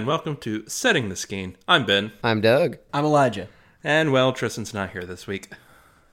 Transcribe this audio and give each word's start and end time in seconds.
Hello 0.00 0.12
and 0.12 0.24
welcome 0.24 0.36
to 0.38 0.66
Setting 0.66 1.10
the 1.10 1.14
Skene. 1.16 1.58
I'm 1.68 1.84
Ben, 1.84 2.12
I'm 2.24 2.40
Doug. 2.40 2.78
I'm 2.94 3.04
Elijah. 3.04 3.48
and 3.84 4.12
well, 4.12 4.32
Tristan's 4.32 4.72
not 4.72 4.92
here 4.92 5.04
this 5.04 5.26
week 5.26 5.52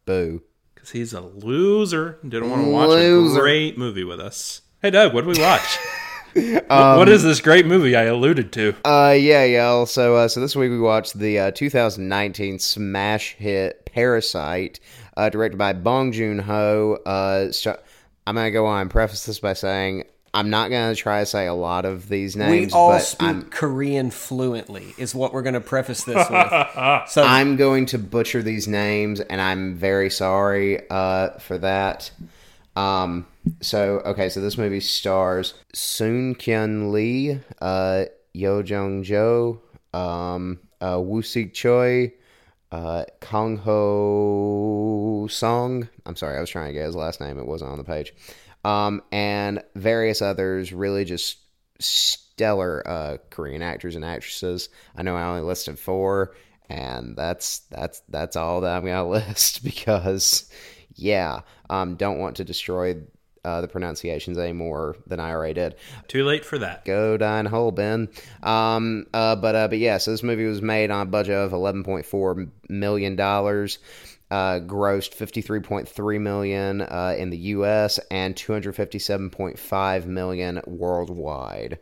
Boo. 0.05 0.41
because 0.75 0.89
he's 0.91 1.13
a 1.13 1.21
loser. 1.21 2.19
and 2.21 2.29
Didn't 2.29 2.49
want 2.49 2.65
to 2.65 2.69
watch 2.71 2.89
Loser. 2.89 3.37
a 3.37 3.39
great 3.41 3.77
movie 3.77 4.03
with 4.03 4.19
us. 4.19 4.61
Hey, 4.81 4.89
Doug, 4.89 5.13
what 5.13 5.25
did 5.25 5.37
we 5.37 5.41
watch? 5.41 5.77
What- 6.33 6.97
what 6.97 7.07
is 7.09 7.23
this 7.23 7.39
great 7.39 7.65
movie 7.65 7.95
I 7.95 8.03
alluded 8.03 8.51
to? 8.53 8.75
Uh, 8.83 9.15
yeah, 9.17 9.45
y'all. 9.45 9.85
So, 9.85 10.17
uh, 10.17 10.27
so 10.27 10.41
this 10.41 10.55
week 10.55 10.69
we 10.69 10.79
watched 10.79 11.17
the 11.17 11.39
uh, 11.39 11.51
2019 11.51 12.59
smash 12.59 13.35
hit 13.35 13.85
Parasite, 13.85 14.79
uh, 15.15 15.29
directed 15.29 15.57
by 15.57 15.71
Bong 15.73 16.11
Joon 16.11 16.39
Ho. 16.39 16.97
Uh, 17.05 17.51
st- 17.53 17.77
I'm 18.27 18.35
gonna 18.35 18.51
go 18.51 18.65
on 18.65 18.81
and 18.81 18.91
preface 18.91 19.25
this 19.25 19.39
by 19.39 19.53
saying 19.53 20.03
I'm 20.33 20.49
not 20.49 20.69
gonna 20.69 20.95
try 20.95 21.21
to 21.21 21.25
say 21.25 21.47
a 21.47 21.53
lot 21.53 21.85
of 21.85 22.09
these 22.09 22.35
names, 22.35 22.73
we 22.73 22.77
all 22.77 22.91
but 22.91 22.99
speak 22.99 23.27
I'm 23.27 23.43
Korean 23.49 24.11
fluently, 24.11 24.93
is 24.97 25.15
what 25.15 25.33
we're 25.33 25.41
going 25.41 25.53
to 25.55 25.61
preface 25.61 26.03
this 26.03 26.29
with. 26.29 26.47
So, 27.07 27.23
I'm 27.23 27.55
going 27.55 27.85
to 27.87 27.97
butcher 27.97 28.43
these 28.43 28.67
names, 28.67 29.19
and 29.19 29.39
I'm 29.41 29.75
very 29.75 30.09
sorry 30.09 30.87
uh, 30.89 31.31
for 31.39 31.57
that. 31.59 32.11
Um, 32.75 33.25
so 33.61 34.01
okay, 34.05 34.29
so 34.29 34.39
this 34.39 34.57
movie 34.57 34.79
stars 34.79 35.55
Soon 35.73 36.35
Kyun 36.35 36.91
Lee, 36.91 37.39
uh, 37.59 38.05
Yo 38.33 38.61
Jong 38.61 39.03
Jo, 39.03 39.61
um, 39.93 40.59
uh, 40.79 40.99
Woo 41.01 41.21
Sik 41.23 41.53
Choi, 41.53 42.13
uh, 42.71 43.05
Kang 43.21 43.57
Ho 43.57 45.27
Song. 45.29 45.89
I'm 46.05 46.15
sorry, 46.15 46.37
I 46.37 46.41
was 46.41 46.49
trying 46.49 46.67
to 46.67 46.73
get 46.73 46.85
his 46.85 46.95
last 46.95 47.19
name. 47.19 47.39
It 47.39 47.47
wasn't 47.47 47.71
on 47.71 47.77
the 47.79 47.83
page. 47.83 48.13
Um, 48.67 49.01
and 49.13 49.63
various 49.75 50.21
others, 50.21 50.73
really 50.73 51.05
just 51.05 51.37
stellar 51.79 52.83
uh, 52.85 53.17
Korean 53.29 53.61
actors 53.61 53.95
and 53.95 54.03
actresses. 54.03 54.67
I 54.97 55.03
know 55.03 55.15
I 55.15 55.25
only 55.25 55.41
listed 55.41 55.79
four, 55.79 56.35
and 56.69 57.15
that's 57.15 57.59
that's 57.71 58.01
that's 58.09 58.35
all 58.35 58.59
that 58.61 58.75
I'm 58.75 58.85
gonna 58.85 59.07
list 59.09 59.63
because, 59.63 60.51
yeah, 60.95 61.41
um, 61.69 61.95
don't 61.95 62.19
want 62.19 62.35
to 62.37 62.43
destroy 62.43 62.97
uh, 63.45 63.61
the 63.61 63.69
pronunciations 63.69 64.37
any 64.37 64.51
more 64.51 64.97
than 65.07 65.21
I 65.21 65.31
already 65.31 65.53
did. 65.53 65.75
Too 66.09 66.25
late 66.25 66.43
for 66.43 66.57
that. 66.57 66.83
Go 66.83 67.13
in 67.13 67.45
hole, 67.45 67.71
Ben. 67.71 68.09
Um, 68.43 69.05
uh, 69.13 69.37
but 69.37 69.55
uh, 69.55 69.69
but 69.69 69.77
yeah, 69.77 69.97
so 69.97 70.11
this 70.11 70.23
movie 70.23 70.45
was 70.45 70.61
made 70.61 70.91
on 70.91 71.07
a 71.07 71.09
budget 71.09 71.35
of 71.35 71.53
eleven 71.53 71.85
point 71.85 72.05
four 72.05 72.47
million 72.67 73.15
dollars. 73.15 73.79
Uh, 74.29 74.59
grossed 74.59 75.15
53.3 75.15 76.19
million 76.19 76.81
uh, 76.81 77.15
in 77.17 77.29
the 77.29 77.37
U.S. 77.37 77.97
and 78.11 78.35
257.5 78.35 80.05
million 80.05 80.61
worldwide. 80.67 81.79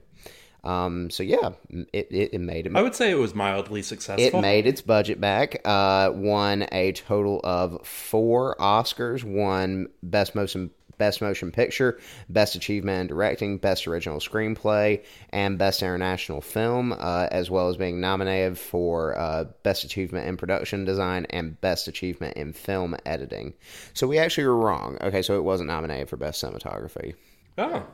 Um, 0.66 1.12
so 1.12 1.22
yeah, 1.22 1.52
it, 1.70 2.08
it, 2.10 2.34
it 2.34 2.42
made 2.42 2.66
it. 2.66 2.76
I 2.76 2.82
would 2.82 2.96
say 2.96 3.12
it 3.12 3.20
was 3.20 3.36
mildly 3.36 3.84
successful. 3.84 4.40
It 4.40 4.42
made 4.42 4.66
its 4.66 4.82
budget 4.82 5.22
back. 5.22 5.62
Uh, 5.64 6.12
won 6.14 6.68
a 6.72 6.92
total 6.94 7.40
of 7.44 7.86
four 7.86 8.56
Oscars. 8.60 9.24
Won 9.24 9.88
best 10.02 10.34
motion 10.34 10.72
best 10.98 11.22
motion 11.22 11.52
picture, 11.52 12.00
best 12.30 12.56
achievement 12.56 13.02
in 13.02 13.08
directing, 13.08 13.58
best 13.58 13.88
original 13.88 14.20
screenplay, 14.20 15.04
and 15.30 15.58
best 15.58 15.82
international 15.82 16.42
film, 16.42 16.94
uh, 16.94 17.28
as 17.32 17.50
well 17.50 17.70
as 17.70 17.78
being 17.78 18.00
nominated 18.00 18.58
for 18.58 19.18
uh, 19.18 19.46
best 19.64 19.84
achievement 19.84 20.28
in 20.28 20.38
production 20.38 20.86
design 20.86 21.26
and 21.30 21.60
best 21.62 21.88
achievement 21.88 22.36
in 22.38 22.54
film 22.54 22.96
editing. 23.06 23.54
So 23.94 24.08
we 24.08 24.18
actually 24.18 24.46
were 24.46 24.58
wrong. 24.58 24.98
Okay, 25.02 25.22
so 25.22 25.36
it 25.36 25.44
wasn't 25.44 25.68
nominated 25.68 26.10
for 26.10 26.18
best 26.18 26.44
cinematography 26.44 27.16
oh, 27.58 27.86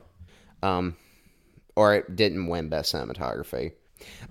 um, 0.64 0.96
or 1.76 1.96
it 1.96 2.16
didn't 2.16 2.48
win 2.48 2.70
best 2.70 2.94
cinematography. 2.94 3.74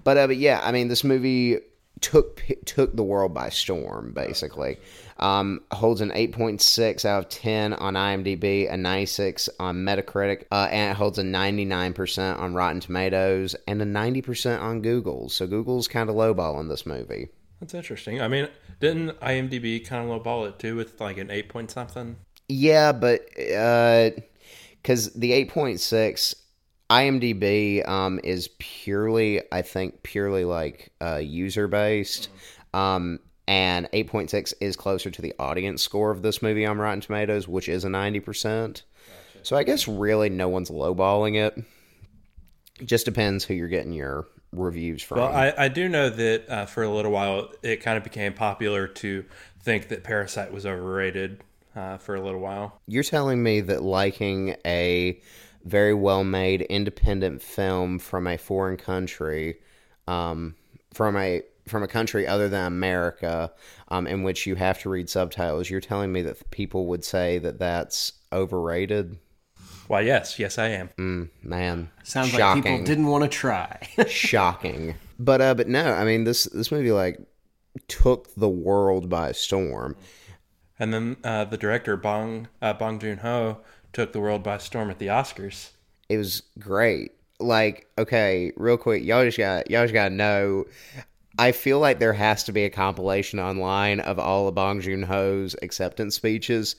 But 0.04 0.16
uh, 0.16 0.26
but 0.26 0.36
yeah, 0.36 0.60
I 0.62 0.72
mean, 0.72 0.88
this 0.88 1.04
movie 1.04 1.58
took 2.00 2.42
took 2.64 2.94
the 2.96 3.02
world 3.02 3.34
by 3.34 3.48
storm. 3.48 4.12
Basically, 4.12 4.78
um, 5.18 5.60
holds 5.72 6.00
an 6.00 6.12
eight 6.14 6.32
point 6.32 6.60
six 6.60 7.04
out 7.04 7.24
of 7.24 7.28
ten 7.28 7.72
on 7.72 7.94
IMDb, 7.94 8.70
a 8.72 8.76
ninety 8.76 9.06
six 9.06 9.48
on 9.58 9.76
Metacritic, 9.76 10.44
uh, 10.50 10.68
and 10.70 10.92
it 10.92 10.96
holds 10.96 11.18
a 11.18 11.24
ninety 11.24 11.64
nine 11.64 11.92
percent 11.92 12.38
on 12.38 12.54
Rotten 12.54 12.80
Tomatoes 12.80 13.54
and 13.66 13.80
a 13.82 13.84
ninety 13.84 14.22
percent 14.22 14.62
on 14.62 14.82
Google. 14.82 15.28
So 15.28 15.46
Google's 15.46 15.88
kind 15.88 16.08
of 16.08 16.16
lowballing 16.16 16.68
this 16.68 16.86
movie. 16.86 17.28
that's 17.60 17.74
interesting. 17.74 18.20
I 18.20 18.28
mean, 18.28 18.48
didn't 18.80 19.18
IMDb 19.20 19.86
kind 19.86 20.10
of 20.10 20.22
lowball 20.22 20.48
it 20.48 20.58
too 20.58 20.76
with 20.76 21.00
like 21.00 21.18
an 21.18 21.30
eight 21.30 21.48
point 21.48 21.70
something? 21.70 22.16
Yeah, 22.48 22.92
but 22.92 23.20
because 23.36 25.12
the 25.14 25.32
eight 25.32 25.50
point 25.50 25.80
six 25.80 26.34
IMDb 26.90 27.86
um, 27.88 28.20
is 28.24 28.48
purely, 28.58 29.40
I 29.52 29.62
think, 29.62 30.02
purely 30.02 30.44
like 30.44 30.92
uh, 31.00 31.16
user 31.16 31.68
based, 31.68 32.28
um, 32.74 33.20
and 33.46 33.88
eight 33.92 34.08
point 34.08 34.30
six 34.30 34.52
is 34.60 34.76
closer 34.76 35.10
to 35.10 35.22
the 35.22 35.34
audience 35.38 35.82
score 35.82 36.10
of 36.10 36.22
this 36.22 36.42
movie 36.42 36.66
on 36.66 36.78
Rotten 36.78 37.00
Tomatoes, 37.00 37.46
which 37.46 37.68
is 37.68 37.84
a 37.84 37.88
ninety 37.88 38.20
percent. 38.20 38.82
So 39.42 39.56
I 39.56 39.62
guess 39.62 39.88
really 39.88 40.28
no 40.28 40.48
one's 40.48 40.70
lowballing 40.70 41.36
it. 41.36 41.62
It 42.80 42.86
just 42.86 43.04
depends 43.04 43.44
who 43.44 43.54
you're 43.54 43.68
getting 43.68 43.92
your 43.92 44.26
reviews 44.52 45.02
from. 45.02 45.18
Well, 45.18 45.32
I, 45.32 45.54
I 45.56 45.68
do 45.68 45.88
know 45.88 46.10
that 46.10 46.48
uh, 46.48 46.66
for 46.66 46.82
a 46.82 46.90
little 46.90 47.12
while 47.12 47.50
it 47.62 47.76
kind 47.78 47.96
of 47.96 48.04
became 48.04 48.34
popular 48.34 48.86
to 48.86 49.24
think 49.62 49.88
that 49.88 50.02
Parasite 50.02 50.52
was 50.52 50.66
overrated 50.66 51.42
uh, 51.76 51.98
for 51.98 52.14
a 52.14 52.20
little 52.20 52.40
while. 52.40 52.80
You're 52.86 53.04
telling 53.04 53.42
me 53.42 53.60
that 53.62 53.82
liking 53.82 54.56
a 54.66 55.20
very 55.64 55.94
well 55.94 56.24
made 56.24 56.62
independent 56.62 57.42
film 57.42 57.98
from 57.98 58.26
a 58.26 58.36
foreign 58.36 58.76
country, 58.76 59.58
um, 60.06 60.54
from 60.92 61.16
a 61.16 61.42
from 61.66 61.82
a 61.82 61.88
country 61.88 62.26
other 62.26 62.48
than 62.48 62.66
America, 62.66 63.52
um, 63.88 64.06
in 64.06 64.22
which 64.22 64.46
you 64.46 64.56
have 64.56 64.80
to 64.80 64.90
read 64.90 65.08
subtitles, 65.08 65.70
you're 65.70 65.80
telling 65.80 66.12
me 66.12 66.22
that 66.22 66.50
people 66.50 66.86
would 66.86 67.04
say 67.04 67.38
that 67.38 67.58
that's 67.58 68.12
overrated? 68.32 69.18
Why, 69.86 70.00
yes, 70.00 70.38
yes, 70.38 70.58
I 70.58 70.68
am. 70.68 70.90
Mm, 70.98 71.30
man, 71.42 71.90
sounds 72.04 72.30
shocking. 72.30 72.62
like 72.62 72.72
people 72.72 72.86
didn't 72.86 73.06
want 73.06 73.24
to 73.24 73.28
try. 73.28 73.88
shocking. 74.06 74.94
But 75.18 75.40
uh, 75.40 75.54
but 75.54 75.68
no, 75.68 75.92
I 75.92 76.04
mean 76.04 76.24
this 76.24 76.44
this 76.44 76.70
movie 76.70 76.92
like 76.92 77.18
took 77.88 78.34
the 78.34 78.48
world 78.48 79.08
by 79.08 79.32
storm. 79.32 79.96
And 80.78 80.94
then 80.94 81.16
uh, 81.22 81.44
the 81.44 81.58
director 81.58 81.96
Bong 81.96 82.48
uh, 82.62 82.72
Bong 82.72 82.98
Joon 82.98 83.18
Ho 83.18 83.58
took 83.92 84.12
the 84.12 84.20
world 84.20 84.42
by 84.42 84.58
storm 84.58 84.90
at 84.90 84.98
the 84.98 85.08
Oscars. 85.08 85.70
it 86.08 86.16
was 86.16 86.42
great. 86.58 87.12
Like, 87.38 87.86
okay, 87.98 88.52
real 88.56 88.76
quick, 88.76 89.02
y'all 89.02 89.24
just 89.24 89.38
got 89.38 89.70
y'all 89.70 89.84
just 89.84 89.94
gotta 89.94 90.14
know. 90.14 90.66
I 91.38 91.52
feel 91.52 91.78
like 91.78 92.00
there 92.00 92.12
has 92.12 92.44
to 92.44 92.52
be 92.52 92.64
a 92.64 92.70
compilation 92.70 93.38
online 93.38 94.00
of 94.00 94.18
all 94.18 94.48
of 94.48 94.54
Bong 94.54 94.80
Joon 94.80 95.02
Ho's 95.02 95.56
acceptance 95.62 96.16
speeches 96.16 96.76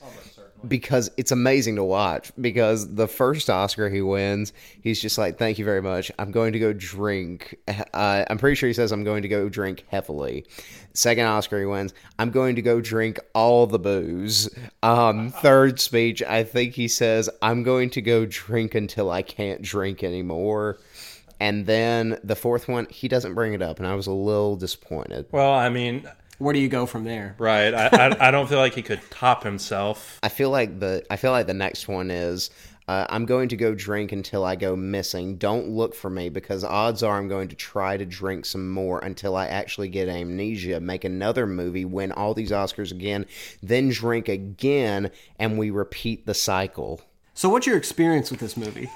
because 0.68 1.10
it's 1.16 1.32
amazing 1.32 1.76
to 1.76 1.84
watch. 1.84 2.32
Because 2.40 2.94
the 2.94 3.08
first 3.08 3.50
Oscar 3.50 3.88
he 3.88 4.02
wins, 4.02 4.52
he's 4.80 5.00
just 5.00 5.18
like, 5.18 5.38
"Thank 5.38 5.58
you 5.58 5.64
very 5.64 5.82
much. 5.82 6.10
I'm 6.18 6.30
going 6.30 6.52
to 6.52 6.58
go 6.58 6.72
drink." 6.72 7.56
Uh, 7.94 8.24
I'm 8.28 8.38
pretty 8.38 8.56
sure 8.56 8.68
he 8.68 8.72
says, 8.72 8.92
"I'm 8.92 9.04
going 9.04 9.22
to 9.22 9.28
go 9.28 9.48
drink 9.48 9.84
heavily." 9.88 10.46
Second 10.94 11.26
Oscar 11.26 11.60
he 11.60 11.66
wins, 11.66 11.94
"I'm 12.18 12.30
going 12.30 12.56
to 12.56 12.62
go 12.62 12.80
drink 12.80 13.18
all 13.34 13.66
the 13.66 13.78
booze." 13.78 14.48
Um, 14.82 15.30
third 15.30 15.80
speech, 15.80 16.22
I 16.22 16.44
think 16.44 16.74
he 16.74 16.88
says, 16.88 17.28
"I'm 17.40 17.62
going 17.62 17.90
to 17.90 18.02
go 18.02 18.26
drink 18.26 18.74
until 18.74 19.10
I 19.10 19.22
can't 19.22 19.62
drink 19.62 20.02
anymore." 20.02 20.78
And 21.40 21.66
then 21.66 22.20
the 22.22 22.36
fourth 22.36 22.68
one, 22.68 22.86
he 22.88 23.08
doesn't 23.08 23.34
bring 23.34 23.52
it 23.52 23.62
up, 23.62 23.78
and 23.78 23.86
I 23.88 23.96
was 23.96 24.06
a 24.06 24.12
little 24.12 24.54
disappointed. 24.54 25.26
Well, 25.32 25.52
I 25.52 25.70
mean, 25.70 26.08
Where 26.42 26.52
do 26.52 26.58
you 26.58 26.68
go 26.68 26.86
from 26.86 27.04
there? 27.04 27.36
right? 27.38 27.72
I, 27.72 27.86
I, 27.92 28.28
I 28.28 28.30
don't 28.32 28.48
feel 28.48 28.58
like 28.58 28.74
he 28.74 28.82
could 28.82 29.00
top 29.10 29.44
himself. 29.44 30.18
I 30.22 30.28
feel 30.28 30.50
like 30.50 30.80
the 30.80 31.04
I 31.08 31.16
feel 31.16 31.30
like 31.30 31.46
the 31.46 31.54
next 31.54 31.86
one 31.86 32.10
is 32.10 32.50
uh, 32.88 33.06
I'm 33.08 33.26
going 33.26 33.48
to 33.50 33.56
go 33.56 33.74
drink 33.74 34.10
until 34.10 34.44
I 34.44 34.56
go 34.56 34.74
missing. 34.74 35.36
Don't 35.36 35.68
look 35.68 35.94
for 35.94 36.10
me 36.10 36.30
because 36.30 36.64
odds 36.64 37.04
are 37.04 37.16
I'm 37.16 37.28
going 37.28 37.46
to 37.48 37.56
try 37.56 37.96
to 37.96 38.04
drink 38.04 38.44
some 38.44 38.68
more 38.68 38.98
until 38.98 39.36
I 39.36 39.46
actually 39.46 39.88
get 39.88 40.08
amnesia. 40.08 40.80
Make 40.80 41.04
another 41.04 41.46
movie, 41.46 41.84
win 41.84 42.10
all 42.10 42.34
these 42.34 42.50
Oscars 42.50 42.90
again, 42.90 43.26
then 43.62 43.90
drink 43.90 44.28
again, 44.28 45.12
and 45.38 45.58
we 45.58 45.70
repeat 45.70 46.26
the 46.26 46.34
cycle. 46.34 47.00
So, 47.34 47.48
what's 47.48 47.66
your 47.66 47.76
experience 47.76 48.30
with 48.30 48.40
this 48.40 48.56
movie? 48.56 48.90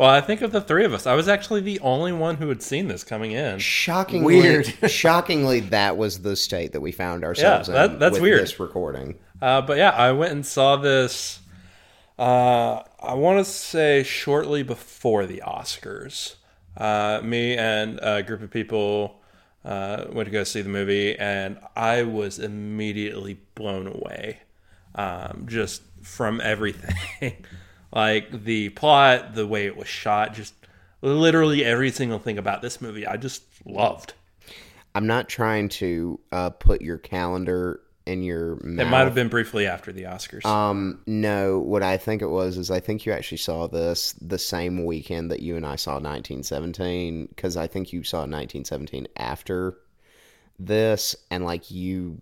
Well, 0.00 0.08
I 0.08 0.22
think 0.22 0.40
of 0.40 0.50
the 0.50 0.62
three 0.62 0.86
of 0.86 0.94
us, 0.94 1.06
I 1.06 1.12
was 1.14 1.28
actually 1.28 1.60
the 1.60 1.78
only 1.80 2.10
one 2.10 2.36
who 2.36 2.48
had 2.48 2.62
seen 2.62 2.88
this 2.88 3.04
coming 3.04 3.32
in. 3.32 3.58
Shockingly, 3.58 4.24
Weird. 4.40 4.66
shockingly, 4.90 5.60
that 5.60 5.98
was 5.98 6.22
the 6.22 6.36
state 6.36 6.72
that 6.72 6.80
we 6.80 6.90
found 6.90 7.22
ourselves 7.22 7.68
Yeah, 7.68 7.74
that- 7.74 7.90
in 7.90 7.98
that's 7.98 8.14
with 8.14 8.22
weird. 8.22 8.40
this 8.40 8.58
recording. 8.58 9.18
Uh, 9.42 9.60
but 9.60 9.76
yeah, 9.76 9.90
I 9.90 10.12
went 10.12 10.32
and 10.32 10.46
saw 10.46 10.76
this. 10.76 11.40
Uh, 12.18 12.82
I 13.02 13.12
want 13.12 13.40
to 13.40 13.44
say 13.44 14.02
shortly 14.02 14.62
before 14.62 15.26
the 15.26 15.42
Oscars. 15.46 16.36
Uh, 16.78 17.20
me 17.22 17.58
and 17.58 18.00
a 18.02 18.22
group 18.22 18.40
of 18.40 18.50
people 18.50 19.20
uh, 19.66 20.04
went 20.10 20.28
to 20.28 20.30
go 20.30 20.44
see 20.44 20.62
the 20.62 20.70
movie, 20.70 21.14
and 21.18 21.58
I 21.76 22.04
was 22.04 22.38
immediately 22.38 23.38
blown 23.54 23.86
away, 23.86 24.38
um, 24.94 25.44
just 25.46 25.82
from 26.00 26.40
everything, 26.40 26.96
like 27.92 28.44
the 28.44 28.70
plot, 28.70 29.34
the 29.34 29.46
way 29.46 29.66
it 29.66 29.76
was 29.76 29.88
shot, 29.88 30.34
just 30.34 30.54
literally 31.02 31.64
every 31.64 31.90
single 31.90 32.18
thing 32.18 32.38
about 32.38 32.62
this 32.62 32.80
movie 32.80 33.06
I 33.06 33.16
just 33.16 33.42
loved. 33.64 34.14
I'm 34.94 35.06
not 35.06 35.28
trying 35.28 35.68
to 35.70 36.18
uh, 36.32 36.50
put 36.50 36.82
your 36.82 36.98
calendar 36.98 37.80
in 38.06 38.22
your 38.22 38.56
mouth. 38.56 38.86
It 38.86 38.90
might 38.90 39.04
have 39.04 39.14
been 39.14 39.28
briefly 39.28 39.66
after 39.66 39.92
the 39.92 40.04
Oscars. 40.04 40.44
Um, 40.44 41.00
no, 41.06 41.58
what 41.60 41.82
I 41.82 41.96
think 41.96 42.22
it 42.22 42.28
was 42.28 42.56
is 42.56 42.70
I 42.70 42.80
think 42.80 43.06
you 43.06 43.12
actually 43.12 43.38
saw 43.38 43.68
this 43.68 44.12
the 44.20 44.38
same 44.38 44.84
weekend 44.84 45.30
that 45.30 45.40
you 45.40 45.56
and 45.56 45.64
I 45.64 45.76
saw 45.76 45.92
1917 45.92 47.26
because 47.26 47.56
I 47.56 47.66
think 47.66 47.92
you 47.92 48.02
saw 48.02 48.18
1917 48.18 49.06
after 49.16 49.76
this, 50.58 51.14
and 51.30 51.44
like 51.44 51.70
you, 51.70 52.20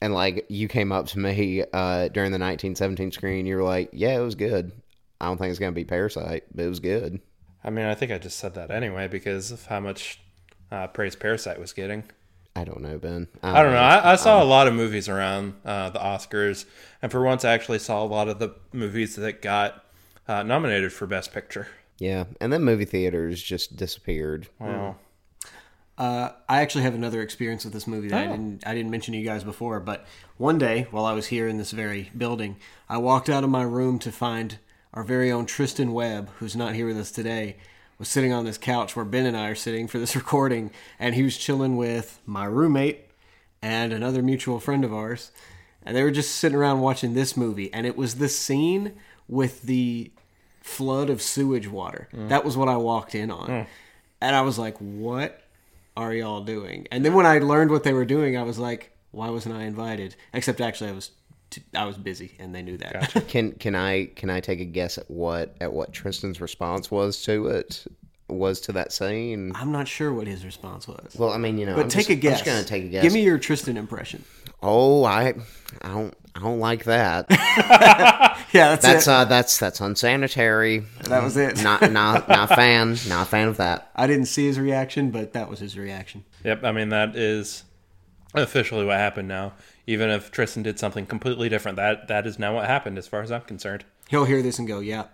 and 0.00 0.14
like 0.14 0.46
you 0.48 0.68
came 0.68 0.92
up 0.92 1.06
to 1.08 1.18
me 1.18 1.62
uh, 1.72 2.08
during 2.08 2.32
the 2.32 2.38
1917 2.38 3.12
screen. 3.12 3.46
You 3.46 3.56
were 3.56 3.62
like, 3.62 3.90
"Yeah, 3.92 4.18
it 4.18 4.22
was 4.22 4.34
good. 4.34 4.72
I 5.20 5.26
don't 5.26 5.38
think 5.38 5.50
it's 5.50 5.58
gonna 5.58 5.72
be 5.72 5.84
Parasite, 5.84 6.44
but 6.54 6.64
it 6.64 6.68
was 6.68 6.80
good." 6.80 7.20
I 7.62 7.70
mean, 7.70 7.84
I 7.84 7.94
think 7.94 8.10
I 8.10 8.18
just 8.18 8.38
said 8.38 8.54
that 8.54 8.70
anyway 8.70 9.06
because 9.08 9.50
of 9.50 9.66
how 9.66 9.80
much 9.80 10.20
uh, 10.70 10.86
praise 10.86 11.14
Parasite 11.16 11.60
was 11.60 11.72
getting. 11.72 12.04
I 12.56 12.64
don't 12.64 12.80
know, 12.80 12.98
Ben. 12.98 13.28
I 13.42 13.62
don't 13.62 13.72
know. 13.72 13.78
I, 13.78 14.12
I 14.12 14.16
saw 14.16 14.42
a 14.42 14.44
lot 14.44 14.66
of 14.66 14.74
movies 14.74 15.08
around 15.08 15.54
uh, 15.64 15.90
the 15.90 16.00
Oscars, 16.00 16.64
and 17.00 17.12
for 17.12 17.22
once, 17.22 17.44
I 17.44 17.52
actually 17.52 17.78
saw 17.78 18.02
a 18.02 18.06
lot 18.06 18.28
of 18.28 18.38
the 18.38 18.54
movies 18.72 19.14
that 19.16 19.40
got 19.40 19.84
uh, 20.26 20.42
nominated 20.42 20.92
for 20.92 21.06
Best 21.06 21.32
Picture. 21.32 21.68
Yeah, 21.98 22.24
and 22.40 22.52
then 22.52 22.62
movie 22.62 22.86
theaters 22.86 23.42
just 23.42 23.76
disappeared. 23.76 24.48
Wow. 24.58 24.96
Uh, 26.00 26.32
I 26.48 26.62
actually 26.62 26.84
have 26.84 26.94
another 26.94 27.20
experience 27.20 27.64
with 27.64 27.74
this 27.74 27.86
movie 27.86 28.08
that 28.08 28.26
I 28.26 28.26
didn't 28.26 28.66
I 28.66 28.74
didn't 28.74 28.90
mention 28.90 29.12
to 29.12 29.18
you 29.18 29.24
guys 29.26 29.44
before. 29.44 29.80
But 29.80 30.06
one 30.38 30.56
day, 30.56 30.86
while 30.90 31.04
I 31.04 31.12
was 31.12 31.26
here 31.26 31.46
in 31.46 31.58
this 31.58 31.72
very 31.72 32.10
building, 32.16 32.56
I 32.88 32.96
walked 32.96 33.28
out 33.28 33.44
of 33.44 33.50
my 33.50 33.62
room 33.64 33.98
to 33.98 34.10
find 34.10 34.56
our 34.94 35.04
very 35.04 35.30
own 35.30 35.44
Tristan 35.44 35.92
Webb, 35.92 36.30
who's 36.38 36.56
not 36.56 36.74
here 36.74 36.86
with 36.86 36.96
us 36.96 37.10
today, 37.10 37.58
was 37.98 38.08
sitting 38.08 38.32
on 38.32 38.46
this 38.46 38.56
couch 38.56 38.96
where 38.96 39.04
Ben 39.04 39.26
and 39.26 39.36
I 39.36 39.48
are 39.50 39.54
sitting 39.54 39.86
for 39.86 39.98
this 39.98 40.16
recording, 40.22 40.70
and 40.98 41.14
he 41.14 41.22
was 41.22 41.36
chilling 41.36 41.76
with 41.76 42.18
my 42.24 42.46
roommate 42.46 43.04
and 43.60 43.92
another 43.92 44.22
mutual 44.22 44.58
friend 44.58 44.86
of 44.86 44.94
ours, 44.94 45.30
and 45.84 45.94
they 45.94 46.02
were 46.02 46.10
just 46.10 46.34
sitting 46.34 46.56
around 46.56 46.80
watching 46.80 47.12
this 47.12 47.36
movie, 47.36 47.70
and 47.74 47.86
it 47.86 47.94
was 47.94 48.14
the 48.14 48.28
scene 48.30 48.94
with 49.28 49.62
the 49.64 50.10
flood 50.62 51.10
of 51.10 51.20
sewage 51.20 51.68
water. 51.68 52.08
That 52.28 52.42
was 52.42 52.56
what 52.56 52.68
I 52.68 52.78
walked 52.78 53.14
in 53.14 53.30
on. 53.30 53.50
And 54.22 54.34
I 54.34 54.40
was 54.40 54.58
like, 54.58 54.78
what 54.78 55.42
are 55.96 56.12
y'all 56.12 56.42
doing? 56.42 56.86
And 56.90 57.04
then 57.04 57.14
when 57.14 57.26
I 57.26 57.38
learned 57.38 57.70
what 57.70 57.84
they 57.84 57.92
were 57.92 58.04
doing, 58.04 58.36
I 58.36 58.42
was 58.42 58.58
like, 58.58 58.92
why 59.10 59.28
wasn't 59.30 59.54
I 59.54 59.64
invited? 59.64 60.16
Except 60.32 60.60
actually, 60.60 60.90
I 60.90 60.92
was 60.92 61.10
t- 61.50 61.62
I 61.74 61.84
was 61.84 61.96
busy, 61.96 62.36
and 62.38 62.54
they 62.54 62.62
knew 62.62 62.76
that. 62.78 63.24
Can 63.28 63.52
can 63.52 63.74
I 63.74 64.06
can 64.16 64.30
I 64.30 64.40
take 64.40 64.60
a 64.60 64.64
guess 64.64 64.98
at 64.98 65.10
what 65.10 65.56
at 65.60 65.72
what 65.72 65.92
Tristan's 65.92 66.40
response 66.40 66.90
was 66.90 67.22
to 67.24 67.48
it? 67.48 67.86
Was 68.28 68.60
to 68.62 68.72
that 68.72 68.92
scene? 68.92 69.50
I'm 69.56 69.72
not 69.72 69.88
sure 69.88 70.12
what 70.12 70.28
his 70.28 70.44
response 70.44 70.86
was. 70.86 71.16
Well, 71.18 71.30
I 71.30 71.38
mean, 71.38 71.58
you 71.58 71.66
know, 71.66 71.74
but 71.74 71.82
I'm 71.82 71.88
take 71.88 72.06
just, 72.06 72.10
a 72.10 72.14
guess. 72.14 72.32
I'm 72.40 72.44
just 72.44 72.46
gonna 72.46 72.64
take 72.64 72.84
a 72.84 72.88
guess. 72.88 73.02
Give 73.02 73.12
me 73.12 73.24
your 73.24 73.38
Tristan 73.38 73.76
impression. 73.76 74.24
Oh, 74.62 75.02
I 75.04 75.34
I 75.82 75.88
don't 75.88 76.14
I 76.36 76.40
don't 76.40 76.60
like 76.60 76.84
that. 76.84 77.26
Yeah, 78.54 78.70
that's, 78.70 78.82
That's 78.82 79.06
it. 79.06 79.10
uh 79.10 79.24
that's 79.26 79.58
that's 79.58 79.80
unsanitary. 79.80 80.84
that 81.04 81.22
was 81.22 81.36
it. 81.36 81.62
Not 81.62 81.90
not 81.92 82.28
not 82.28 82.50
a 82.50 82.54
fan. 82.56 82.96
Not 83.08 83.22
a 83.26 83.30
fan 83.30 83.48
of 83.48 83.56
that. 83.58 83.90
I 83.94 84.06
didn't 84.06 84.26
see 84.26 84.46
his 84.46 84.58
reaction, 84.58 85.10
but 85.10 85.32
that 85.34 85.48
was 85.48 85.60
his 85.60 85.78
reaction. 85.78 86.24
Yep. 86.44 86.64
I 86.64 86.72
mean, 86.72 86.88
that 86.88 87.14
is 87.14 87.64
officially 88.34 88.84
what 88.84 88.96
happened 88.96 89.28
now. 89.28 89.52
Even 89.86 90.10
if 90.10 90.30
Tristan 90.30 90.62
did 90.62 90.78
something 90.78 91.06
completely 91.06 91.48
different, 91.48 91.76
that 91.76 92.08
that 92.08 92.26
is 92.26 92.38
now 92.38 92.54
what 92.54 92.66
happened, 92.66 92.98
as 92.98 93.06
far 93.06 93.22
as 93.22 93.30
I'm 93.32 93.42
concerned. 93.42 93.84
He'll 94.08 94.24
hear 94.24 94.42
this 94.42 94.58
and 94.58 94.66
go, 94.66 94.80
"Yeah, 94.80 95.04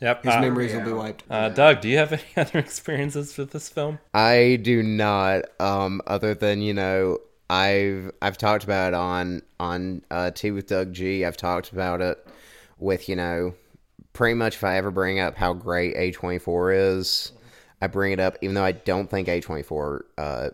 Yep. 0.00 0.24
his 0.24 0.34
Uh, 0.34 0.40
memories 0.40 0.72
will 0.74 0.84
be 0.84 0.92
wiped." 0.92 1.24
uh, 1.30 1.48
Doug, 1.48 1.80
do 1.80 1.88
you 1.88 1.98
have 1.98 2.12
any 2.12 2.22
other 2.36 2.58
experiences 2.60 3.36
with 3.36 3.50
this 3.50 3.68
film? 3.68 3.98
I 4.12 4.58
do 4.62 4.82
not. 4.82 5.44
Um, 5.60 6.00
other 6.06 6.34
than 6.34 6.60
you 6.62 6.74
know, 6.74 7.18
I've 7.50 8.12
I've 8.22 8.38
talked 8.38 8.64
about 8.64 8.88
it 8.92 8.94
on 8.94 9.42
on 9.60 10.02
uh, 10.10 10.30
Tea 10.30 10.50
with 10.52 10.66
Doug 10.68 10.92
G. 10.92 11.24
I've 11.24 11.36
talked 11.36 11.72
about 11.72 12.00
it 12.00 12.24
with 12.78 13.08
you 13.08 13.16
know, 13.16 13.54
pretty 14.12 14.34
much 14.34 14.56
if 14.56 14.64
I 14.64 14.76
ever 14.76 14.90
bring 14.90 15.20
up 15.20 15.36
how 15.36 15.52
great 15.52 15.96
A 15.96 16.10
twenty 16.12 16.38
four 16.38 16.72
is, 16.72 17.32
I 17.80 17.86
bring 17.86 18.12
it 18.12 18.20
up, 18.20 18.36
even 18.40 18.54
though 18.54 18.64
I 18.64 18.72
don't 18.72 19.10
think 19.10 19.28
A 19.28 19.40
twenty 19.40 19.62
four 19.62 20.06
uh 20.18 20.50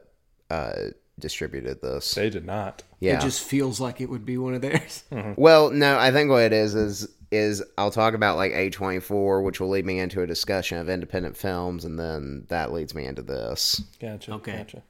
uh 0.50 0.72
distributed 1.18 1.82
this. 1.82 2.14
They 2.14 2.30
did 2.30 2.46
not. 2.46 2.82
Yeah. 2.98 3.18
It 3.18 3.20
just 3.20 3.42
feels 3.42 3.80
like 3.80 4.00
it 4.00 4.08
would 4.08 4.24
be 4.24 4.38
one 4.38 4.54
of 4.54 4.62
theirs. 4.62 5.04
Well, 5.36 5.70
no, 5.70 5.98
I 5.98 6.10
think 6.12 6.30
what 6.30 6.42
it 6.42 6.52
is 6.52 6.74
is 6.74 7.08
is 7.30 7.62
I'll 7.78 7.92
talk 7.92 8.14
about 8.14 8.36
like 8.36 8.52
A 8.52 8.70
twenty 8.70 9.00
four, 9.00 9.42
which 9.42 9.60
will 9.60 9.68
lead 9.68 9.86
me 9.86 9.98
into 10.00 10.22
a 10.22 10.26
discussion 10.26 10.78
of 10.78 10.88
independent 10.88 11.36
films, 11.36 11.84
and 11.84 11.98
then 11.98 12.46
that 12.48 12.72
leads 12.72 12.94
me 12.94 13.06
into 13.06 13.22
this. 13.22 13.82
Gotcha. 14.00 14.32
Okay. 14.34 14.56
Gotcha. 14.56 14.82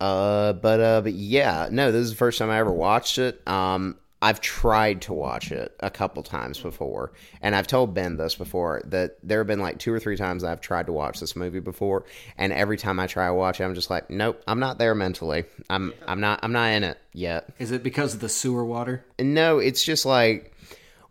Uh, 0.00 0.52
but 0.52 0.80
uh, 0.80 1.00
but 1.00 1.12
yeah, 1.12 1.68
no, 1.70 1.92
this 1.92 2.02
is 2.02 2.10
the 2.10 2.16
first 2.16 2.38
time 2.38 2.50
I 2.50 2.58
ever 2.58 2.72
watched 2.72 3.18
it. 3.18 3.46
Um, 3.46 3.96
I've 4.22 4.40
tried 4.40 5.02
to 5.02 5.12
watch 5.12 5.50
it 5.50 5.74
a 5.80 5.90
couple 5.90 6.22
times 6.22 6.60
before, 6.60 7.12
and 7.40 7.56
I've 7.56 7.66
told 7.66 7.92
Ben 7.92 8.16
this 8.16 8.36
before 8.36 8.80
that 8.86 9.18
there 9.24 9.40
have 9.40 9.48
been 9.48 9.58
like 9.58 9.80
two 9.80 9.92
or 9.92 9.98
three 9.98 10.16
times 10.16 10.44
I've 10.44 10.60
tried 10.60 10.86
to 10.86 10.92
watch 10.92 11.18
this 11.18 11.34
movie 11.34 11.58
before, 11.58 12.04
and 12.38 12.52
every 12.52 12.76
time 12.76 13.00
I 13.00 13.08
try 13.08 13.26
to 13.26 13.34
watch 13.34 13.60
it, 13.60 13.64
I'm 13.64 13.74
just 13.74 13.90
like, 13.90 14.08
nope, 14.10 14.40
I'm 14.46 14.60
not 14.60 14.78
there 14.78 14.94
mentally. 14.94 15.44
I'm 15.68 15.92
I'm 16.06 16.20
not 16.20 16.38
I'm 16.44 16.52
not 16.52 16.70
in 16.70 16.84
it 16.84 16.98
yet. 17.12 17.52
Is 17.58 17.72
it 17.72 17.82
because 17.82 18.14
of 18.14 18.20
the 18.20 18.28
sewer 18.28 18.64
water? 18.64 19.04
No, 19.18 19.58
it's 19.58 19.82
just 19.82 20.06
like 20.06 20.54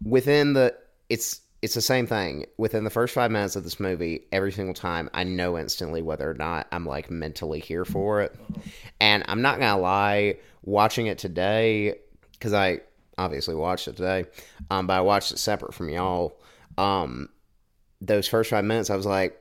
within 0.04 0.54
the 0.54 0.74
it's 1.10 1.42
it's 1.62 1.76
the 1.76 1.82
same 1.82 2.08
thing. 2.08 2.46
Within 2.58 2.86
the 2.86 2.90
first 2.90 3.14
five 3.14 3.30
minutes 3.30 3.58
of 3.58 3.66
this 3.66 3.80
movie, 3.80 4.24
every 4.32 4.54
single 4.54 4.74
time 4.74 5.10
I 5.14 5.26
know 5.26 5.58
instantly 5.58 6.02
whether 6.02 6.32
or 6.32 6.34
not 6.34 6.68
I'm 6.72 6.86
like 6.86 7.12
mentally 7.12 7.60
here 7.60 7.84
for 7.84 8.22
it. 8.22 8.34
And 9.00 9.24
I'm 9.28 9.42
not 9.42 9.60
gonna 9.60 9.82
lie, 9.82 10.38
watching 10.64 11.08
it 11.08 11.18
today, 11.18 11.96
because 12.32 12.54
I 12.54 12.80
obviously 13.24 13.56
watched 13.56 13.88
it 13.88 13.96
today, 13.96 14.26
um, 14.70 14.88
but 14.88 14.94
I 14.94 15.02
watched 15.02 15.32
it 15.32 15.38
separate 15.38 15.74
from 15.74 15.90
y'all. 15.90 16.40
Um, 16.78 17.30
those 18.02 18.28
first 18.28 18.50
five 18.50 18.66
minutes, 18.66 18.90
I 18.90 18.96
was 18.96 19.06
like, 19.06 19.38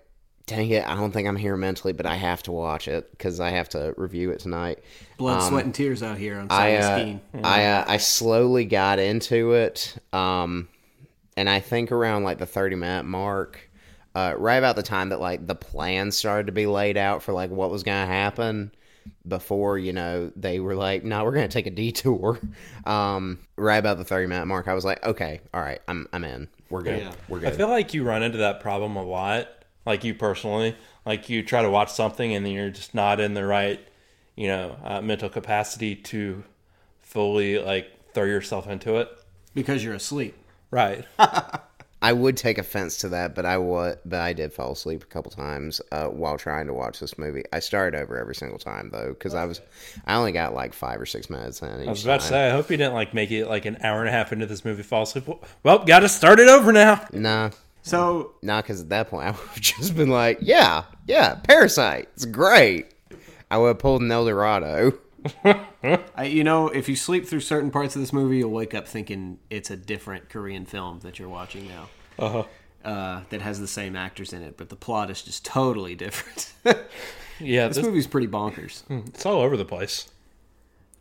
dang 0.47 0.71
it, 0.71 0.87
I 0.87 0.97
don't 0.97 1.13
think 1.13 1.29
I'm 1.29 1.37
here 1.37 1.57
mentally, 1.57 1.93
but 1.93 2.07
I 2.07 2.17
have 2.17 2.43
to 2.45 2.53
watch 2.53 2.89
it 2.89 3.11
because 3.13 3.41
I 3.41 3.51
have 3.51 3.69
to 3.71 3.95
review 3.97 4.31
it 4.31 4.41
tonight. 4.41 4.81
Blood, 5.17 5.49
sweat, 5.49 5.65
and 5.65 5.75
tears 5.75 6.03
out 6.03 6.19
here 6.19 6.35
on 6.35 6.43
Um, 6.43 6.49
I 6.51 6.77
uh. 6.77 7.19
I 7.43 7.65
uh, 7.67 7.85
I 7.87 7.97
slowly 7.99 8.65
got 8.65 8.99
into 8.99 9.53
it, 9.53 9.97
um, 10.13 10.69
and 11.37 11.49
I 11.49 11.61
think 11.61 11.93
around 11.93 12.25
like 12.25 12.39
the 12.39 12.47
thirty 12.47 12.77
minute 12.77 13.05
mark, 13.05 13.71
uh, 14.15 14.35
right 14.37 14.57
about 14.57 14.77
the 14.77 14.83
time 14.83 15.11
that 15.11 15.21
like 15.21 15.47
the 15.47 15.55
plan 15.55 16.11
started 16.11 16.47
to 16.47 16.53
be 16.53 16.67
laid 16.67 16.97
out 16.97 17.23
for 17.23 17.33
like 17.33 17.51
what 17.51 17.71
was 17.71 17.83
going 17.83 18.07
to 18.07 18.13
happen 18.13 18.73
before 19.27 19.79
you 19.79 19.93
know 19.93 20.33
they 20.37 20.61
were 20.61 20.75
like, 20.75 21.05
no, 21.05 21.25
we're 21.25 21.33
going 21.33 21.49
to 21.49 21.53
take 21.53 21.67
a 21.67 21.71
detour. 21.71 22.39
Um, 22.87 23.39
right 23.57 23.77
about 23.77 23.99
the 23.99 24.05
thirty 24.05 24.27
minute 24.27 24.47
mark, 24.47 24.67
I 24.67 24.75
was 24.75 24.85
like, 24.85 25.05
okay, 25.05 25.41
all 25.53 25.61
right, 25.61 25.81
I'm 25.87 26.09
I'm 26.13 26.25
in. 26.25 26.49
We're 26.71 26.83
good. 26.83 27.03
Yeah. 27.03 27.13
We're 27.29 27.47
I 27.47 27.51
feel 27.51 27.69
like 27.69 27.93
you 27.93 28.05
run 28.05 28.23
into 28.23 28.39
that 28.39 28.61
problem 28.61 28.97
a 28.97 29.03
lot. 29.05 29.49
Like 29.85 30.03
you 30.03 30.15
personally, 30.15 30.77
like 31.05 31.29
you 31.29 31.43
try 31.43 31.63
to 31.63 31.71
watch 31.71 31.93
something 31.93 32.35
and 32.35 32.45
then 32.45 32.53
you're 32.53 32.71
just 32.71 32.95
not 32.95 33.21
in 33.21 33.35
the 33.35 33.45
right, 33.45 33.81
you 34.35 34.49
know, 34.49 34.77
uh, 34.83 35.01
mental 35.03 35.29
capacity 35.29 35.95
to 35.95 36.43
fully 37.03 37.59
like 37.59 37.91
throw 38.15 38.25
yourself 38.25 38.67
into 38.67 38.97
it. 38.97 39.09
because 39.55 39.85
you're 39.85 39.95
asleep. 39.95 40.37
Right. 40.71 41.05
I 42.03 42.15
would 42.15 42.37
take 42.39 42.57
offense 42.57 42.97
to 42.99 43.11
that, 43.11 43.35
but 43.35 43.45
I 43.45 43.59
would, 43.59 43.99
but 44.07 44.21
I 44.21 44.33
did 44.33 44.53
fall 44.55 44.73
asleep 44.73 45.03
a 45.03 45.07
couple 45.07 45.31
times 45.31 45.83
uh, 45.93 46.07
while 46.07 46.39
trying 46.39 46.67
to 46.69 46.73
watch 46.73 46.99
this 46.99 47.19
movie. 47.19 47.43
I 47.53 47.61
started 47.61 48.01
over 48.01 48.19
every 48.19 48.35
single 48.35 48.59
time 48.59 48.89
though, 48.91 49.09
because 49.11 49.35
I 49.35 49.45
was, 49.45 49.61
I 50.07 50.15
only 50.15 50.33
got 50.33 50.55
like 50.55 50.73
five 50.73 50.99
or 50.99 51.05
six 51.07 51.29
minutes 51.29 51.61
in. 51.61 51.83
Each 51.83 51.89
I 51.89 51.91
was 51.91 52.05
about 52.05 52.21
to 52.21 52.27
say, 52.27 52.47
I 52.49 52.51
hope 52.53 52.71
you 52.71 52.79
didn't 52.79 52.95
like 52.95 53.13
make 53.13 53.31
it 53.31 53.47
like 53.49 53.67
an 53.67 53.77
hour 53.83 54.01
and 54.01 54.09
a 54.09 54.13
half 54.13 54.33
into 54.33 54.47
this 54.47 54.65
movie 54.65 54.83
fall 54.83 55.03
asleep. 55.03 55.29
Well, 55.63 55.81
got 55.81 56.01
to 56.01 56.09
start 56.09 56.41
it 56.41 56.49
over 56.49 56.73
now. 56.73 57.05
Nah, 57.13 57.51
So 57.83 58.33
nah, 58.41 58.63
because 58.63 58.81
at 58.81 58.89
that 58.89 59.09
point 59.11 59.27
I 59.29 59.31
would 59.33 59.41
have 59.41 59.61
just 59.61 59.95
been 59.95 60.09
like, 60.09 60.39
yeah, 60.41 60.85
yeah, 61.07 61.35
Parasite, 61.35 62.09
it's 62.15 62.25
great. 62.25 62.87
I 63.51 63.59
would 63.59 63.69
have 63.69 63.79
pulled 63.79 64.01
an 64.01 64.11
El 64.11 64.25
Dorado. 64.25 64.93
I, 66.15 66.25
you 66.25 66.45
know, 66.45 66.69
if 66.69 66.89
you 66.89 66.97
sleep 66.97 67.27
through 67.27 67.41
certain 67.41 67.71
parts 67.71 67.97
of 67.97 68.03
this 68.03 68.13
movie, 68.13 68.39
you'll 68.39 68.51
wake 68.51 68.75
up 68.75 68.87
thinking 68.87 69.39
it's 69.49 69.71
a 69.71 69.77
different 69.77 70.29
Korean 70.29 70.67
film 70.67 71.01
that 71.01 71.19
you're 71.19 71.29
watching 71.29 71.69
now. 71.69 71.89
Uh-huh. 72.19 72.45
Uh, 72.85 73.23
that 73.29 73.43
has 73.43 73.61
the 73.61 73.69
same 73.69 73.95
actors 73.95 74.33
in 74.33 74.43
it, 74.43 74.57
but 74.57 74.71
the 74.71 74.77
plot 74.77 75.11
is 75.11 75.23
just 75.23 75.45
totally 75.45 75.95
different. 75.95 76.53
Yeah, 77.41 77.69
this 77.69 77.79
this, 77.79 77.87
movie's 77.87 78.07
pretty 78.07 78.29
bonkers. 78.29 78.83
it's 79.09 79.25
all 79.25 79.41
over 79.41 79.57
the 79.57 79.65
place 79.65 80.09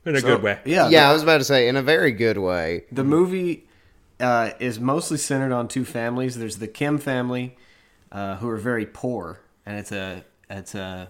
in 0.06 0.16
a 0.16 0.22
good 0.22 0.42
way. 0.42 0.60
Yeah, 0.66 0.90
Yeah, 0.90 1.10
I 1.10 1.14
was 1.14 1.24
about 1.24 1.40
to 1.40 1.44
say 1.44 1.68
in 1.68 1.76
a 1.76 1.82
very 1.82 2.12
good 2.12 2.38
way. 2.38 2.86
The 2.92 3.04
movie 3.04 3.68
uh, 4.20 4.52
is 4.60 4.80
mostly 4.80 5.18
centered 5.18 5.52
on 5.52 5.68
two 5.68 5.86
families. 5.86 6.38
There's 6.38 6.58
the 6.58 6.68
Kim 6.68 6.98
family, 6.98 7.58
uh, 8.12 8.38
who 8.38 8.50
are 8.50 8.58
very 8.58 8.86
poor, 8.86 9.40
and 9.66 9.78
it's 9.78 9.92
a 9.92 10.24
it's 10.50 10.76
a 10.76 11.10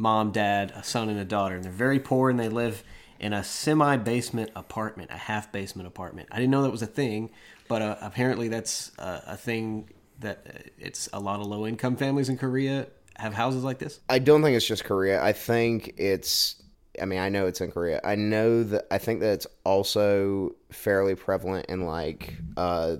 mom, 0.00 0.32
dad, 0.32 0.72
a 0.74 0.82
son, 0.82 1.08
and 1.08 1.18
a 1.18 1.24
daughter, 1.24 1.54
and 1.54 1.62
they're 1.62 1.70
very 1.70 2.00
poor, 2.00 2.30
and 2.30 2.40
they 2.40 2.48
live 2.48 2.82
in 3.18 3.32
a 3.32 3.44
semi 3.44 3.96
basement 3.98 4.50
apartment, 4.56 5.10
a 5.12 5.16
half 5.16 5.52
basement 5.52 5.86
apartment. 5.86 6.28
I 6.32 6.36
didn't 6.36 6.50
know 6.50 6.62
that 6.62 6.72
was 6.72 6.82
a 6.82 6.86
thing, 6.86 7.30
but 7.68 7.82
uh, 7.82 7.96
apparently 8.00 8.48
that's 8.48 8.92
uh, 8.98 9.20
a 9.26 9.36
thing 9.36 9.90
that 10.20 10.46
uh, 10.48 10.58
it's 10.78 11.08
a 11.12 11.20
lot 11.20 11.40
of 11.40 11.46
low 11.46 11.66
income 11.66 11.96
families 11.96 12.28
in 12.28 12.38
Korea 12.38 12.86
have 13.20 13.34
houses 13.34 13.62
like 13.62 13.78
this? 13.78 14.00
I 14.08 14.18
don't 14.18 14.42
think 14.42 14.56
it's 14.56 14.66
just 14.66 14.84
Korea. 14.84 15.22
I 15.22 15.32
think 15.32 15.94
it's. 15.98 16.56
I 17.00 17.04
mean, 17.04 17.20
I 17.20 17.28
know 17.28 17.46
it's 17.46 17.60
in 17.60 17.70
Korea. 17.70 18.00
I 18.02 18.14
know 18.14 18.64
that. 18.64 18.86
I 18.90 18.98
think 18.98 19.20
that 19.20 19.34
it's 19.34 19.46
also 19.64 20.56
fairly 20.70 21.14
prevalent 21.14 21.66
in 21.66 21.82
like. 21.82 22.34
uh 22.56 22.96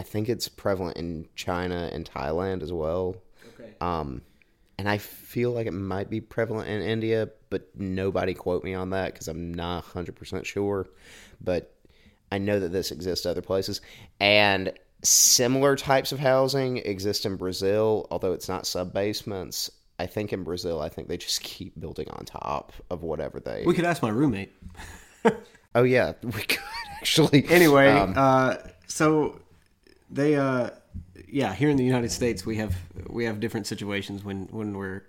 I 0.00 0.04
think 0.04 0.28
it's 0.28 0.46
prevalent 0.46 0.96
in 0.96 1.26
China 1.34 1.90
and 1.92 2.08
Thailand 2.08 2.62
as 2.62 2.72
well. 2.72 3.16
Okay. 3.54 3.72
Um, 3.80 4.22
and 4.78 4.88
I 4.88 4.98
feel 4.98 5.50
like 5.50 5.66
it 5.66 5.72
might 5.72 6.08
be 6.08 6.20
prevalent 6.20 6.68
in 6.68 6.82
India, 6.82 7.28
but 7.50 7.68
nobody 7.76 8.32
quote 8.32 8.62
me 8.62 8.74
on 8.74 8.90
that 8.90 9.12
because 9.12 9.26
I'm 9.26 9.52
not 9.52 9.84
100% 9.84 10.44
sure. 10.44 10.86
But 11.40 11.74
I 12.30 12.38
know 12.38 12.60
that 12.60 12.72
this 12.72 12.92
exists 12.92 13.26
other 13.26 13.42
places. 13.42 13.80
And 14.20 14.72
similar 15.02 15.74
types 15.76 16.12
of 16.12 16.20
housing 16.20 16.78
exist 16.78 17.26
in 17.26 17.36
Brazil, 17.36 18.06
although 18.10 18.32
it's 18.32 18.48
not 18.48 18.66
sub 18.66 18.92
basements. 18.92 19.70
I 19.98 20.06
think 20.06 20.32
in 20.32 20.44
Brazil, 20.44 20.80
I 20.80 20.88
think 20.88 21.08
they 21.08 21.16
just 21.16 21.40
keep 21.40 21.78
building 21.80 22.08
on 22.10 22.24
top 22.24 22.72
of 22.88 23.02
whatever 23.02 23.40
they. 23.40 23.64
We 23.66 23.74
could 23.74 23.84
ask 23.84 24.00
my 24.00 24.10
roommate. 24.10 24.52
oh, 25.74 25.82
yeah, 25.82 26.12
we 26.22 26.42
could 26.42 26.58
actually. 26.98 27.46
Anyway, 27.48 27.88
Um, 27.88 28.14
uh, 28.16 28.56
so 28.86 29.40
they, 30.08 30.36
uh, 30.36 30.70
yeah, 31.30 31.54
here 31.54 31.68
in 31.68 31.76
the 31.76 31.84
United 31.84 32.10
States, 32.10 32.44
we 32.44 32.56
have 32.56 32.76
we 33.08 33.24
have 33.24 33.40
different 33.40 33.66
situations 33.66 34.24
when 34.24 34.48
when 34.50 34.76
we're 34.76 35.04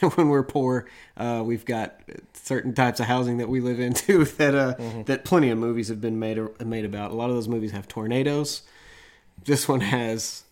when 0.14 0.28
we're 0.28 0.42
poor. 0.42 0.86
Uh, 1.16 1.42
we've 1.44 1.64
got 1.64 2.00
certain 2.32 2.74
types 2.74 3.00
of 3.00 3.06
housing 3.06 3.38
that 3.38 3.48
we 3.48 3.60
live 3.60 3.80
into 3.80 4.24
that 4.36 4.54
uh, 4.54 4.74
that 5.04 5.24
plenty 5.24 5.50
of 5.50 5.58
movies 5.58 5.88
have 5.88 6.00
been 6.00 6.18
made 6.18 6.38
made 6.64 6.84
about. 6.84 7.10
A 7.10 7.14
lot 7.14 7.30
of 7.30 7.36
those 7.36 7.48
movies 7.48 7.72
have 7.72 7.88
tornadoes. 7.88 8.62
This 9.44 9.68
one 9.68 9.80
has 9.80 10.44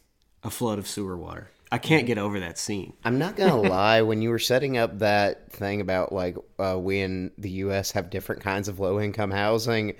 a 0.42 0.50
flood 0.50 0.78
of 0.78 0.86
sewer 0.86 1.16
water. 1.16 1.50
I 1.70 1.78
can't 1.78 2.06
get 2.06 2.18
over 2.18 2.38
that 2.40 2.58
scene. 2.58 2.92
I'm 3.02 3.18
not 3.18 3.36
gonna 3.36 3.60
lie. 3.68 4.02
When 4.02 4.20
you 4.20 4.30
were 4.30 4.38
setting 4.38 4.76
up 4.76 4.98
that 4.98 5.50
thing 5.52 5.80
about 5.80 6.12
like 6.12 6.36
uh, 6.58 6.78
we 6.78 7.00
in 7.00 7.30
the 7.38 7.50
U.S. 7.50 7.92
have 7.92 8.10
different 8.10 8.42
kinds 8.42 8.68
of 8.68 8.78
low 8.78 9.00
income 9.00 9.30
housing, 9.30 9.94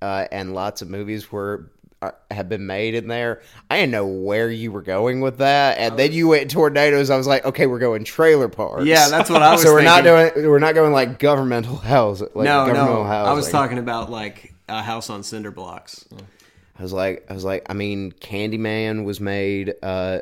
uh, 0.00 0.26
and 0.32 0.54
lots 0.54 0.80
of 0.80 0.88
movies 0.88 1.30
were 1.30 1.70
are, 2.00 2.14
have 2.30 2.48
been 2.48 2.66
made 2.66 2.94
in 2.94 3.08
there. 3.08 3.42
I 3.70 3.78
didn't 3.78 3.92
know 3.92 4.06
where 4.06 4.50
you 4.50 4.70
were 4.70 4.82
going 4.82 5.20
with 5.20 5.38
that, 5.38 5.78
and 5.78 5.98
then 5.98 6.12
you 6.12 6.28
went 6.28 6.50
tornadoes. 6.50 7.10
I 7.10 7.16
was 7.16 7.26
like, 7.26 7.44
okay, 7.44 7.66
we're 7.66 7.78
going 7.78 8.04
trailer 8.04 8.48
parks. 8.48 8.84
Yeah, 8.84 9.08
that's 9.08 9.30
what 9.30 9.42
I 9.42 9.52
was 9.52 9.62
so 9.62 9.72
we're 9.72 9.82
not 9.82 10.04
doing 10.04 10.30
we're 10.48 10.58
not 10.58 10.74
going 10.74 10.92
like 10.92 11.18
governmental 11.18 11.76
housing. 11.76 12.28
Like 12.34 12.44
no, 12.44 12.66
governmental 12.66 13.04
no, 13.04 13.04
housing. 13.04 13.30
I 13.30 13.34
was 13.34 13.50
talking 13.50 13.78
about 13.78 14.10
like 14.10 14.54
a 14.68 14.82
house 14.82 15.10
on 15.10 15.22
cinder 15.22 15.50
blocks. 15.50 16.06
I 16.78 16.82
was 16.82 16.92
like, 16.92 17.26
I 17.28 17.34
was 17.34 17.44
like, 17.44 17.66
I 17.68 17.74
mean, 17.74 18.12
Candyman 18.12 19.04
was 19.04 19.20
made 19.20 19.74
uh, 19.82 20.20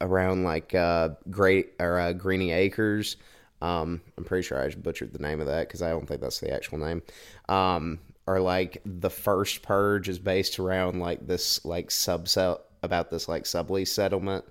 around 0.00 0.44
like 0.44 0.74
uh, 0.74 1.10
Great 1.30 1.72
or 1.80 1.98
uh, 1.98 2.12
Greeny 2.12 2.52
Acres. 2.52 3.16
Um, 3.60 4.02
I'm 4.16 4.24
pretty 4.24 4.46
sure 4.46 4.60
I 4.60 4.66
just 4.66 4.82
butchered 4.82 5.12
the 5.12 5.18
name 5.18 5.40
of 5.40 5.46
that 5.46 5.66
because 5.66 5.82
I 5.82 5.90
don't 5.90 6.06
think 6.06 6.20
that's 6.20 6.40
the 6.40 6.52
actual 6.52 6.78
name. 6.78 7.02
Um, 7.48 7.98
or 8.28 8.40
like 8.40 8.82
the 8.84 9.08
first 9.08 9.62
Purge 9.62 10.08
is 10.08 10.18
based 10.18 10.58
around 10.58 11.00
like 11.00 11.26
this 11.26 11.64
like 11.64 11.88
subset 11.88 12.60
about 12.82 13.10
this 13.10 13.26
like 13.26 13.44
sublease 13.44 13.88
settlement 13.88 14.44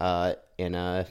uh, 0.00 0.34
in 0.58 0.74
uh 0.74 1.04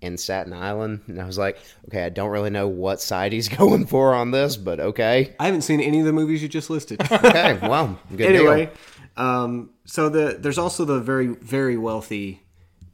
in 0.00 0.16
Staten 0.16 0.52
Island, 0.52 1.02
and 1.06 1.20
I 1.20 1.24
was 1.24 1.38
like, 1.38 1.58
okay, 1.88 2.04
I 2.04 2.10
don't 2.10 2.30
really 2.30 2.50
know 2.50 2.68
what 2.68 3.00
side 3.00 3.32
he's 3.32 3.48
going 3.60 3.86
for 3.86 4.14
on 4.14 4.30
this, 4.30 4.56
but 4.56 4.80
okay, 4.80 5.34
I 5.38 5.46
haven't 5.46 5.62
seen 5.62 5.80
any 5.80 6.00
of 6.00 6.06
the 6.06 6.12
movies 6.14 6.42
you 6.42 6.48
just 6.48 6.70
listed. 6.70 7.00
okay, 7.12 7.58
well, 7.62 7.98
good 8.14 8.34
anyway, 8.34 8.70
um, 9.18 9.70
so 9.84 10.08
the 10.08 10.38
there's 10.38 10.58
also 10.58 10.86
the 10.86 11.00
very 11.00 11.26
very 11.26 11.76
wealthy 11.76 12.42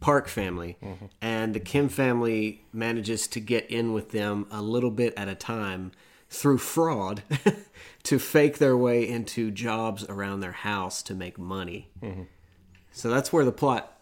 Park 0.01 0.27
family, 0.27 0.77
and 1.21 1.55
the 1.55 1.61
Kim 1.61 1.89
family 1.89 2.65
manages 2.73 3.29
to 3.29 3.39
get 3.39 3.71
in 3.71 3.93
with 3.93 4.11
them 4.11 4.49
a 4.51 4.61
little 4.61 4.91
bit 4.91 5.15
at 5.17 5.29
a 5.29 5.37
time 5.37 5.93
through 6.33 6.59
fraud 6.59 7.23
to 8.05 8.19
fake 8.19 8.59
their 8.59 8.77
way 8.77 9.07
into 9.09 9.51
jobs 9.51 10.05
around 10.09 10.41
their 10.41 10.53
house 10.53 11.03
to 11.05 11.15
make 11.15 11.39
money. 11.39 11.91
So 12.93 13.11
that's 13.11 13.33
where 13.33 13.45
the 13.45 13.53
plot 13.53 13.93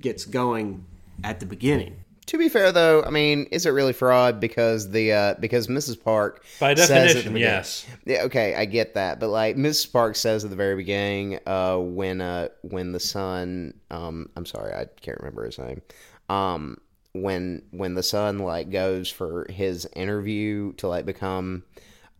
gets 0.00 0.24
going 0.24 0.86
at 1.24 1.40
the 1.40 1.46
beginning. 1.46 2.04
To 2.26 2.38
be 2.38 2.48
fair, 2.48 2.70
though, 2.70 3.02
I 3.02 3.10
mean, 3.10 3.48
is 3.50 3.66
it 3.66 3.70
really 3.70 3.92
fraud? 3.92 4.38
Because 4.38 4.90
the 4.90 5.12
uh, 5.12 5.34
because 5.40 5.66
Mrs. 5.66 6.00
Park 6.00 6.44
By 6.60 6.74
says 6.74 6.88
at 6.90 6.94
the 6.94 6.94
definition, 6.94 7.32
beginning- 7.34 7.52
yes. 7.54 7.86
Yeah, 8.06 8.22
okay, 8.22 8.54
I 8.54 8.66
get 8.66 8.94
that, 8.94 9.18
but 9.18 9.30
like 9.30 9.56
Mrs. 9.56 9.92
Park 9.92 10.14
says 10.14 10.44
at 10.44 10.50
the 10.50 10.56
very 10.56 10.76
beginning, 10.76 11.40
uh, 11.44 11.78
when 11.78 12.20
uh, 12.20 12.48
when 12.62 12.92
the 12.92 13.00
son, 13.00 13.74
um, 13.90 14.28
I'm 14.36 14.46
sorry, 14.46 14.72
I 14.72 14.84
can't 15.00 15.18
remember 15.18 15.44
his 15.44 15.58
name, 15.58 15.82
um, 16.28 16.78
when 17.12 17.62
when 17.70 17.94
the 17.94 18.02
son 18.02 18.38
like 18.38 18.70
goes 18.70 19.10
for 19.10 19.46
his 19.50 19.86
interview 19.96 20.72
to 20.74 20.88
like 20.88 21.06
become, 21.06 21.64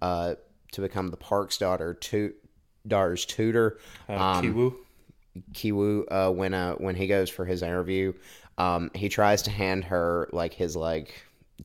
uh, 0.03 0.35
to 0.73 0.81
become 0.81 1.09
the 1.09 1.17
Park's 1.17 1.59
daughter, 1.59 1.95
to 1.95 2.33
daughter's 2.87 3.25
tutor, 3.25 3.79
Uh, 4.09 4.41
Kiwoo. 4.41 4.75
Kiwoo 5.53 6.05
uh, 6.11 6.31
when 6.33 6.55
uh, 6.55 6.75
when 6.75 6.97
he 6.97 7.07
goes 7.07 7.31
for 7.31 7.45
his 7.45 7.63
interview, 7.63 8.13
um, 8.59 8.91
he 8.95 9.09
tries 9.09 9.43
to 9.43 9.51
hand 9.51 9.85
her 9.85 10.29
like 10.33 10.53
his 10.55 10.77
like 10.77 11.15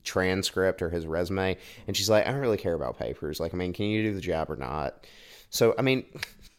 transcript 0.04 0.82
or 0.82 0.90
his 0.90 1.06
resume, 1.06 1.56
and 1.86 1.96
she's 1.96 2.08
like, 2.08 2.26
"I 2.26 2.30
don't 2.30 2.40
really 2.40 2.58
care 2.58 2.74
about 2.74 2.98
papers. 2.98 3.40
Like, 3.40 3.54
I 3.54 3.56
mean, 3.56 3.72
can 3.72 3.86
you 3.86 4.02
do 4.02 4.14
the 4.14 4.20
job 4.20 4.50
or 4.50 4.56
not?" 4.56 5.04
So, 5.50 5.74
I 5.78 5.82
mean, 5.82 6.04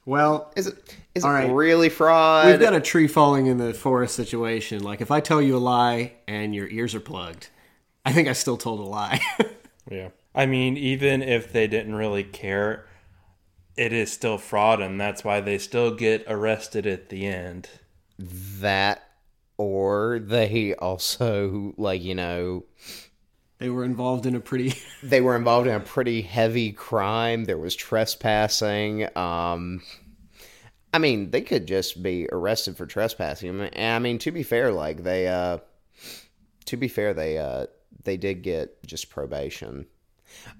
Well, 0.07 0.53
is 0.55 0.67
it 0.67 0.95
is 1.13 1.25
All 1.25 1.31
it 1.31 1.33
right. 1.33 1.51
really 1.51 1.89
fraud? 1.89 2.47
we've 2.47 2.59
got 2.61 2.73
a 2.73 2.79
tree 2.79 3.07
falling 3.07 3.47
in 3.47 3.57
the 3.57 3.73
forest 3.73 4.15
situation. 4.15 4.81
Like 4.81 5.01
if 5.01 5.11
I 5.11 5.19
tell 5.19 5.41
you 5.41 5.57
a 5.57 5.59
lie 5.59 6.13
and 6.29 6.55
your 6.55 6.67
ears 6.69 6.95
are 6.95 7.01
plugged, 7.01 7.49
I 8.05 8.13
think 8.13 8.29
I 8.29 8.33
still 8.33 8.55
told 8.57 8.79
a 8.79 8.83
lie. 8.83 9.19
Yeah. 9.89 10.09
I 10.35 10.45
mean, 10.45 10.75
even 10.75 11.21
if 11.23 11.53
they 11.53 11.65
didn't 11.67 11.95
really 11.95 12.23
care, 12.25 12.85
it 13.77 13.93
is 13.93 14.11
still 14.11 14.37
fraud, 14.37 14.81
and 14.81 14.99
that's 14.99 15.23
why 15.23 15.39
they 15.39 15.57
still 15.57 15.95
get 15.95 16.25
arrested 16.27 16.85
at 16.85 17.07
the 17.09 17.25
end. 17.25 17.69
that, 18.19 19.01
or 19.57 20.19
they 20.21 20.73
also 20.75 21.73
like 21.77 22.01
you 22.01 22.15
know 22.15 22.65
they 23.59 23.69
were 23.69 23.83
involved 23.83 24.25
in 24.25 24.35
a 24.35 24.39
pretty 24.39 24.73
they 25.03 25.21
were 25.21 25.35
involved 25.35 25.67
in 25.67 25.73
a 25.75 25.79
pretty 25.79 26.21
heavy 26.21 26.71
crime. 26.71 27.45
There 27.45 27.57
was 27.57 27.75
trespassing. 27.75 29.07
Um, 29.17 29.81
I 30.93 30.99
mean, 30.99 31.31
they 31.31 31.41
could 31.41 31.67
just 31.67 32.01
be 32.01 32.27
arrested 32.31 32.77
for 32.77 32.85
trespassing. 32.85 33.49
I 33.49 33.51
mean, 33.53 33.69
and 33.73 33.95
I 33.95 33.99
mean, 33.99 34.19
to 34.19 34.31
be 34.31 34.43
fair, 34.43 34.71
like 34.71 35.03
they, 35.03 35.27
uh, 35.27 35.57
to 36.65 36.77
be 36.77 36.87
fair, 36.87 37.13
they, 37.13 37.37
uh, 37.37 37.67
they 38.03 38.17
did 38.17 38.41
get 38.41 38.81
just 38.85 39.09
probation. 39.09 39.85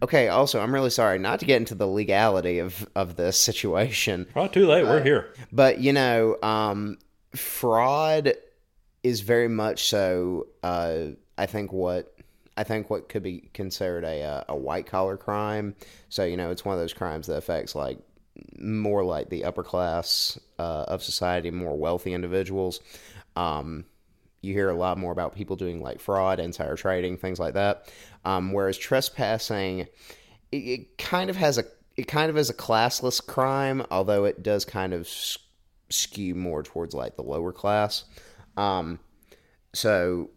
Okay. 0.02 0.28
Also, 0.28 0.60
I'm 0.60 0.74
really 0.74 0.90
sorry 0.90 1.18
not 1.20 1.40
to 1.40 1.46
get 1.46 1.58
into 1.58 1.76
the 1.76 1.88
legality 1.88 2.60
of 2.60 2.88
of 2.96 3.16
this 3.16 3.38
situation, 3.50 4.28
Oh, 4.36 4.48
too 4.48 4.68
late. 4.68 4.84
We're 4.84 5.04
here. 5.04 5.34
but 5.52 5.80
you 5.80 5.94
know, 5.94 6.38
um, 6.44 6.98
fraud 7.36 8.34
is 9.04 9.22
very 9.22 9.48
much 9.48 9.88
so. 9.88 10.48
Uh, 10.64 11.10
I 11.38 11.46
think 11.46 11.72
what 11.72 12.14
I 12.58 12.64
think 12.64 12.90
what 12.90 13.08
could 13.08 13.24
be 13.24 13.50
considered 13.54 14.04
a 14.04 14.24
uh, 14.24 14.44
a 14.50 14.56
white 14.56 14.88
collar 14.88 15.16
crime. 15.16 15.76
So 16.10 16.26
you 16.26 16.36
know, 16.36 16.52
it's 16.52 16.66
one 16.66 16.74
of 16.74 16.82
those 16.82 16.94
crimes 16.94 17.28
that 17.28 17.38
affects 17.38 17.76
like 17.76 18.00
more 18.60 19.04
like 19.04 19.30
the 19.30 19.46
upper 19.46 19.64
class 19.64 20.40
uh, 20.60 20.86
of 20.88 21.04
society, 21.04 21.52
more 21.52 21.78
wealthy 21.78 22.14
individuals. 22.14 22.80
Um, 23.36 23.86
you 24.42 24.54
hear 24.54 24.70
a 24.70 24.76
lot 24.76 24.98
more 24.98 25.12
about 25.12 25.36
people 25.36 25.56
doing 25.56 25.82
like 25.82 26.00
fraud, 26.00 26.40
insider 26.40 26.76
trading, 26.76 27.18
things 27.18 27.40
like 27.40 27.54
that. 27.54 27.92
Um, 28.26 28.52
whereas 28.52 28.78
trespassing, 28.78 29.88
it, 30.52 30.58
it 30.58 30.98
kind 30.98 31.30
of 31.30 31.36
has 31.36 31.58
a 31.58 31.64
it 31.96 32.08
kind 32.08 32.30
of 32.30 32.38
is 32.38 32.50
a 32.50 32.54
classless 32.54 33.26
crime, 33.26 33.86
although 33.90 34.26
it 34.26 34.44
does 34.44 34.66
kind 34.66 34.94
of 34.94 35.10
skew 35.90 36.36
more 36.36 36.64
towards 36.64 36.94
like 36.94 37.16
the 37.16 37.24
lower 37.24 37.52
class. 37.52 38.06
Um, 38.56 39.00
so, 39.74 40.30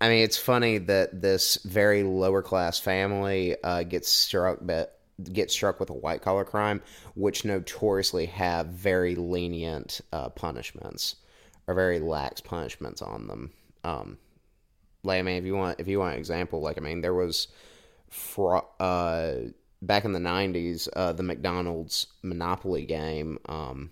I 0.00 0.08
mean, 0.08 0.22
it's 0.22 0.36
funny 0.36 0.78
that 0.78 1.20
this 1.20 1.56
very 1.64 2.02
lower 2.04 2.42
class 2.42 2.78
family 2.78 3.56
uh, 3.64 3.82
gets 3.82 4.08
struck, 4.08 4.58
but 4.62 4.98
gets 5.32 5.52
struck 5.52 5.80
with 5.80 5.90
a 5.90 5.94
white 5.94 6.22
collar 6.22 6.44
crime, 6.44 6.80
which 7.14 7.44
notoriously 7.44 8.26
have 8.26 8.66
very 8.66 9.16
lenient 9.16 10.00
uh, 10.12 10.28
punishments 10.28 11.16
or 11.66 11.74
very 11.74 11.98
lax 11.98 12.40
punishments 12.40 13.02
on 13.02 13.26
them. 13.26 13.50
Um, 13.82 14.18
like 15.02 15.18
I 15.18 15.22
mean, 15.22 15.36
if 15.36 15.44
you 15.44 15.56
want, 15.56 15.80
if 15.80 15.88
you 15.88 15.98
want 15.98 16.14
an 16.14 16.18
example, 16.18 16.60
like 16.60 16.78
I 16.78 16.80
mean, 16.80 17.00
there 17.00 17.14
was, 17.14 17.48
fra- 18.08 18.64
uh, 18.78 19.34
back 19.82 20.04
in 20.04 20.12
the 20.12 20.18
'90s, 20.20 20.88
uh, 20.94 21.12
the 21.12 21.22
McDonald's 21.24 22.06
Monopoly 22.22 22.84
game 22.84 23.38
um, 23.46 23.90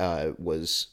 uh, 0.00 0.30
was 0.38 0.88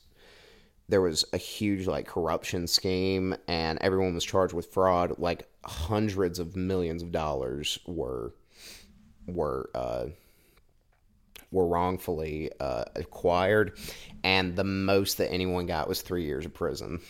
there 0.88 1.02
was 1.02 1.26
a 1.34 1.38
huge 1.38 1.88
like 1.88 2.08
corruption 2.08 2.68
scheme, 2.68 3.36
and 3.48 3.80
everyone 3.82 4.14
was 4.14 4.24
charged 4.24 4.54
with 4.54 4.68
fraud. 4.68 5.18
Like 5.18 5.48
hundreds 5.64 6.40
of 6.40 6.56
millions 6.56 7.02
of 7.02 7.12
dollars 7.12 7.80
were 7.88 8.34
were 9.28 9.70
uh, 9.74 10.06
were 11.52 11.68
wrongfully 11.68 12.52
uh, 12.60 12.86
acquired, 12.96 13.78
and 14.24 14.56
the 14.56 14.64
most 14.64 15.18
that 15.18 15.32
anyone 15.32 15.66
got 15.66 15.88
was 15.88 16.02
three 16.02 16.26
years 16.26 16.46
of 16.46 16.54
prison. 16.54 17.02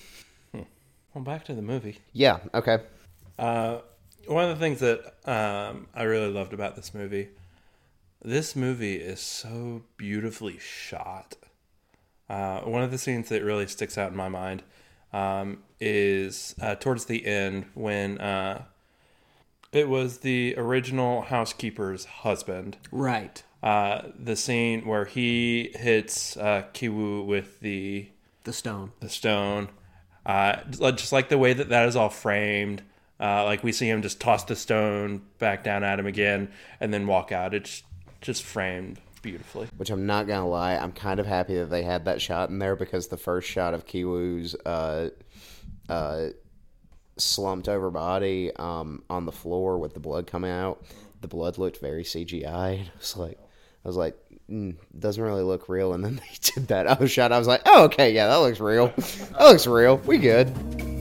Well, 1.15 1.23
back 1.23 1.45
to 1.45 1.53
the 1.53 1.61
movie. 1.61 1.99
Yeah. 2.11 2.39
Okay. 2.53 2.79
Uh, 3.39 3.79
one 4.27 4.49
of 4.49 4.49
the 4.49 4.63
things 4.63 4.81
that 4.81 5.13
um, 5.25 5.87
I 5.95 6.03
really 6.03 6.29
loved 6.29 6.51
about 6.51 6.75
this 6.75 6.93
movie, 6.93 7.29
this 8.21 8.53
movie 8.53 8.95
is 8.95 9.21
so 9.21 9.83
beautifully 9.95 10.59
shot. 10.59 11.35
Uh, 12.29 12.61
one 12.61 12.81
of 12.83 12.91
the 12.91 12.97
scenes 12.97 13.29
that 13.29 13.43
really 13.43 13.67
sticks 13.67 13.97
out 13.97 14.11
in 14.11 14.17
my 14.17 14.29
mind 14.29 14.63
um, 15.13 15.59
is 15.79 16.55
uh, 16.61 16.75
towards 16.75 17.05
the 17.05 17.25
end 17.25 17.65
when 17.73 18.19
uh, 18.19 18.63
it 19.71 19.87
was 19.87 20.19
the 20.19 20.55
original 20.57 21.21
housekeeper's 21.21 22.05
husband. 22.05 22.77
Right. 22.91 23.43
Uh, 23.61 24.09
the 24.17 24.35
scene 24.35 24.85
where 24.85 25.05
he 25.05 25.71
hits 25.75 26.37
uh, 26.37 26.63
Kiwoo 26.73 27.25
with 27.25 27.59
the 27.61 28.07
The 28.43 28.53
stone. 28.53 28.91
the 28.99 29.09
stone, 29.09 29.69
uh, 30.25 30.57
just 30.69 31.11
like 31.11 31.29
the 31.29 31.37
way 31.37 31.53
that 31.53 31.69
that 31.69 31.87
is 31.87 31.95
all 31.95 32.09
framed. 32.09 32.83
Uh, 33.19 33.43
like 33.45 33.63
we 33.63 33.71
see 33.71 33.89
him 33.89 34.01
just 34.01 34.19
toss 34.19 34.43
the 34.43 34.55
stone 34.55 35.21
back 35.39 35.63
down 35.63 35.83
at 35.83 35.99
him 35.99 36.05
again, 36.05 36.51
and 36.79 36.93
then 36.93 37.07
walk 37.07 37.31
out. 37.31 37.53
It's 37.53 37.81
just 38.21 38.43
framed 38.43 38.99
beautifully. 39.25 39.67
Which 39.77 39.89
I'm 39.89 40.05
not 40.05 40.27
gonna 40.27 40.47
lie, 40.47 40.75
I'm 40.75 40.91
kind 40.91 41.19
of 41.19 41.25
happy 41.25 41.55
that 41.55 41.71
they 41.71 41.81
had 41.81 42.05
that 42.05 42.21
shot 42.21 42.49
in 42.49 42.59
there 42.59 42.75
because 42.75 43.07
the 43.07 43.17
first 43.17 43.49
shot 43.49 43.73
of 43.73 43.87
Kiwoo's 43.87 44.55
uh, 44.65 45.09
uh, 45.89 46.27
slumped 47.17 47.67
over 47.67 47.89
body 47.89 48.51
um, 48.55 49.03
on 49.09 49.25
the 49.25 49.31
floor 49.31 49.79
with 49.79 49.95
the 49.95 49.99
blood 49.99 50.27
coming 50.27 50.51
out, 50.51 50.85
the 51.21 51.27
blood 51.27 51.57
looked 51.57 51.79
very 51.81 52.03
CGI. 52.03 52.45
I 52.85 52.89
was 52.99 53.17
like, 53.17 53.39
I 53.83 53.87
was 53.87 53.97
like, 53.97 54.15
mm, 54.47 54.75
doesn't 54.97 55.23
really 55.23 55.43
look 55.43 55.67
real. 55.69 55.93
And 55.93 56.05
then 56.05 56.15
they 56.17 56.37
did 56.39 56.67
that 56.67 56.85
other 56.85 57.07
shot. 57.07 57.31
I 57.31 57.39
was 57.39 57.47
like, 57.47 57.63
oh, 57.65 57.85
okay, 57.85 58.13
yeah, 58.13 58.27
that 58.27 58.35
looks 58.35 58.59
real. 58.59 58.87
That 58.87 59.41
looks 59.41 59.65
real. 59.65 59.97
We 59.97 60.19
good. 60.19 60.94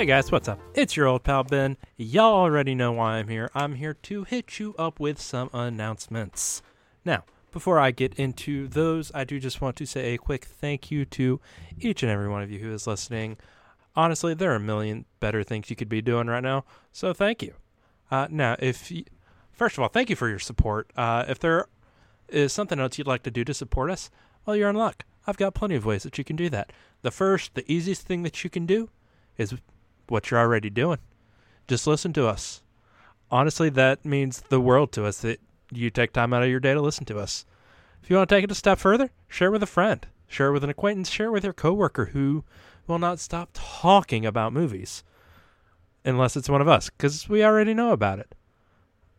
Hey 0.00 0.06
guys, 0.06 0.32
what's 0.32 0.48
up? 0.48 0.58
It's 0.74 0.96
your 0.96 1.08
old 1.08 1.24
pal 1.24 1.44
Ben. 1.44 1.76
Y'all 1.98 2.32
already 2.32 2.74
know 2.74 2.90
why 2.90 3.16
I'm 3.16 3.28
here. 3.28 3.50
I'm 3.54 3.74
here 3.74 3.92
to 3.92 4.24
hit 4.24 4.58
you 4.58 4.74
up 4.78 4.98
with 4.98 5.20
some 5.20 5.50
announcements. 5.52 6.62
Now, 7.04 7.24
before 7.52 7.78
I 7.78 7.90
get 7.90 8.14
into 8.14 8.66
those, 8.66 9.12
I 9.14 9.24
do 9.24 9.38
just 9.38 9.60
want 9.60 9.76
to 9.76 9.84
say 9.84 10.14
a 10.14 10.16
quick 10.16 10.46
thank 10.46 10.90
you 10.90 11.04
to 11.04 11.38
each 11.78 12.02
and 12.02 12.10
every 12.10 12.30
one 12.30 12.42
of 12.42 12.50
you 12.50 12.60
who 12.60 12.72
is 12.72 12.86
listening. 12.86 13.36
Honestly, 13.94 14.32
there 14.32 14.52
are 14.52 14.56
a 14.56 14.58
million 14.60 15.04
better 15.20 15.44
things 15.44 15.68
you 15.68 15.76
could 15.76 15.90
be 15.90 16.00
doing 16.00 16.28
right 16.28 16.42
now, 16.42 16.64
so 16.92 17.12
thank 17.12 17.42
you. 17.42 17.52
Uh, 18.10 18.26
now, 18.30 18.56
if 18.58 18.90
you, 18.90 19.04
first 19.52 19.76
of 19.76 19.82
all, 19.82 19.90
thank 19.90 20.08
you 20.08 20.16
for 20.16 20.30
your 20.30 20.38
support. 20.38 20.90
Uh, 20.96 21.26
if 21.28 21.38
there 21.38 21.66
is 22.26 22.54
something 22.54 22.80
else 22.80 22.96
you'd 22.96 23.06
like 23.06 23.24
to 23.24 23.30
do 23.30 23.44
to 23.44 23.52
support 23.52 23.90
us, 23.90 24.08
well, 24.46 24.56
you're 24.56 24.70
in 24.70 24.76
luck. 24.76 25.04
I've 25.26 25.36
got 25.36 25.52
plenty 25.52 25.74
of 25.74 25.84
ways 25.84 26.04
that 26.04 26.16
you 26.16 26.24
can 26.24 26.36
do 26.36 26.48
that. 26.48 26.72
The 27.02 27.10
first, 27.10 27.54
the 27.54 27.70
easiest 27.70 28.06
thing 28.06 28.22
that 28.22 28.42
you 28.42 28.48
can 28.48 28.64
do 28.64 28.88
is 29.36 29.54
what 30.10 30.30
you're 30.30 30.40
already 30.40 30.70
doing. 30.70 30.98
Just 31.68 31.86
listen 31.86 32.12
to 32.14 32.26
us. 32.26 32.62
Honestly, 33.30 33.70
that 33.70 34.04
means 34.04 34.40
the 34.48 34.60
world 34.60 34.92
to 34.92 35.06
us 35.06 35.20
that 35.20 35.40
you 35.70 35.88
take 35.90 36.12
time 36.12 36.32
out 36.32 36.42
of 36.42 36.48
your 36.48 36.60
day 36.60 36.74
to 36.74 36.80
listen 36.80 37.04
to 37.06 37.18
us. 37.18 37.46
If 38.02 38.10
you 38.10 38.16
want 38.16 38.28
to 38.28 38.34
take 38.34 38.44
it 38.44 38.50
a 38.50 38.56
step 38.56 38.78
further, 38.78 39.10
share 39.28 39.50
with 39.50 39.62
a 39.62 39.66
friend, 39.66 40.04
share 40.26 40.52
with 40.52 40.64
an 40.64 40.70
acquaintance, 40.70 41.08
share 41.08 41.30
with 41.30 41.44
your 41.44 41.52
coworker 41.52 42.06
who 42.06 42.44
will 42.86 42.98
not 42.98 43.20
stop 43.20 43.50
talking 43.54 44.26
about 44.26 44.52
movies. 44.52 45.04
Unless 46.04 46.36
it's 46.36 46.48
one 46.48 46.62
of 46.62 46.68
us, 46.68 46.90
because 46.90 47.28
we 47.28 47.44
already 47.44 47.74
know 47.74 47.92
about 47.92 48.18
it. 48.18 48.34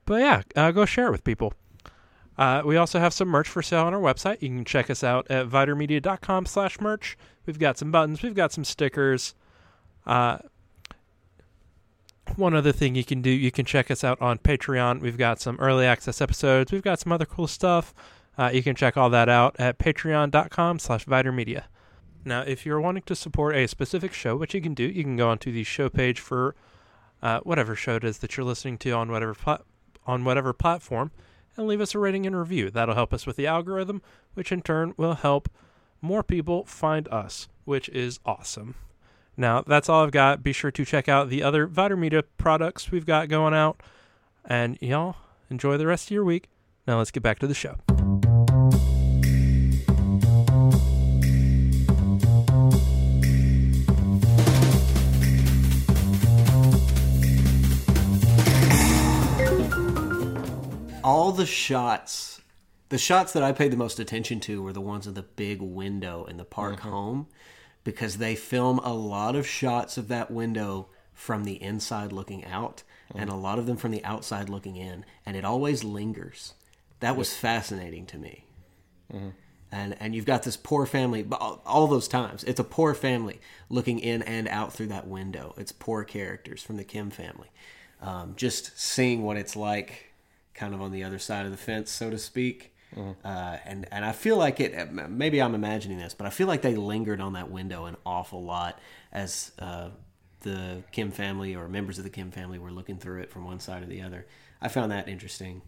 But 0.05 0.21
yeah, 0.21 0.41
uh, 0.55 0.71
go 0.71 0.85
share 0.85 1.07
it 1.07 1.11
with 1.11 1.23
people. 1.23 1.53
Uh, 2.37 2.63
we 2.65 2.75
also 2.75 2.99
have 2.99 3.13
some 3.13 3.27
merch 3.27 3.47
for 3.47 3.61
sale 3.61 3.85
on 3.85 3.93
our 3.93 4.01
website. 4.01 4.41
You 4.41 4.49
can 4.49 4.65
check 4.65 4.89
us 4.89 5.03
out 5.03 5.29
at 5.29 5.47
vidermedia.com 5.47 6.47
slash 6.47 6.81
merch. 6.81 7.17
We've 7.45 7.59
got 7.59 7.77
some 7.77 7.91
buttons, 7.91 8.23
we've 8.23 8.35
got 8.35 8.51
some 8.51 8.63
stickers. 8.63 9.35
Uh, 10.05 10.39
one 12.37 12.53
other 12.53 12.71
thing 12.71 12.95
you 12.95 13.03
can 13.03 13.21
do, 13.21 13.29
you 13.29 13.51
can 13.51 13.65
check 13.65 13.89
us 13.91 14.03
out 14.03 14.21
on 14.21 14.37
Patreon. 14.37 15.01
We've 15.01 15.17
got 15.17 15.39
some 15.39 15.57
early 15.59 15.85
access 15.85 16.21
episodes. 16.21 16.71
We've 16.71 16.81
got 16.81 16.99
some 16.99 17.11
other 17.11 17.25
cool 17.25 17.47
stuff. 17.47 17.93
Uh, 18.37 18.49
you 18.53 18.63
can 18.63 18.75
check 18.75 18.97
all 18.97 19.09
that 19.09 19.29
out 19.29 19.55
at 19.59 19.77
patreon.com 19.77 20.79
slash 20.79 21.07
Media. 21.07 21.65
Now, 22.23 22.41
if 22.41 22.65
you're 22.65 22.79
wanting 22.79 23.03
to 23.03 23.15
support 23.15 23.55
a 23.55 23.67
specific 23.67 24.13
show, 24.13 24.35
what 24.35 24.53
you 24.53 24.61
can 24.61 24.73
do, 24.73 24.83
you 24.83 25.03
can 25.03 25.17
go 25.17 25.29
onto 25.29 25.51
the 25.51 25.63
show 25.63 25.89
page 25.89 26.19
for 26.19 26.55
uh, 27.21 27.39
whatever 27.39 27.75
show 27.75 27.95
it 27.95 28.03
is 28.03 28.19
that 28.19 28.37
you're 28.37 28.45
listening 28.45 28.77
to 28.79 28.91
on 28.91 29.11
whatever 29.11 29.33
pla- 29.33 29.59
on 30.07 30.23
whatever 30.23 30.53
platform, 30.53 31.11
and 31.55 31.67
leave 31.67 31.81
us 31.81 31.93
a 31.93 31.99
rating 31.99 32.25
and 32.25 32.37
review. 32.37 32.69
That'll 32.69 32.95
help 32.95 33.13
us 33.13 33.27
with 33.27 33.35
the 33.35 33.47
algorithm, 33.47 34.01
which 34.33 34.51
in 34.51 34.61
turn 34.61 34.93
will 34.97 35.15
help 35.15 35.49
more 36.01 36.23
people 36.23 36.65
find 36.65 37.07
us, 37.09 37.47
which 37.65 37.89
is 37.89 38.19
awesome. 38.25 38.75
Now, 39.37 39.63
that's 39.65 39.89
all 39.89 40.03
I've 40.03 40.11
got. 40.11 40.43
Be 40.43 40.53
sure 40.53 40.71
to 40.71 40.85
check 40.85 41.07
out 41.07 41.29
the 41.29 41.43
other 41.43 41.67
Vider 41.67 41.97
Media 41.97 42.23
products 42.23 42.91
we've 42.91 43.05
got 43.05 43.29
going 43.29 43.53
out. 43.53 43.81
And 44.45 44.77
y'all, 44.81 45.15
enjoy 45.49 45.77
the 45.77 45.87
rest 45.87 46.07
of 46.07 46.11
your 46.11 46.25
week. 46.25 46.49
Now, 46.87 46.97
let's 46.97 47.11
get 47.11 47.23
back 47.23 47.39
to 47.39 47.47
the 47.47 47.53
show. 47.53 47.77
all 61.03 61.31
the 61.31 61.45
shots 61.45 62.41
the 62.89 62.97
shots 62.97 63.33
that 63.33 63.41
i 63.41 63.51
paid 63.51 63.71
the 63.71 63.77
most 63.77 63.99
attention 63.99 64.39
to 64.39 64.61
were 64.61 64.73
the 64.73 64.81
ones 64.81 65.07
of 65.07 65.15
the 65.15 65.23
big 65.23 65.61
window 65.61 66.25
in 66.25 66.37
the 66.37 66.45
park 66.45 66.79
mm-hmm. 66.79 66.89
home 66.89 67.27
because 67.83 68.17
they 68.17 68.35
film 68.35 68.79
a 68.79 68.93
lot 68.93 69.35
of 69.35 69.47
shots 69.47 69.97
of 69.97 70.07
that 70.09 70.31
window 70.31 70.87
from 71.13 71.43
the 71.43 71.61
inside 71.61 72.11
looking 72.11 72.45
out 72.45 72.83
and 73.13 73.29
a 73.29 73.35
lot 73.35 73.59
of 73.59 73.65
them 73.65 73.77
from 73.77 73.91
the 73.91 74.03
outside 74.03 74.49
looking 74.49 74.75
in 74.75 75.05
and 75.25 75.35
it 75.35 75.45
always 75.45 75.83
lingers. 75.83 76.53
That 76.99 77.17
was 77.17 77.35
fascinating 77.35 78.05
to 78.07 78.17
me. 78.17 78.45
And 79.71 79.95
and 79.99 80.15
you've 80.15 80.25
got 80.25 80.43
this 80.43 80.57
poor 80.57 80.85
family 80.85 81.25
all, 81.31 81.61
all 81.65 81.87
those 81.87 82.07
times 82.07 82.43
it's 82.43 82.59
a 82.59 82.63
poor 82.63 82.93
family 82.93 83.39
looking 83.69 83.99
in 83.99 84.21
and 84.23 84.47
out 84.47 84.73
through 84.73 84.87
that 84.87 85.07
window. 85.07 85.53
It's 85.57 85.71
poor 85.71 86.03
characters 86.03 86.61
from 86.63 86.77
the 86.77 86.83
kim 86.83 87.09
family. 87.09 87.51
Um, 88.01 88.33
just 88.35 88.79
seeing 88.79 89.23
what 89.23 89.37
it's 89.37 89.55
like 89.55 90.13
kind 90.53 90.73
of 90.73 90.81
on 90.81 90.91
the 90.91 91.03
other 91.03 91.19
side 91.19 91.45
of 91.45 91.51
the 91.51 91.57
fence 91.57 91.89
so 91.91 92.09
to 92.09 92.17
speak 92.17 92.70
uh, 92.97 93.57
and 93.65 93.87
and 93.91 94.03
I 94.03 94.11
feel 94.11 94.37
like 94.37 94.59
it. 94.59 94.91
Maybe 94.91 95.41
I'm 95.41 95.55
imagining 95.55 95.97
this, 95.97 96.13
but 96.13 96.27
I 96.27 96.29
feel 96.29 96.47
like 96.47 96.61
they 96.61 96.75
lingered 96.75 97.21
on 97.21 97.33
that 97.33 97.49
window 97.49 97.85
an 97.85 97.97
awful 98.05 98.43
lot 98.43 98.79
as 99.11 99.51
uh, 99.59 99.89
the 100.41 100.83
Kim 100.91 101.11
family 101.11 101.55
or 101.55 101.67
members 101.67 101.97
of 101.97 102.03
the 102.03 102.09
Kim 102.09 102.31
family 102.31 102.59
were 102.59 102.71
looking 102.71 102.97
through 102.97 103.21
it 103.21 103.31
from 103.31 103.45
one 103.45 103.59
side 103.59 103.83
or 103.83 103.87
the 103.87 104.01
other. 104.01 104.25
I 104.61 104.67
found 104.67 104.91
that 104.91 105.07
interesting. 105.07 105.61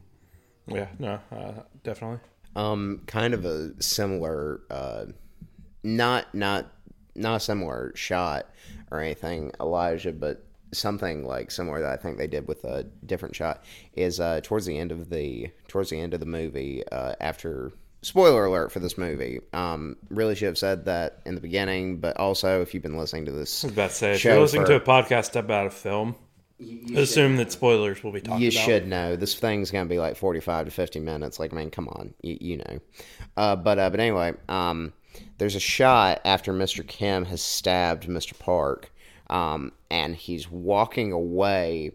Yeah, 0.67 0.87
no, 0.99 1.19
uh, 1.31 1.63
definitely. 1.83 2.19
Um, 2.55 3.01
kind 3.07 3.33
of 3.33 3.45
a 3.45 3.81
similar, 3.81 4.61
uh, 4.69 5.05
not 5.83 6.33
not 6.33 6.71
not 7.15 7.37
a 7.37 7.39
similar 7.39 7.91
shot 7.95 8.47
or 8.91 8.99
anything, 8.99 9.51
Elijah, 9.59 10.11
but 10.11 10.45
something 10.73 11.25
like 11.25 11.51
similar 11.51 11.81
that 11.81 11.91
I 11.91 11.97
think 11.97 12.17
they 12.17 12.27
did 12.27 12.47
with 12.47 12.63
a 12.63 12.83
different 13.05 13.35
shot 13.35 13.63
is 13.93 14.19
uh, 14.19 14.41
towards 14.43 14.65
the 14.65 14.77
end 14.77 14.91
of 14.91 15.09
the 15.09 15.49
towards 15.67 15.89
the 15.89 15.99
end 15.99 16.13
of 16.13 16.19
the 16.19 16.25
movie 16.25 16.83
uh, 16.91 17.13
after 17.19 17.71
spoiler 18.01 18.45
alert 18.45 18.71
for 18.71 18.79
this 18.79 18.97
movie. 18.97 19.39
Um, 19.53 19.95
really 20.09 20.35
should 20.35 20.47
have 20.47 20.57
said 20.57 20.85
that 20.85 21.21
in 21.25 21.35
the 21.35 21.41
beginning, 21.41 21.99
but 21.99 22.17
also 22.17 22.61
if 22.61 22.73
you've 22.73 22.83
been 22.83 22.97
listening 22.97 23.25
to 23.25 23.31
this 23.31 23.63
I 23.63 23.67
was 23.67 23.73
about 23.73 23.89
to 23.91 23.95
say, 23.95 24.13
if 24.13 24.23
you're 24.23 24.39
listening 24.39 24.63
for- 24.63 24.69
to 24.69 24.75
a 24.75 24.81
podcast 24.81 25.35
about 25.37 25.67
a 25.67 25.71
film, 25.71 26.15
assume 26.95 27.35
that 27.37 27.51
spoilers 27.51 28.03
will 28.03 28.11
be 28.11 28.19
talked 28.21 28.27
about. 28.27 28.41
you 28.41 28.49
about. 28.49 28.65
should 28.65 28.87
know 28.87 29.15
this 29.15 29.35
thing's 29.35 29.71
gonna 29.71 29.89
be 29.89 29.99
like 29.99 30.15
45 30.15 30.65
to 30.65 30.71
50 30.71 30.99
minutes 30.99 31.39
like 31.39 31.51
man 31.51 31.69
come 31.69 31.89
on 31.89 32.13
you, 32.21 32.37
you 32.39 32.57
know 32.57 32.79
uh, 33.35 33.55
but 33.55 33.79
uh, 33.79 33.89
but 33.89 33.99
anyway 33.99 34.33
um, 34.47 34.93
there's 35.39 35.55
a 35.55 35.59
shot 35.59 36.21
after 36.23 36.53
mr 36.53 36.85
kim 36.87 37.25
has 37.25 37.41
stabbed 37.41 38.07
mr 38.07 38.37
park 38.37 38.91
um, 39.29 39.71
and 39.93 40.15
he's 40.15 40.51
walking 40.51 41.13
away 41.13 41.91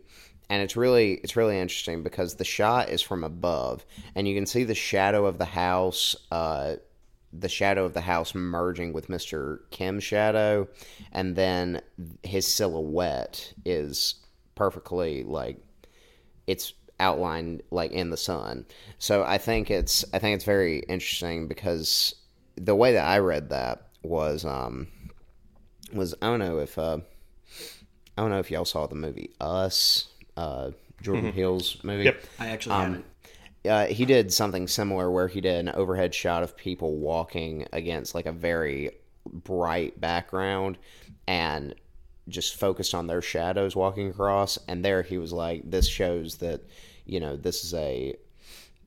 and 0.48 0.62
it's 0.62 0.76
really 0.76 1.14
it's 1.14 1.36
really 1.36 1.58
interesting 1.58 2.02
because 2.02 2.36
the 2.36 2.44
shot 2.44 2.88
is 2.88 3.02
from 3.02 3.22
above 3.22 3.84
and 4.14 4.26
you 4.26 4.34
can 4.34 4.46
see 4.46 4.64
the 4.64 4.74
shadow 4.74 5.26
of 5.26 5.36
the 5.36 5.44
house 5.44 6.16
uh, 6.30 6.76
the 7.32 7.48
shadow 7.48 7.84
of 7.84 7.94
the 7.94 8.00
house 8.00 8.34
merging 8.34 8.92
with 8.92 9.08
Mr. 9.08 9.58
Kim's 9.70 10.04
shadow, 10.04 10.66
and 11.12 11.36
then 11.36 11.80
his 12.22 12.46
silhouette 12.46 13.52
is 13.64 14.14
perfectly 14.54 15.22
like 15.24 15.58
it's 16.46 16.72
outlined 17.00 17.62
like 17.70 17.92
in 17.92 18.10
the 18.10 18.16
sun. 18.16 18.64
So 18.98 19.22
I 19.24 19.38
think 19.38 19.70
it's 19.70 20.04
I 20.12 20.18
think 20.18 20.36
it's 20.36 20.44
very 20.44 20.80
interesting 20.88 21.48
because 21.48 22.14
the 22.56 22.74
way 22.74 22.92
that 22.92 23.06
I 23.06 23.18
read 23.18 23.50
that 23.50 23.82
was 24.02 24.44
um 24.44 24.88
was 25.92 26.14
I 26.22 26.26
don't 26.26 26.38
know 26.38 26.58
if 26.58 26.78
uh, 26.78 26.98
I 28.18 28.20
don't 28.20 28.30
know 28.30 28.40
if 28.40 28.50
y'all 28.50 28.64
saw 28.64 28.86
the 28.88 28.96
movie 28.96 29.30
Us, 29.40 30.08
uh, 30.36 30.72
Jordan 31.00 31.32
Peele's 31.32 31.76
movie. 31.84 32.02
Yep. 32.04 32.24
I 32.40 32.48
actually 32.48 32.74
Um, 32.74 32.82
haven't. 32.82 33.04
uh, 33.64 33.86
he 33.94 34.04
did 34.04 34.32
something 34.32 34.66
similar 34.66 35.08
where 35.08 35.28
he 35.28 35.40
did 35.40 35.54
an 35.68 35.68
overhead 35.76 36.12
shot 36.12 36.42
of 36.42 36.56
people 36.56 36.96
walking 36.96 37.64
against 37.72 38.16
like 38.16 38.26
a 38.26 38.32
very 38.32 38.90
bright 39.24 40.00
background 40.00 40.78
and 41.28 41.76
just 42.28 42.56
focused 42.56 42.92
on 42.92 43.06
their 43.06 43.22
shadows 43.22 43.76
walking 43.76 44.08
across 44.08 44.58
and 44.66 44.84
there 44.84 45.02
he 45.02 45.16
was 45.16 45.32
like 45.32 45.62
this 45.70 45.86
shows 45.86 46.38
that 46.38 46.60
you 47.06 47.20
know 47.20 47.36
this 47.36 47.62
is 47.64 47.72
a 47.74 48.14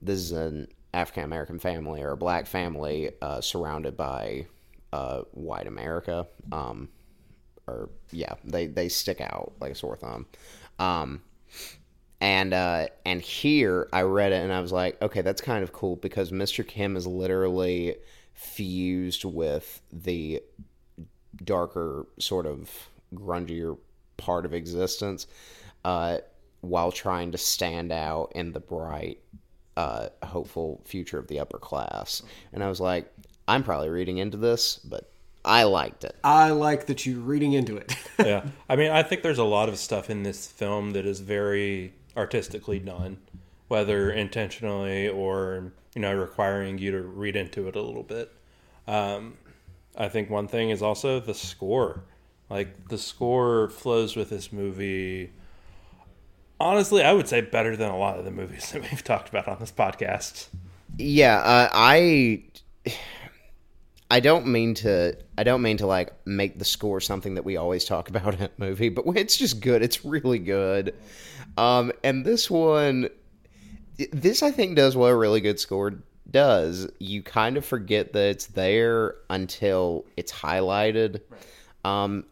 this 0.01 0.19
is 0.19 0.31
an 0.31 0.67
african 0.93 1.23
american 1.23 1.57
family 1.57 2.01
or 2.01 2.11
a 2.11 2.17
black 2.17 2.45
family 2.45 3.11
uh, 3.21 3.39
surrounded 3.39 3.95
by 3.95 4.45
uh, 4.93 5.21
white 5.31 5.67
america 5.67 6.27
um, 6.51 6.89
or 7.71 7.89
yeah 8.11 8.33
they 8.43 8.67
they 8.67 8.89
stick 8.89 9.21
out 9.21 9.53
like 9.59 9.71
a 9.71 9.75
sore 9.75 9.95
thumb 9.95 10.25
um, 10.79 11.21
and 12.21 12.53
uh, 12.53 12.87
and 13.03 13.19
here 13.19 13.89
I 13.91 14.03
read 14.03 14.31
it 14.31 14.43
and 14.43 14.53
I 14.53 14.61
was 14.61 14.71
like, 14.71 15.01
okay, 15.01 15.21
that's 15.21 15.41
kind 15.41 15.63
of 15.63 15.73
cool 15.73 15.95
because 15.95 16.31
Mr. 16.31 16.65
Kim 16.65 16.95
is 16.95 17.07
literally 17.07 17.95
fused 18.33 19.25
with 19.25 19.81
the 19.91 20.41
darker 21.43 22.05
sort 22.19 22.45
of 22.45 22.69
grungier 23.13 23.77
part 24.17 24.45
of 24.45 24.53
existence, 24.53 25.25
uh, 25.83 26.19
while 26.61 26.91
trying 26.91 27.31
to 27.31 27.39
stand 27.39 27.91
out 27.91 28.31
in 28.35 28.51
the 28.51 28.59
bright, 28.59 29.19
uh, 29.75 30.09
hopeful 30.23 30.81
future 30.85 31.17
of 31.17 31.27
the 31.27 31.39
upper 31.39 31.57
class. 31.57 32.21
And 32.53 32.63
I 32.63 32.69
was 32.69 32.79
like, 32.79 33.11
I'm 33.47 33.63
probably 33.63 33.89
reading 33.89 34.19
into 34.19 34.37
this, 34.37 34.77
but 34.77 35.11
I 35.43 35.63
liked 35.63 36.03
it. 36.03 36.15
I 36.23 36.51
like 36.51 36.85
that 36.87 37.05
you're 37.05 37.19
reading 37.19 37.53
into 37.53 37.77
it. 37.77 37.95
yeah. 38.19 38.45
I 38.69 38.75
mean, 38.75 38.91
I 38.91 39.03
think 39.03 39.23
there's 39.23 39.39
a 39.39 39.43
lot 39.43 39.69
of 39.69 39.77
stuff 39.77 40.09
in 40.09 40.23
this 40.23 40.47
film 40.47 40.91
that 40.91 41.05
is 41.05 41.19
very 41.19 41.93
artistically 42.15 42.79
done, 42.79 43.17
whether 43.67 44.11
intentionally 44.11 45.07
or 45.07 45.73
you 45.95 46.01
know 46.01 46.13
requiring 46.13 46.77
you 46.77 46.91
to 46.91 47.01
read 47.01 47.35
into 47.35 47.67
it 47.67 47.75
a 47.75 47.81
little 47.81 48.03
bit. 48.03 48.31
Um, 48.87 49.37
I 49.95 50.09
think 50.09 50.29
one 50.29 50.47
thing 50.47 50.69
is 50.69 50.81
also 50.81 51.19
the 51.19 51.33
score. 51.33 52.03
Like 52.49 52.89
the 52.89 52.97
score 52.97 53.69
flows 53.69 54.15
with 54.15 54.29
this 54.29 54.51
movie. 54.51 55.31
Honestly, 56.59 57.01
I 57.01 57.13
would 57.13 57.27
say 57.27 57.41
better 57.41 57.75
than 57.75 57.89
a 57.89 57.97
lot 57.97 58.19
of 58.19 58.25
the 58.25 58.31
movies 58.31 58.71
that 58.73 58.81
we've 58.81 59.03
talked 59.03 59.29
about 59.29 59.47
on 59.47 59.57
this 59.59 59.71
podcast. 59.71 60.47
Yeah, 60.97 61.37
uh, 61.37 61.69
I 61.71 62.43
I 64.11 64.19
don't 64.19 64.45
mean 64.47 64.73
to 64.75 65.15
I 65.37 65.43
don't 65.43 65.61
mean 65.61 65.77
to 65.77 65.87
like 65.87 66.11
make 66.25 66.59
the 66.59 66.65
score 66.65 66.99
something 66.99 67.35
that 67.35 67.45
we 67.45 67.55
always 67.55 67.85
talk 67.85 68.09
about 68.13 68.35
in 68.35 68.41
a 68.41 68.49
movie, 68.57 68.89
but 68.89 69.05
it's 69.15 69.37
just 69.37 69.61
good. 69.61 69.81
It's 69.81 70.03
really 70.03 70.37
good. 70.39 70.93
Um, 71.57 71.93
and 72.03 72.25
this 72.25 72.51
one, 72.51 73.09
this 74.11 74.43
I 74.43 74.51
think 74.51 74.75
does 74.75 74.97
what 74.97 75.07
a 75.07 75.15
really 75.15 75.39
good 75.39 75.59
score 75.61 76.03
does. 76.29 76.89
You 76.99 77.23
kind 77.23 77.55
of 77.55 77.63
forget 77.63 78.11
that 78.11 78.29
it's 78.29 78.47
there 78.47 79.15
until 79.29 80.05
it's 80.17 80.31
highlighted 80.31 81.21
um, 81.85 82.25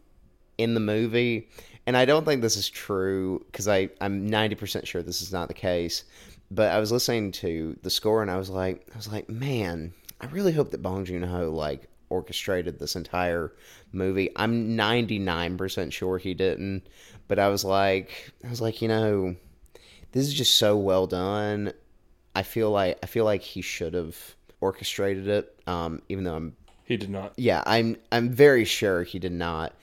in 0.58 0.74
the 0.74 0.80
movie. 0.82 1.48
And 1.88 1.96
I 1.96 2.04
don't 2.04 2.26
think 2.26 2.42
this 2.42 2.58
is 2.58 2.70
true 2.70 3.46
because 3.48 3.70
I 3.70 3.90
I'm 4.02 4.30
90% 4.30 4.86
sure 4.86 5.02
this 5.02 5.22
is 5.22 5.32
not 5.32 5.48
the 5.48 5.54
case. 5.54 6.04
But 6.52 6.74
I 6.74 6.80
was 6.80 6.92
listening 6.92 7.32
to 7.34 7.78
the 7.84 7.90
score 7.90 8.22
and 8.22 8.30
I 8.30 8.36
was 8.36 8.50
like 8.50 8.86
I 8.94 8.98
was 8.98 9.10
like, 9.10 9.30
man, 9.30 9.94
I 10.22 10.26
really 10.28 10.52
hope 10.52 10.72
that 10.72 10.82
Bong 10.82 11.06
Joon 11.06 11.24
Ho 11.24 11.50
like 11.50 11.88
orchestrated 12.10 12.80
this 12.80 12.96
entire 12.96 13.54
movie. 13.92 14.32
I'm 14.36 14.76
99% 14.76 15.92
sure 15.94 16.18
he 16.18 16.34
didn't, 16.34 16.88
but 17.28 17.40
I 17.40 17.50
was 17.50 17.64
like 17.64 18.32
I 18.46 18.50
was 18.50 18.62
like, 18.62 18.82
you 18.82 18.88
know, 18.88 19.36
this 20.12 20.28
is 20.28 20.34
just 20.34 20.56
so 20.56 20.78
well 20.78 21.08
done. 21.08 21.74
I 22.36 22.44
feel 22.44 22.72
like 22.72 23.00
I 23.04 23.06
feel 23.06 23.26
like 23.26 23.42
he 23.42 23.62
should 23.62 23.94
have 23.94 24.18
orchestrated 24.62 25.28
it 25.28 25.58
um 25.68 26.02
even 26.10 26.26
though 26.26 26.36
I'm 26.36 26.56
He 26.86 26.98
did 26.98 27.10
not. 27.10 27.34
yeah, 27.38 27.64
I'm 27.66 27.96
I'm 28.12 28.30
very 28.30 28.66
sure 28.66 29.04
he 29.04 29.20
did 29.20 29.32
not. 29.32 29.74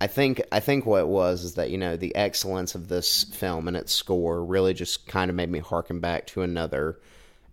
I 0.00 0.08
think 0.08 0.42
I 0.52 0.60
think 0.60 0.84
what 0.84 1.00
it 1.00 1.08
was 1.08 1.44
is 1.44 1.54
that 1.54 1.70
you 1.70 1.78
know 1.78 1.96
the 1.96 2.14
excellence 2.16 2.74
of 2.74 2.88
this 2.88 3.24
film 3.24 3.68
and 3.68 3.76
its 3.76 3.92
score 3.92 4.44
really 4.44 4.74
just 4.74 5.06
kind 5.06 5.30
of 5.30 5.36
made 5.36 5.50
me 5.50 5.58
harken 5.58 6.00
back 6.00 6.26
to 6.28 6.42
another 6.42 6.98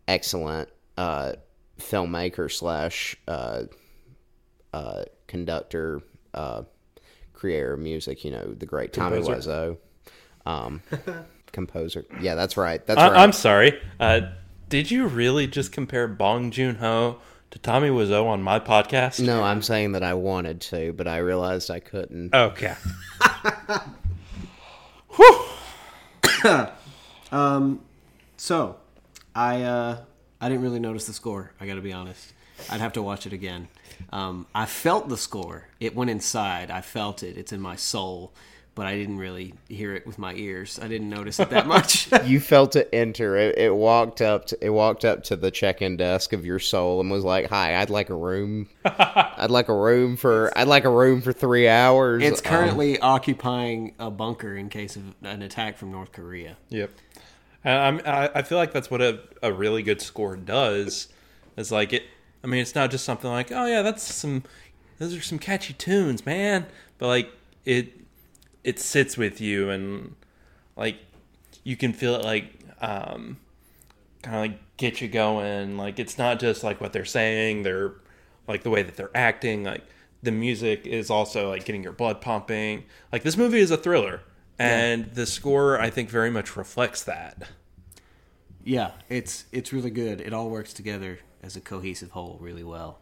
excellent 0.08 0.69
uh, 0.98 1.34
filmmaker 1.80 2.52
slash 2.52 3.16
uh, 3.28 3.64
uh, 4.74 5.04
conductor, 5.28 6.02
uh, 6.34 6.64
creator 7.34 7.74
of 7.74 7.80
music. 7.80 8.24
You 8.24 8.32
know 8.32 8.54
the 8.54 8.66
great 8.66 8.94
Tommy 8.94 9.18
Composer. 9.18 9.52
Wiseau, 9.52 9.78
um, 10.46 10.82
composer. 11.52 12.06
Yeah, 12.20 12.36
that's 12.36 12.58
right. 12.58 12.86
That's 12.86 13.00
I, 13.00 13.10
right. 13.10 13.18
I'm 13.18 13.32
sorry. 13.32 13.80
Uh, 14.00 14.22
did 14.70 14.90
you 14.92 15.08
really 15.08 15.48
just 15.48 15.72
compare 15.72 16.08
Bong 16.08 16.52
Joon 16.52 16.76
Ho 16.76 17.20
to 17.52 17.60
Tommy 17.60 17.90
Wiseau 17.90 18.26
on 18.26 18.42
my 18.42 18.60
podcast? 18.60 19.24
no, 19.24 19.44
I'm 19.44 19.62
saying 19.62 19.92
that 19.94 20.04
I 20.04 20.16
wanted 20.16 20.62
to, 20.62 20.94
but 20.94 21.08
I 21.08 21.18
realized 21.18 21.70
I 21.70 21.80
couldn't. 21.80 22.34
Okay. 22.34 22.74
so, 28.38 28.76
I 29.36 29.62
uh, 29.62 29.98
I 30.43 30.49
didn't 30.49 30.63
really 30.63 30.79
notice 30.79 31.08
the 31.08 31.13
score. 31.13 31.51
I 31.62 31.65
got 31.65 31.75
to 31.75 31.82
be 31.82 31.93
honest. 31.93 32.34
I'd 32.69 32.82
have 32.82 32.93
to 32.93 33.01
watch 33.01 33.25
it 33.25 33.32
again. 33.32 33.69
Um, 34.12 34.45
I 34.53 34.65
felt 34.65 35.08
the 35.08 35.15
score. 35.15 35.69
It 35.79 35.95
went 35.95 36.10
inside. 36.10 36.69
I 36.69 36.82
felt 36.82 37.23
it. 37.23 37.38
It's 37.38 37.53
in 37.53 37.62
my 37.62 37.77
soul. 37.77 38.34
But 38.75 38.88
I 38.88 38.97
didn't 38.97 39.19
really 39.19 39.53
hear 39.69 39.93
it 39.93 40.06
with 40.06 40.17
my 40.19 40.34
ears. 40.34 40.79
I 40.82 40.88
didn't 40.89 41.10
notice 41.10 41.39
it 41.39 41.49
that 41.51 41.65
much. 41.65 42.10
you 42.25 42.39
felt 42.41 42.75
it 42.75 42.89
enter. 42.91 43.38
It, 43.38 43.58
it 43.58 43.73
walked 43.73 44.19
up. 44.19 44.47
To, 44.47 44.65
it 44.65 44.71
walked 44.71 45.06
up 45.06 45.23
to 45.25 45.36
the 45.38 45.49
check-in 45.51 45.95
desk 45.95 46.34
of 46.34 46.43
your 46.43 46.58
soul 46.60 46.99
and 46.99 47.10
was 47.12 47.23
like, 47.23 47.49
"Hi, 47.49 47.79
I'd 47.79 47.91
like 47.91 48.10
a 48.10 48.15
room. 48.15 48.67
I'd 48.86 49.51
like 49.51 49.69
a 49.69 49.75
room 49.75 50.17
for. 50.17 50.51
I'd 50.58 50.67
like 50.67 50.86
a 50.86 50.89
room 50.89 51.21
for 51.21 51.32
three 51.32 51.67
hours." 51.67 52.23
it's 52.23 52.41
Um, 52.41 52.45
currently 52.45 52.99
occupying 52.99 53.93
a 53.99 54.10
bunker 54.10 54.58
in 54.58 54.69
case 54.69 54.95
of 54.95 55.03
an 55.21 55.43
attack 55.43 55.77
from 55.77 55.91
North 55.91 56.12
Korea. 56.12 56.58
Yep. 56.69 56.89
And 57.63 58.02
I'm, 58.06 58.30
I 58.36 58.41
feel 58.41 58.58
like 58.58 58.73
that's 58.73 58.91
what 58.91 59.02
a, 59.02 59.19
a 59.41 59.54
really 59.54 59.84
good 59.84 60.02
score 60.02 60.36
does. 60.36 61.08
Is 61.56 61.71
like 61.71 61.93
it. 61.93 62.04
I 62.43 62.47
mean, 62.47 62.62
it's 62.62 62.76
not 62.76 62.91
just 62.91 63.06
something 63.06 63.30
like, 63.30 63.52
oh 63.52 63.65
yeah, 63.65 63.82
that's 63.82 64.04
some. 64.04 64.43
Those 64.99 65.15
are 65.15 65.21
some 65.21 65.39
catchy 65.39 65.73
tunes, 65.73 66.26
man. 66.26 66.65
But 66.97 67.08
like 67.08 67.32
it, 67.65 67.93
it 68.63 68.80
sits 68.80 69.17
with 69.17 69.41
you 69.41 69.69
and 69.69 70.15
like 70.76 70.97
you 71.63 71.76
can 71.78 71.93
feel 71.93 72.15
it 72.15 72.23
like 72.23 72.60
um, 72.82 73.38
kind 74.21 74.36
of 74.36 74.41
like 74.41 74.78
get 74.78 75.02
you 75.02 75.08
going. 75.08 75.78
Like 75.78 75.99
it's 75.99 76.17
not 76.17 76.39
just 76.39 76.63
like 76.63 76.82
what 76.82 76.93
they're 76.93 77.06
saying. 77.06 77.63
They're 77.63 77.93
like 78.47 78.63
the 78.63 78.69
way 78.69 78.84
that 78.84 78.95
they're 78.95 79.15
acting. 79.15 79.63
Like 79.63 79.84
the 80.21 80.32
music 80.32 80.86
is 80.86 81.10
also 81.10 81.49
like 81.49 81.65
getting 81.65 81.84
your 81.84 81.93
blood 81.93 82.21
pumping. 82.21 82.84
Like 83.12 83.23
this 83.23 83.38
movie 83.38 83.60
is 83.60 83.71
a 83.71 83.78
thriller, 83.78 84.21
and 84.63 85.06
the 85.13 85.26
score 85.26 85.80
I 85.80 85.89
think 85.89 86.10
very 86.10 86.30
much 86.30 86.56
reflects 86.56 87.04
that. 87.04 87.49
Yeah, 88.63 88.91
it's 89.10 89.45
it's 89.52 89.73
really 89.73 89.91
good. 89.91 90.21
It 90.21 90.34
all 90.34 90.49
works 90.49 90.73
together 90.73 91.19
as 91.41 91.56
a 91.56 91.62
cohesive 91.62 92.12
whole 92.12 92.38
really 92.39 92.63
well. 92.63 92.99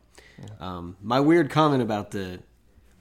Um, 0.59 0.97
my 1.03 1.19
weird 1.19 1.51
comment 1.51 1.83
about 1.83 2.11
the 2.11 2.39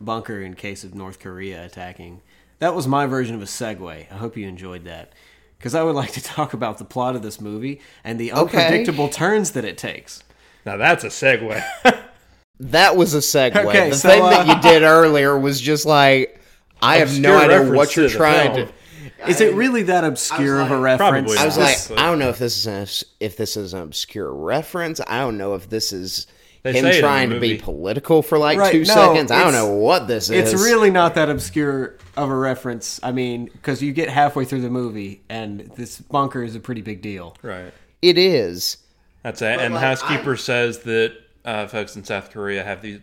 bunker 0.00 0.40
in 0.42 0.54
case 0.54 0.84
of 0.84 0.94
North 0.94 1.18
Korea 1.18 1.64
attacking 1.64 2.20
that 2.60 2.74
was 2.74 2.86
my 2.86 3.06
version 3.06 3.34
of 3.34 3.42
a 3.42 3.46
segue. 3.46 4.12
I 4.12 4.14
hope 4.14 4.36
you 4.36 4.46
enjoyed 4.46 4.84
that 4.84 5.12
because 5.58 5.74
I 5.74 5.82
would 5.82 5.96
like 5.96 6.12
to 6.12 6.22
talk 6.22 6.52
about 6.52 6.78
the 6.78 6.84
plot 6.84 7.16
of 7.16 7.22
this 7.22 7.40
movie 7.40 7.80
and 8.04 8.20
the 8.20 8.32
Okay. 8.32 8.40
unpredictable 8.58 9.08
turns 9.08 9.52
that 9.52 9.64
it 9.64 9.76
takes. 9.76 10.22
Now 10.64 10.76
that's 10.76 11.02
a 11.02 11.08
segue. 11.08 11.62
that 12.60 12.96
was 12.96 13.14
a 13.14 13.18
segue. 13.18 13.56
Okay, 13.64 13.90
the 13.90 13.96
so, 13.96 14.08
thing 14.10 14.22
uh, 14.22 14.30
that 14.30 14.46
you 14.46 14.62
did 14.70 14.82
earlier 14.82 15.38
was 15.38 15.60
just 15.60 15.86
like, 15.86 16.39
I 16.82 16.98
have 16.98 17.18
no 17.18 17.36
idea 17.38 17.70
what 17.72 17.94
you're 17.96 18.08
to 18.08 18.14
trying 18.16 18.54
film. 18.54 18.68
to. 18.68 19.28
Is 19.30 19.40
it 19.40 19.54
really 19.54 19.82
that 19.84 20.04
obscure 20.04 20.60
of 20.60 20.70
a 20.70 20.74
like- 20.78 20.98
reference? 20.98 21.36
I 21.36 21.44
was 21.44 21.56
not. 21.58 21.64
like, 21.64 21.76
This- 21.76 21.90
I 21.92 22.02
don't 22.06 22.18
know 22.18 22.28
if 22.30 22.38
this 22.38 22.56
is 22.58 22.66
an, 22.66 23.06
if 23.20 23.36
this 23.36 23.56
is 23.56 23.74
an 23.74 23.82
obscure 23.82 24.32
reference. 24.32 25.00
I 25.06 25.18
don't 25.20 25.36
know 25.36 25.54
if 25.54 25.68
this 25.68 25.92
is 25.92 26.26
They 26.62 26.72
him 26.72 26.84
say 26.84 26.88
it 26.90 26.94
in 26.96 26.96
the 26.96 27.00
trying 27.00 27.30
to 27.30 27.40
be 27.40 27.52
movie. 27.52 27.62
political 27.62 28.22
for 28.22 28.38
like 28.38 28.58
Right, 28.58 28.72
two 28.72 28.80
no, 28.80 28.84
seconds. 28.94 29.30
I 29.30 29.40
don't 29.40 29.48
it's- 29.48 29.62
know 29.64 29.74
what 29.74 30.06
this 30.08 30.30
is. 30.30 30.52
It's 30.54 30.62
really 30.62 30.90
not 30.90 31.14
that 31.16 31.28
obscure 31.28 31.96
of 32.16 32.30
a 32.30 32.34
reference. 32.34 32.98
I 33.02 33.12
mean, 33.12 33.46
because 33.52 33.82
you 33.82 33.92
get 33.92 34.08
halfway 34.08 34.44
through 34.46 34.62
the 34.62 34.70
movie 34.70 35.22
and 35.28 35.70
this 35.76 35.98
bunker 36.00 36.42
is 36.42 36.54
a 36.54 36.60
pretty 36.60 36.82
big 36.82 37.02
deal. 37.02 37.36
right. 37.42 37.72
It 38.02 38.16
is. 38.16 38.78
That's 39.22 39.42
it. 39.42 39.60
And 39.60 39.74
like, 39.74 39.82
housekeeper 39.82 40.34
says 40.36 40.78
that 40.80 41.12
uh, 41.44 41.66
folks 41.66 41.94
in 41.96 42.04
South 42.04 42.30
Korea 42.30 42.64
have 42.64 42.80
these 42.80 43.00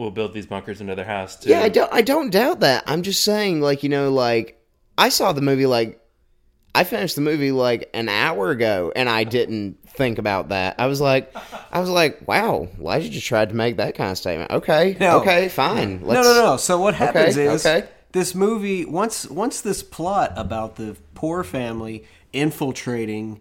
will 0.00 0.10
build 0.10 0.32
these 0.32 0.46
bunkers 0.46 0.80
into 0.80 0.94
their 0.94 1.04
house 1.04 1.36
too. 1.36 1.50
Yeah, 1.50 1.60
I 1.60 1.68
don't. 1.68 1.92
I 1.92 2.02
don't 2.02 2.30
doubt 2.30 2.60
that. 2.60 2.84
I'm 2.86 3.02
just 3.02 3.22
saying, 3.22 3.60
like 3.60 3.82
you 3.82 3.88
know, 3.88 4.10
like 4.10 4.60
I 4.98 5.08
saw 5.10 5.32
the 5.32 5.42
movie 5.42 5.66
like 5.66 6.00
I 6.74 6.84
finished 6.84 7.14
the 7.16 7.20
movie 7.22 7.52
like 7.52 7.90
an 7.94 8.08
hour 8.08 8.50
ago, 8.50 8.92
and 8.96 9.08
I 9.08 9.24
didn't 9.24 9.78
think 9.88 10.18
about 10.18 10.48
that. 10.50 10.76
I 10.78 10.86
was 10.86 11.00
like, 11.00 11.34
I 11.72 11.80
was 11.80 11.90
like, 11.90 12.26
wow, 12.26 12.68
Elijah 12.78 13.10
just 13.10 13.26
tried 13.26 13.48
to 13.50 13.54
make 13.56 13.76
that 13.78 13.94
kind 13.94 14.10
of 14.12 14.18
statement. 14.18 14.50
Okay, 14.52 14.96
No. 15.00 15.20
okay, 15.20 15.48
fine. 15.48 16.00
no, 16.00 16.14
no, 16.14 16.22
no. 16.22 16.56
So 16.56 16.80
what 16.80 16.94
happens 16.94 17.36
Okay, 17.36 17.46
is 17.52 17.66
okay. 17.66 17.88
this 18.12 18.34
movie 18.34 18.84
once 18.84 19.28
once 19.28 19.60
this 19.60 19.82
plot 19.82 20.32
about 20.36 20.76
the 20.76 20.96
poor 21.14 21.44
family 21.44 22.04
infiltrating 22.32 23.40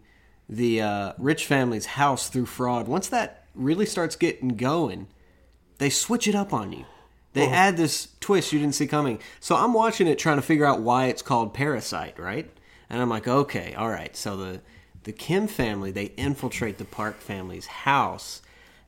the 0.49 0.81
uh, 0.81 1.13
rich 1.17 1.45
family's 1.45 1.85
house 1.85 2.29
through 2.29 2.47
fraud. 2.47 2.87
Once 2.87 3.07
that 3.09 3.45
really 3.53 3.85
starts 3.85 4.15
getting 4.15 4.49
going, 4.49 5.07
they 5.79 5.89
switch 5.89 6.27
it 6.27 6.35
up 6.35 6.53
on 6.53 6.71
you. 6.71 6.85
They 7.33 7.47
add 7.47 7.77
this 7.77 8.09
twist 8.19 8.51
you 8.51 8.59
didn't 8.59 8.75
see 8.75 8.87
coming. 8.87 9.19
So 9.39 9.55
I'm 9.55 9.73
watching 9.73 10.07
it 10.07 10.17
trying 10.17 10.37
to 10.37 10.41
figure 10.41 10.65
out 10.65 10.81
why 10.81 11.05
it's 11.05 11.21
called 11.21 11.53
Parasite, 11.53 12.17
right? 12.17 12.49
And 12.89 13.01
I'm 13.01 13.09
like, 13.09 13.27
okay, 13.27 13.73
all 13.75 13.89
right. 13.89 14.15
So 14.15 14.35
the 14.37 14.61
the 15.03 15.11
Kim 15.11 15.47
family 15.47 15.91
they 15.91 16.05
infiltrate 16.17 16.77
the 16.77 16.85
Park 16.85 17.19
family's 17.19 17.67
house, 17.67 18.41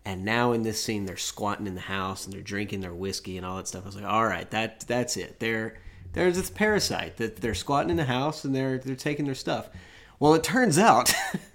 and 0.03 0.25
now 0.25 0.51
in 0.51 0.63
this 0.63 0.83
scene 0.83 1.05
they're 1.05 1.17
squatting 1.17 1.67
in 1.67 1.75
the 1.75 1.81
house 1.81 2.25
and 2.25 2.33
they're 2.33 2.41
drinking 2.41 2.81
their 2.81 2.93
whiskey 2.93 3.37
and 3.37 3.45
all 3.45 3.57
that 3.57 3.67
stuff. 3.67 3.83
I 3.83 3.85
was 3.87 3.95
like, 3.95 4.05
all 4.05 4.25
right, 4.25 4.49
that 4.51 4.81
that's 4.81 5.17
it. 5.17 5.39
They're 5.39 5.77
there's 6.13 6.35
this 6.35 6.49
parasite 6.49 7.17
that 7.17 7.37
they're 7.37 7.53
squatting 7.53 7.91
in 7.91 7.97
the 7.97 8.05
house 8.05 8.43
and 8.43 8.55
they're 8.55 8.79
they're 8.79 8.95
taking 8.95 9.25
their 9.25 9.35
stuff. 9.35 9.69
Well, 10.19 10.33
it 10.33 10.43
turns 10.43 10.77
out 10.77 11.13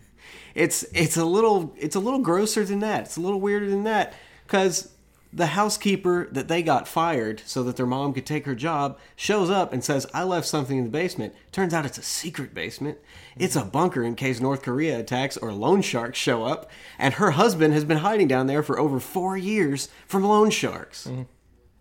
it's 0.55 0.85
it's 0.95 1.17
a 1.17 1.25
little 1.25 1.75
it's 1.77 1.97
a 1.97 2.01
little 2.01 2.21
grosser 2.21 2.65
than 2.65 2.81
that. 2.81 3.03
It's 3.03 3.17
a 3.17 3.21
little 3.21 3.41
weirder 3.41 3.69
than 3.69 3.85
that 3.85 4.15
because 4.47 4.93
the 5.37 5.49
housekeeper 5.49 6.29
that 6.33 6.49
they 6.49 6.63
got 6.63 6.89
fired 6.89 7.43
so 7.45 7.63
that 7.63 7.77
their 7.77 7.87
mom 7.87 8.15
could 8.15 8.25
take 8.25 8.47
her 8.47 8.55
job 8.55 8.99
shows 9.15 9.51
up 9.51 9.73
and 9.73 9.85
says, 9.85 10.07
"I 10.15 10.25
left 10.25 10.47
something 10.47 10.79
in 10.79 10.85
the 10.85 10.91
basement." 10.91 11.35
Turns 11.53 11.75
out 11.75 11.85
it's 11.85 11.99
a 11.99 12.03
secret 12.03 12.55
basement. 12.55 12.99
It's 13.37 13.55
a 13.55 13.65
bunker 13.65 14.03
in 14.03 14.15
case 14.15 14.41
North 14.41 14.63
Korea 14.63 14.99
attacks 14.99 15.37
or 15.37 15.53
loan 15.53 15.83
sharks 15.83 16.19
show 16.19 16.45
up. 16.45 16.71
And 16.99 17.15
her 17.15 17.33
husband 17.33 17.75
has 17.75 17.85
been 17.85 17.99
hiding 17.99 18.29
down 18.29 18.47
there 18.47 18.63
for 18.63 18.79
over 18.79 18.99
four 18.99 19.37
years 19.37 19.89
from 20.07 20.25
loan 20.25 20.51
sharks. 20.51 21.07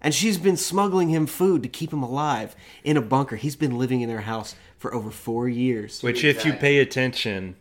And 0.02 0.14
she's 0.14 0.38
been 0.38 0.58
smuggling 0.58 1.10
him 1.10 1.26
food 1.26 1.64
to 1.64 1.70
keep 1.70 1.94
him 1.94 2.04
alive 2.04 2.56
in 2.84 2.98
a 2.98 3.02
bunker. 3.02 3.38
He's 3.38 3.56
been 3.56 3.78
living 3.78 4.02
in 4.02 4.10
their 4.10 4.22
house 4.22 4.54
for 4.78 4.94
over 4.94 5.10
four 5.10 5.48
years. 5.48 6.04
Which, 6.04 6.24
if 6.24 6.46
you 6.46 6.54
pay 6.54 6.80
attention, 6.80 7.56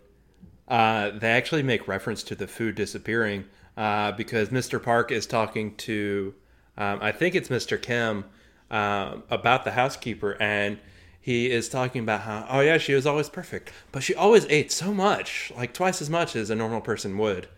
uh, 0.68 1.10
they 1.10 1.30
actually 1.30 1.62
make 1.62 1.86
reference 1.86 2.22
to 2.24 2.34
the 2.34 2.46
food 2.46 2.74
disappearing 2.74 3.44
uh, 3.76 4.12
because 4.12 4.48
Mr. 4.50 4.82
Park 4.82 5.10
is 5.10 5.26
talking 5.26 5.74
to, 5.76 6.34
um, 6.76 6.98
I 7.02 7.12
think 7.12 7.34
it's 7.34 7.48
Mr. 7.48 7.80
Kim, 7.80 8.24
um, 8.70 9.22
about 9.30 9.64
the 9.64 9.72
housekeeper, 9.72 10.36
and 10.40 10.78
he 11.20 11.50
is 11.50 11.68
talking 11.68 12.02
about 12.02 12.20
how, 12.22 12.46
oh 12.50 12.60
yeah, 12.60 12.78
she 12.78 12.94
was 12.94 13.06
always 13.06 13.28
perfect, 13.28 13.72
but 13.92 14.02
she 14.02 14.14
always 14.14 14.44
ate 14.46 14.70
so 14.72 14.92
much, 14.92 15.52
like 15.56 15.72
twice 15.72 16.02
as 16.02 16.10
much 16.10 16.36
as 16.36 16.50
a 16.50 16.54
normal 16.54 16.80
person 16.80 17.16
would. 17.18 17.48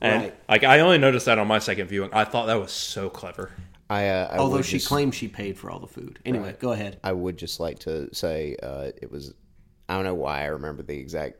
And 0.00 0.22
Right. 0.24 0.34
like 0.48 0.64
I 0.64 0.80
only 0.80 0.96
noticed 0.98 1.26
that 1.26 1.38
on 1.38 1.46
my 1.46 1.58
second 1.58 1.88
viewing. 1.88 2.10
I 2.12 2.24
thought 2.24 2.46
that 2.46 2.58
was 2.60 2.72
so 2.72 3.10
clever. 3.10 3.50
I, 3.90 4.08
uh, 4.08 4.28
I 4.32 4.36
Although 4.38 4.62
she 4.62 4.76
just- 4.78 4.88
claims 4.88 5.14
she 5.16 5.28
paid 5.28 5.58
for 5.58 5.70
all 5.70 5.78
the 5.80 5.86
food. 5.88 6.20
Anyway, 6.24 6.56
go 6.58 6.72
ahead. 6.72 6.98
I 7.04 7.12
would 7.12 7.36
just 7.36 7.58
like 7.60 7.80
to 7.80 8.08
say 8.14 8.56
uh, 8.62 8.92
it 9.02 9.10
was. 9.10 9.34
I 9.88 9.94
don't 9.96 10.04
know 10.04 10.14
why 10.14 10.42
I 10.42 10.46
remember 10.46 10.82
the 10.84 10.96
exact 10.96 11.36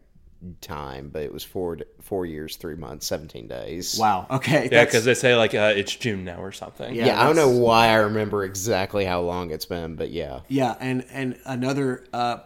time, 0.61 1.11
but 1.13 1.23
it 1.23 1.33
was 1.33 1.45
four 1.45 1.79
four 2.01 2.25
years, 2.27 2.57
three 2.57 2.75
months, 2.77 3.07
seventeen 3.07 3.47
days. 3.49 3.97
Wow. 3.99 4.27
Okay. 4.31 4.69
Yeah, 4.71 4.85
because 4.85 5.05
they 5.05 5.15
say 5.15 5.37
like 5.37 5.55
uh, 5.55 5.73
it's 5.77 5.95
June 5.95 6.25
now 6.25 6.41
or 6.43 6.53
something. 6.53 6.95
Yeah. 6.95 7.07
Yeah, 7.07 7.21
I 7.21 7.27
don't 7.27 7.37
know 7.37 7.51
why 7.51 7.89
I 7.89 7.97
remember 7.97 8.45
exactly 8.45 9.05
how 9.05 9.21
long 9.21 9.51
it's 9.51 9.67
been, 9.67 9.97
but 9.97 10.11
yeah. 10.11 10.41
Yeah, 10.49 10.77
and 10.81 11.05
and 11.11 11.39
another, 11.45 12.05
uh, 12.13 12.39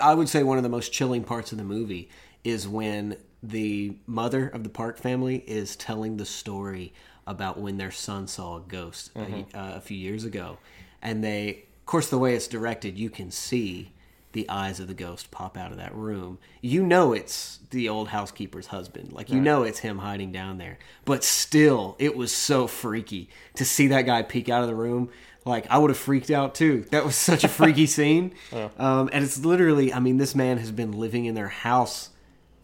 I 0.00 0.14
would 0.14 0.28
say 0.28 0.42
one 0.42 0.56
of 0.58 0.62
the 0.62 0.68
most 0.68 0.92
chilling 0.92 1.24
parts 1.24 1.52
of 1.52 1.58
the 1.58 1.64
movie 1.64 2.10
is 2.44 2.68
when 2.68 3.16
the 3.42 3.96
mother 4.06 4.48
of 4.48 4.64
the 4.64 4.70
Park 4.70 4.98
family 4.98 5.36
is 5.46 5.76
telling 5.76 6.16
the 6.18 6.26
story 6.26 6.92
about 7.26 7.58
when 7.58 7.78
their 7.78 7.90
son 7.90 8.26
saw 8.26 8.56
a 8.56 8.60
ghost 8.60 9.10
a- 9.16 9.46
uh, 9.54 9.76
a 9.76 9.80
few 9.80 9.96
years 9.96 10.24
ago, 10.24 10.58
and 11.00 11.22
they, 11.24 11.64
of 11.80 11.86
course, 11.86 12.10
the 12.10 12.18
way 12.18 12.34
it's 12.34 12.48
directed, 12.48 12.98
you 12.98 13.08
can 13.08 13.30
see 13.30 13.92
the 14.32 14.48
eyes 14.48 14.80
of 14.80 14.86
the 14.86 14.94
ghost 14.94 15.30
pop 15.30 15.56
out 15.56 15.72
of 15.72 15.78
that 15.78 15.94
room. 15.94 16.38
You 16.60 16.82
know 16.84 17.12
it's 17.12 17.58
the 17.70 17.88
old 17.88 18.08
housekeeper's 18.08 18.66
husband. 18.68 19.12
Like 19.12 19.30
you 19.30 19.40
know 19.40 19.62
it's 19.62 19.80
him 19.80 19.98
hiding 19.98 20.32
down 20.32 20.58
there. 20.58 20.78
But 21.04 21.24
still, 21.24 21.96
it 21.98 22.16
was 22.16 22.32
so 22.32 22.66
freaky 22.66 23.28
to 23.54 23.64
see 23.64 23.88
that 23.88 24.02
guy 24.02 24.22
peek 24.22 24.48
out 24.48 24.62
of 24.62 24.68
the 24.68 24.74
room. 24.74 25.10
Like 25.44 25.66
I 25.70 25.78
would 25.78 25.90
have 25.90 25.98
freaked 25.98 26.30
out 26.30 26.54
too. 26.54 26.84
That 26.90 27.04
was 27.04 27.16
such 27.16 27.44
a 27.44 27.48
freaky 27.48 27.86
scene. 27.96 28.34
Um, 28.78 29.10
and 29.12 29.24
it's 29.24 29.44
literally, 29.44 29.92
I 29.92 29.98
mean, 30.00 30.18
this 30.18 30.34
man 30.34 30.58
has 30.58 30.70
been 30.70 30.92
living 30.92 31.24
in 31.24 31.34
their 31.34 31.48
house 31.48 32.10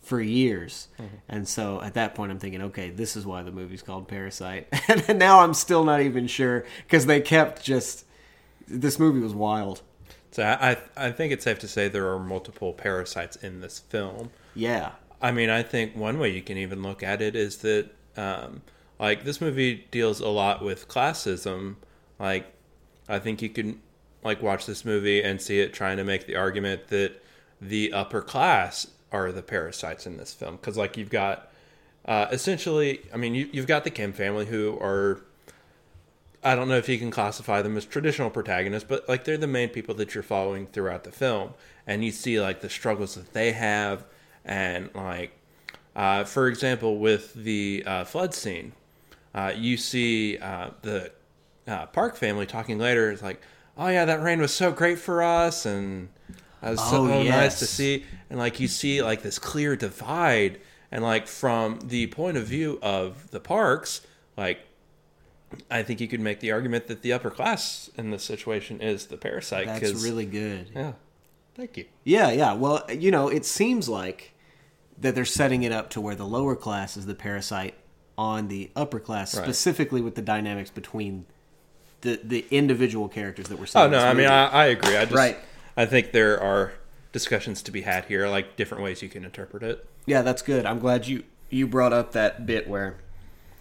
for 0.02 0.20
years. 0.20 0.86
And 1.28 1.48
so 1.48 1.82
at 1.82 1.94
that 1.94 2.14
point, 2.14 2.30
I'm 2.30 2.38
thinking, 2.38 2.62
okay, 2.62 2.90
this 2.90 3.16
is 3.16 3.26
why 3.26 3.42
the 3.42 3.50
movie's 3.50 3.82
called 3.82 4.06
Parasite. 4.06 4.68
and 5.08 5.18
now 5.18 5.40
I'm 5.40 5.52
still 5.54 5.82
not 5.82 6.00
even 6.00 6.28
sure 6.28 6.64
because 6.84 7.06
they 7.06 7.20
kept 7.20 7.64
just. 7.64 8.04
This 8.68 8.98
movie 8.98 9.20
was 9.20 9.34
wild. 9.34 9.82
So 10.32 10.42
I 10.42 10.76
I 10.96 11.10
think 11.10 11.32
it's 11.32 11.44
safe 11.44 11.58
to 11.60 11.68
say 11.68 11.88
there 11.88 12.10
are 12.12 12.18
multiple 12.18 12.72
parasites 12.72 13.36
in 13.36 13.60
this 13.60 13.78
film. 13.78 14.30
Yeah. 14.54 14.92
I 15.22 15.32
mean, 15.32 15.48
I 15.48 15.62
think 15.62 15.96
one 15.96 16.18
way 16.18 16.28
you 16.28 16.42
can 16.42 16.58
even 16.58 16.82
look 16.82 17.02
at 17.02 17.22
it 17.22 17.34
is 17.34 17.58
that, 17.58 17.88
um, 18.18 18.60
like, 18.98 19.24
this 19.24 19.40
movie 19.40 19.86
deals 19.90 20.20
a 20.20 20.28
lot 20.28 20.62
with 20.62 20.88
classism. 20.88 21.76
Like, 22.18 22.52
I 23.08 23.18
think 23.18 23.40
you 23.40 23.48
can, 23.48 23.80
like, 24.22 24.42
watch 24.42 24.66
this 24.66 24.84
movie 24.84 25.22
and 25.22 25.40
see 25.40 25.60
it 25.60 25.72
trying 25.72 25.96
to 25.96 26.04
make 26.04 26.26
the 26.26 26.36
argument 26.36 26.88
that 26.88 27.22
the 27.62 27.94
upper 27.94 28.20
class 28.20 28.88
are 29.10 29.32
the 29.32 29.42
parasites 29.42 30.06
in 30.06 30.18
this 30.18 30.34
film. 30.34 30.56
Because, 30.56 30.76
like, 30.76 30.98
you've 30.98 31.10
got, 31.10 31.50
uh, 32.04 32.26
essentially, 32.30 33.00
I 33.12 33.16
mean, 33.16 33.34
you, 33.34 33.48
you've 33.52 33.66
got 33.66 33.84
the 33.84 33.90
Kim 33.90 34.12
family 34.12 34.44
who 34.44 34.78
are, 34.82 35.22
I 36.46 36.54
don't 36.54 36.68
know 36.68 36.76
if 36.76 36.88
you 36.88 36.98
can 36.98 37.10
classify 37.10 37.62
them 37.62 37.76
as 37.76 37.84
traditional 37.84 38.30
protagonists, 38.30 38.86
but, 38.88 39.08
like, 39.08 39.24
they're 39.24 39.36
the 39.36 39.46
main 39.46 39.68
people 39.70 39.94
that 39.96 40.14
you're 40.14 40.22
following 40.22 40.66
throughout 40.66 41.04
the 41.04 41.12
film. 41.12 41.54
And 41.86 42.04
you 42.04 42.10
see, 42.12 42.40
like, 42.40 42.60
the 42.60 42.70
struggles 42.70 43.14
that 43.16 43.32
they 43.32 43.52
have 43.52 44.04
and 44.46 44.88
like 44.94 45.32
uh, 45.94 46.24
for 46.24 46.48
example 46.48 46.98
with 46.98 47.34
the 47.34 47.82
uh, 47.86 48.04
flood 48.04 48.32
scene 48.32 48.72
uh, 49.34 49.52
you 49.54 49.76
see 49.76 50.38
uh, 50.38 50.70
the 50.82 51.10
uh, 51.66 51.84
park 51.86 52.16
family 52.16 52.46
talking 52.46 52.78
later. 52.78 53.10
It's 53.10 53.22
like 53.22 53.42
oh 53.76 53.88
yeah 53.88 54.04
that 54.06 54.22
rain 54.22 54.40
was 54.40 54.54
so 54.54 54.72
great 54.72 54.98
for 54.98 55.22
us 55.22 55.66
and 55.66 56.08
that 56.62 56.70
was 56.70 56.80
so 56.80 57.04
Oh, 57.06 57.22
nice 57.22 57.58
to 57.58 57.66
see. 57.66 58.04
And 58.30 58.38
like 58.38 58.60
you 58.60 58.68
see 58.68 59.02
like 59.02 59.22
this 59.22 59.38
clear 59.38 59.76
divide. 59.76 60.60
And 60.90 61.02
like 61.02 61.26
from 61.26 61.80
the 61.84 62.06
point 62.06 62.36
of 62.36 62.44
view 62.46 62.78
of 62.80 63.30
the 63.30 63.40
parks 63.40 64.00
like 64.36 64.60
I 65.70 65.82
think 65.82 66.00
you 66.00 66.08
could 66.08 66.20
make 66.20 66.40
the 66.40 66.50
argument 66.52 66.86
that 66.88 67.02
the 67.02 67.12
upper 67.12 67.30
class 67.30 67.88
in 67.96 68.10
this 68.10 68.24
situation 68.24 68.80
is 68.80 69.06
the 69.06 69.16
parasite. 69.16 69.66
That's 69.66 70.02
really 70.02 70.26
good. 70.26 70.68
yeah. 70.74 70.92
Thank 71.54 71.76
you. 71.78 71.86
Yeah, 72.04 72.30
yeah. 72.32 72.52
Well, 72.52 72.84
you 72.90 73.10
know, 73.10 73.28
it 73.28 73.46
seems 73.46 73.88
like 73.88 74.32
that 74.98 75.14
they're 75.14 75.24
setting 75.24 75.62
it 75.62 75.72
up 75.72 75.88
to 75.90 76.00
where 76.00 76.14
the 76.14 76.26
lower 76.26 76.54
class 76.56 76.96
is 76.96 77.06
the 77.06 77.14
parasite 77.14 77.74
on 78.18 78.48
the 78.48 78.70
upper 78.76 78.98
class, 79.00 79.34
Right. 79.34 79.42
specifically 79.44 80.00
with 80.02 80.14
the 80.16 80.22
dynamics 80.22 80.70
between 80.70 81.24
the 82.02 82.20
the 82.22 82.44
individual 82.50 83.08
characters 83.08 83.48
that 83.48 83.58
we're 83.58 83.66
seeing. 83.66 83.86
Oh 83.86 83.88
no, 83.88 83.98
I 83.98 84.12
mean. 84.14 84.26
I, 84.26 84.46
I 84.48 84.64
agree. 84.66 84.96
I 84.96 85.04
just 85.04 85.14
Right. 85.16 85.38
I 85.76 85.86
think 85.86 86.12
there 86.12 86.38
are 86.40 86.72
discussions 87.12 87.62
to 87.62 87.70
be 87.70 87.82
had 87.82 88.04
here, 88.06 88.28
like 88.28 88.56
different 88.56 88.82
ways 88.84 89.00
you 89.00 89.08
can 89.08 89.24
interpret 89.24 89.62
it. 89.62 89.86
Yeah, 90.04 90.20
that's 90.22 90.42
good. 90.42 90.66
I'm 90.66 90.78
glad 90.78 91.06
you 91.06 91.24
you 91.48 91.66
brought 91.66 91.92
up 91.94 92.12
that 92.12 92.44
bit 92.44 92.68
where 92.68 92.96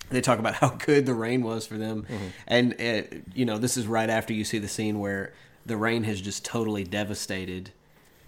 they 0.10 0.22
talk 0.22 0.40
about 0.40 0.56
how 0.62 0.70
good 0.70 1.06
the 1.06 1.14
rain 1.14 1.44
was 1.44 1.66
for 1.66 1.78
them, 1.78 2.06
and 2.48 2.74
uh, 2.80 3.02
you 3.34 3.46
know 3.46 3.58
this 3.58 3.78
is 3.78 3.88
right 3.88 4.10
after 4.10 4.34
you 4.34 4.44
see 4.44 4.60
the 4.60 4.68
scene 4.68 5.00
where 5.00 5.34
the 5.66 5.78
rain 5.78 6.04
has 6.04 6.22
just 6.22 6.46
totally 6.46 6.84
devastated 6.84 7.72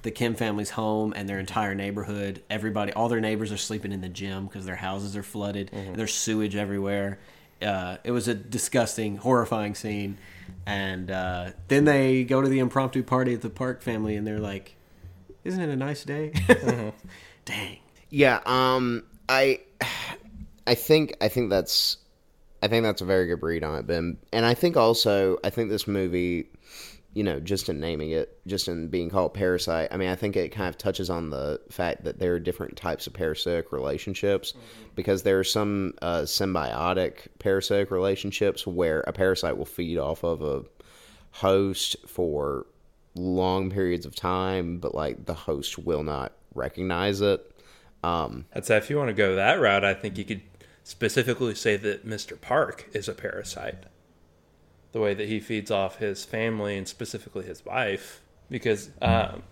the 0.03 0.11
Kim 0.11 0.35
family's 0.35 0.69
home 0.71 1.13
and 1.15 1.27
their 1.27 1.39
entire 1.39 1.75
neighborhood. 1.75 2.41
Everybody, 2.49 2.93
all 2.93 3.09
their 3.09 3.19
neighbors 3.19 3.51
are 3.51 3.57
sleeping 3.57 3.91
in 3.91 4.01
the 4.01 4.09
gym 4.09 4.45
because 4.45 4.65
their 4.65 4.75
houses 4.75 5.17
are 5.17 5.23
flooded. 5.23 5.69
There's 5.95 6.13
sewage 6.13 6.55
everywhere. 6.55 7.19
Uh, 7.61 7.97
it 8.03 8.11
was 8.11 8.27
a 8.27 8.33
disgusting, 8.33 9.17
horrifying 9.17 9.75
scene. 9.75 10.17
And 10.65 11.11
uh, 11.11 11.51
then 11.67 11.85
they 11.85 12.23
go 12.23 12.41
to 12.41 12.47
the 12.47 12.59
impromptu 12.59 13.03
party 13.03 13.33
at 13.33 13.41
the 13.41 13.49
Park 13.49 13.81
family, 13.81 14.15
and 14.15 14.25
they're 14.25 14.39
like, 14.39 14.75
"Isn't 15.43 15.61
it 15.61 15.69
a 15.69 15.75
nice 15.75 16.05
day?" 16.05 16.31
Dang. 17.45 17.79
Yeah, 18.09 18.39
um 18.45 19.03
I 19.27 19.59
I 20.67 20.75
think 20.75 21.15
I 21.21 21.29
think 21.29 21.49
that's 21.49 21.97
I 22.61 22.67
think 22.67 22.83
that's 22.83 23.01
a 23.01 23.05
very 23.05 23.27
good 23.27 23.41
read 23.41 23.63
on 23.63 23.77
it, 23.77 23.87
Ben. 23.87 24.17
And 24.33 24.45
I 24.45 24.53
think 24.53 24.75
also 24.77 25.37
I 25.43 25.49
think 25.49 25.69
this 25.69 25.87
movie, 25.87 26.49
you 27.13 27.23
know, 27.23 27.39
just 27.39 27.69
in 27.69 27.79
naming 27.79 28.11
it, 28.11 28.37
just 28.47 28.67
in 28.67 28.89
being 28.89 29.09
called 29.09 29.33
Parasite, 29.33 29.87
I 29.91 29.97
mean, 29.97 30.09
I 30.09 30.15
think 30.15 30.35
it 30.35 30.49
kind 30.49 30.67
of 30.67 30.77
touches 30.77 31.09
on 31.09 31.29
the 31.29 31.61
fact 31.69 32.03
that 32.03 32.19
there 32.19 32.33
are 32.33 32.39
different 32.39 32.75
types 32.75 33.07
of 33.07 33.13
parasitic 33.13 33.71
relationships 33.71 34.53
because 34.93 35.23
there 35.23 35.39
are 35.39 35.45
some 35.45 35.93
uh, 36.01 36.21
symbiotic 36.21 37.27
parasitic 37.39 37.89
relationships 37.89 38.67
where 38.67 39.01
a 39.01 39.13
parasite 39.13 39.57
will 39.57 39.65
feed 39.65 39.97
off 39.97 40.23
of 40.23 40.41
a 40.41 40.63
host 41.31 41.95
for 42.07 42.65
long 43.15 43.71
periods 43.71 44.05
of 44.05 44.15
time, 44.15 44.79
but 44.79 44.93
like 44.93 45.25
the 45.25 45.33
host 45.33 45.77
will 45.79 46.03
not 46.03 46.33
recognize 46.53 47.21
it. 47.21 47.51
Um, 48.03 48.45
I'd 48.53 48.65
say 48.65 48.77
if 48.77 48.89
you 48.89 48.97
want 48.97 49.09
to 49.09 49.13
go 49.13 49.35
that 49.35 49.59
route, 49.59 49.83
I 49.83 49.93
think 49.93 50.17
you 50.17 50.25
could 50.25 50.41
specifically 50.87 51.53
say 51.53 51.75
that 51.75 52.07
Mr. 52.07 52.39
Park 52.39 52.87
is 52.93 53.09
a 53.09 53.13
parasite. 53.13 53.83
The 54.93 55.01
way 55.01 55.13
that 55.13 55.27
he 55.27 55.41
feeds 55.41 55.69
off 55.69 55.97
his 55.97 56.23
family 56.23 56.77
and 56.77 56.87
specifically 56.87 57.43
his 57.43 57.65
wife, 57.65 58.21
because 58.49 58.89
um, 59.01 59.43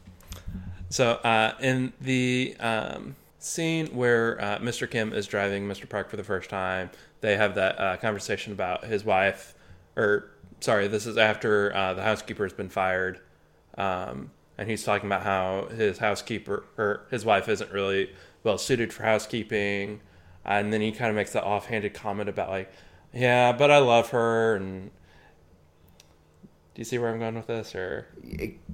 so 0.89 1.15
uh, 1.15 1.52
in 1.60 1.91
the 2.00 2.56
um, 2.62 3.17
scene 3.38 3.88
where 3.88 4.41
uh, 4.41 4.60
Mr. 4.60 4.89
Kim 4.89 5.12
is 5.12 5.28
driving 5.28 5.67
Mr. 5.67 5.89
Park 5.89 6.10
for 6.10 6.15
the 6.15 6.24
first 6.24 6.50
time, 6.50 6.89
they 7.19 7.36
have 7.36 7.54
that 7.56 7.78
uh, 7.82 7.98
conversation 7.98 8.54
about 8.54 8.86
his 8.86 9.04
wife, 9.04 9.56
or 9.98 10.32
sorry, 10.62 10.88
this 10.88 11.06
is 11.06 11.17
after 11.17 11.76
uh, 11.76 11.93
the 11.93 12.02
housekeeper 12.02 12.43
has 12.43 12.54
been 12.54 12.69
fired, 12.69 13.19
um, 13.78 14.32
and 14.58 14.69
he's 14.69 14.86
talking 14.86 15.08
about 15.08 15.24
how 15.24 15.67
his 15.67 15.98
housekeeper 15.98 16.63
or 16.78 17.02
his 17.12 17.26
wife 17.26 17.50
isn't 17.50 17.74
really 17.74 18.10
well 18.45 18.58
suited 18.58 18.93
for 18.93 19.04
housekeeping, 19.04 20.00
and 20.45 20.71
then 20.71 20.81
he 20.81 20.91
kind 20.91 21.10
of 21.10 21.15
makes 21.15 21.34
that 21.34 21.43
offhanded 21.43 21.93
comment 21.93 22.29
about 22.29 22.49
like, 22.49 22.71
yeah, 23.13 23.51
but 23.51 23.71
I 23.71 23.79
love 23.79 24.10
her, 24.12 24.55
and 24.55 24.91
do 26.73 26.81
you 26.81 26.84
see 26.84 26.97
where 26.97 27.10
I'm 27.10 27.19
going 27.19 27.36
with 27.36 27.47
this, 27.47 27.73
or 27.73 28.05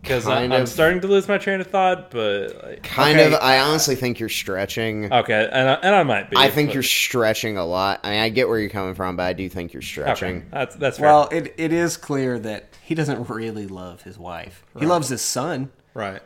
because 0.01 0.25
kind 0.25 0.51
I'm 0.51 0.65
starting 0.65 1.01
to 1.01 1.07
lose 1.07 1.27
my 1.27 1.37
train 1.37 1.61
of 1.61 1.67
thought, 1.67 2.09
but 2.09 2.59
like, 2.63 2.81
kind 2.83 3.19
Okay. 3.19 3.31
of. 3.33 3.39
I 3.39 3.59
honestly 3.59 3.93
think 3.95 4.19
you're 4.19 4.27
stretching. 4.29 5.13
okay, 5.13 5.47
and 5.51 5.69
I, 5.69 5.73
and 5.75 5.95
I 5.95 6.01
might 6.01 6.31
be. 6.31 6.37
I 6.37 6.49
think 6.49 6.69
but- 6.69 6.73
you're 6.73 6.83
stretching 6.83 7.57
a 7.57 7.65
lot. 7.65 7.99
I 8.03 8.09
mean, 8.09 8.19
I 8.19 8.29
get 8.29 8.49
where 8.49 8.57
you're 8.57 8.71
coming 8.71 8.95
from, 8.95 9.15
but 9.17 9.23
I 9.23 9.33
do 9.33 9.47
think 9.49 9.71
you're 9.73 9.83
stretching. 9.83 10.37
okay. 10.37 10.45
That's 10.51 10.75
that's 10.77 10.97
fair. 10.97 11.07
Well, 11.09 11.29
it, 11.31 11.53
it 11.57 11.71
is 11.71 11.95
clear 11.95 12.39
that 12.39 12.69
he 12.81 12.95
doesn't 12.95 13.29
really 13.29 13.67
love 13.67 14.01
his 14.01 14.17
wife. 14.17 14.65
He 14.79 14.87
loves 14.87 15.09
his 15.09 15.21
son, 15.21 15.71
right. 15.93 16.21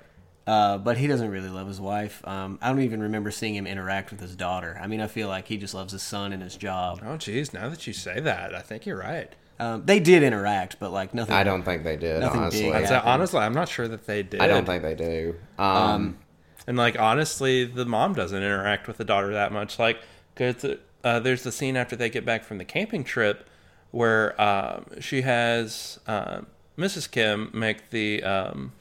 Uh, 0.47 0.77
but 0.77 0.97
he 0.97 1.07
doesn't 1.07 1.29
really 1.31 1.49
love 1.49 1.67
his 1.67 1.81
wife. 1.81 2.25
Um, 2.27 2.59
I 2.61 2.69
don't 2.69 2.81
even 2.81 3.01
remember 3.01 3.31
seeing 3.31 3.55
him 3.55 3.65
interact 3.65 4.11
with 4.11 4.19
his 4.19 4.35
daughter. 4.35 4.79
I 4.81 4.87
mean, 4.87 5.01
I 5.01 5.07
feel 5.07 5.27
like 5.27 5.47
he 5.47 5.57
just 5.57 5.73
loves 5.73 5.91
his 5.91 6.03
son 6.03 6.33
and 6.33 6.43
his 6.43 6.55
job. 6.55 7.01
Oh, 7.05 7.17
geez. 7.17 7.53
Now 7.53 7.69
that 7.69 7.87
you 7.87 7.93
say 7.93 8.19
that, 8.19 8.53
I 8.53 8.61
think 8.61 8.85
you're 8.85 8.99
right. 8.99 9.31
Um, 9.59 9.83
they 9.85 9.99
did 9.99 10.21
interact, 10.21 10.77
but 10.79 10.91
like 10.91 11.13
nothing. 11.13 11.33
I 11.33 11.43
don't 11.43 11.63
think 11.63 11.83
they 11.83 11.95
did. 11.95 12.21
Honestly, 12.23 12.63
big 12.63 12.73
I'd 12.73 12.87
say, 12.87 12.93
happened. 12.95 13.11
honestly, 13.13 13.39
I'm 13.39 13.53
not 13.53 13.69
sure 13.69 13.87
that 13.87 14.05
they 14.05 14.21
did. 14.21 14.41
I 14.41 14.47
don't 14.47 14.65
think 14.65 14.83
they 14.83 14.95
do. 14.95 15.35
Um, 15.57 16.17
And 16.67 16.77
like 16.77 16.99
honestly, 16.99 17.63
the 17.65 17.85
mom 17.85 18.13
doesn't 18.13 18.37
interact 18.41 18.87
with 18.87 18.97
the 18.97 19.05
daughter 19.05 19.33
that 19.33 19.51
much. 19.51 19.79
Like, 19.79 19.99
cause 20.35 20.65
uh, 21.03 21.19
there's 21.19 21.43
the 21.43 21.51
scene 21.51 21.77
after 21.77 21.95
they 21.95 22.09
get 22.09 22.25
back 22.25 22.43
from 22.43 22.57
the 22.57 22.65
camping 22.65 23.03
trip 23.03 23.47
where 23.91 24.39
um, 24.41 24.85
she 24.99 25.21
has 25.21 25.99
um, 26.07 26.47
Mrs. 26.77 27.09
Kim 27.09 27.49
make 27.53 27.91
the 27.91 28.23
um, 28.23 28.73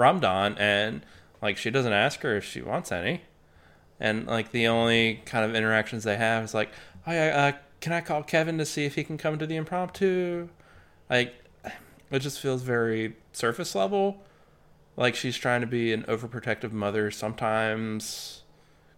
ram-don, 0.00 0.56
and 0.58 1.02
like 1.42 1.56
she 1.56 1.70
doesn't 1.70 1.92
ask 1.92 2.20
her 2.22 2.36
if 2.36 2.44
she 2.44 2.62
wants 2.62 2.90
any, 2.90 3.22
and 4.00 4.26
like 4.26 4.50
the 4.50 4.66
only 4.66 5.22
kind 5.26 5.44
of 5.44 5.54
interactions 5.54 6.04
they 6.04 6.16
have 6.16 6.44
is 6.44 6.54
like, 6.54 6.70
"Oh 7.06 7.12
yeah, 7.12 7.52
uh, 7.54 7.58
can 7.80 7.92
I 7.92 8.00
call 8.00 8.22
Kevin 8.22 8.58
to 8.58 8.66
see 8.66 8.84
if 8.84 8.94
he 8.96 9.04
can 9.04 9.18
come 9.18 9.38
to 9.38 9.46
the 9.46 9.56
impromptu?" 9.56 10.48
Like, 11.08 11.34
it 12.10 12.18
just 12.20 12.40
feels 12.40 12.62
very 12.62 13.16
surface 13.32 13.74
level. 13.74 14.22
Like 14.96 15.14
she's 15.14 15.36
trying 15.36 15.60
to 15.60 15.66
be 15.66 15.92
an 15.92 16.02
overprotective 16.04 16.72
mother 16.72 17.10
sometimes. 17.10 18.42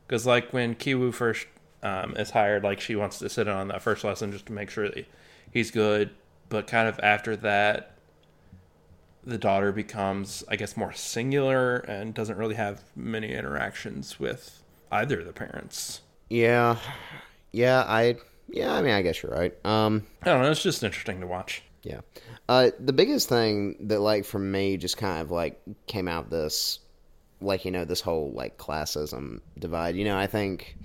Because 0.07 0.27
like 0.27 0.53
when 0.53 0.75
kiwu 0.75 1.13
first 1.13 1.47
um, 1.83 2.17
is 2.17 2.31
hired 2.31 2.65
like 2.65 2.81
she 2.81 2.97
wants 2.97 3.19
to 3.19 3.29
sit 3.29 3.47
in 3.47 3.53
on 3.53 3.69
that 3.69 3.83
first 3.83 4.05
lesson 4.05 4.33
just 4.33 4.47
to 4.47 4.53
make 4.53 4.71
sure 4.71 4.89
that 4.89 5.07
he's 5.51 5.71
good. 5.71 6.11
But 6.49 6.67
kind 6.67 6.89
of 6.89 6.99
after 7.03 7.37
that 7.37 7.92
the 9.25 9.39
daughter 9.39 9.73
becomes 9.73 10.43
i 10.49 10.57
guess 10.57 10.77
more 10.77 10.93
singular 10.93 11.79
and 11.79 12.15
doesn't 12.15 12.37
really 12.37 12.55
have 12.55 12.83
many 12.97 13.33
interactions 13.33 14.19
with 14.19 14.63
either 14.91 15.21
of 15.21 15.27
the 15.27 15.33
parents 15.33 16.01
yeah, 16.29 16.79
yeah. 17.53 17.85
I 17.87 18.17
yeah. 18.49 18.73
I 18.73 18.81
mean, 18.81 18.93
I 18.93 19.03
guess 19.03 19.23
you're 19.23 19.33
right. 19.33 19.53
Um, 19.67 20.07
i 20.23 20.27
don't 20.27 20.41
know 20.43 20.51
it's 20.51 20.63
just 20.63 20.83
interesting 20.83 21.21
to 21.21 21.27
watch 21.27 21.63
Yeah. 21.83 22.01
Uh, 22.49 22.71
the 22.81 22.93
biggest 22.95 23.29
thing 23.29 23.77
that, 23.89 24.01
like, 24.01 24.25
for 24.25 24.39
me, 24.39 24.77
just 24.79 24.97
kind 24.97 25.21
of 25.21 25.31
like 25.31 25.61
came 25.87 26.09
out 26.09 26.31
this, 26.31 26.81
like, 27.41 27.65
you 27.65 27.71
know, 27.71 27.85
this 27.85 28.01
whole 28.01 28.33
like 28.33 28.57
classism 28.57 29.41
divide. 29.59 29.95
You 29.97 30.05
know, 30.05 30.17
I 30.17 30.27
think, 30.27 30.77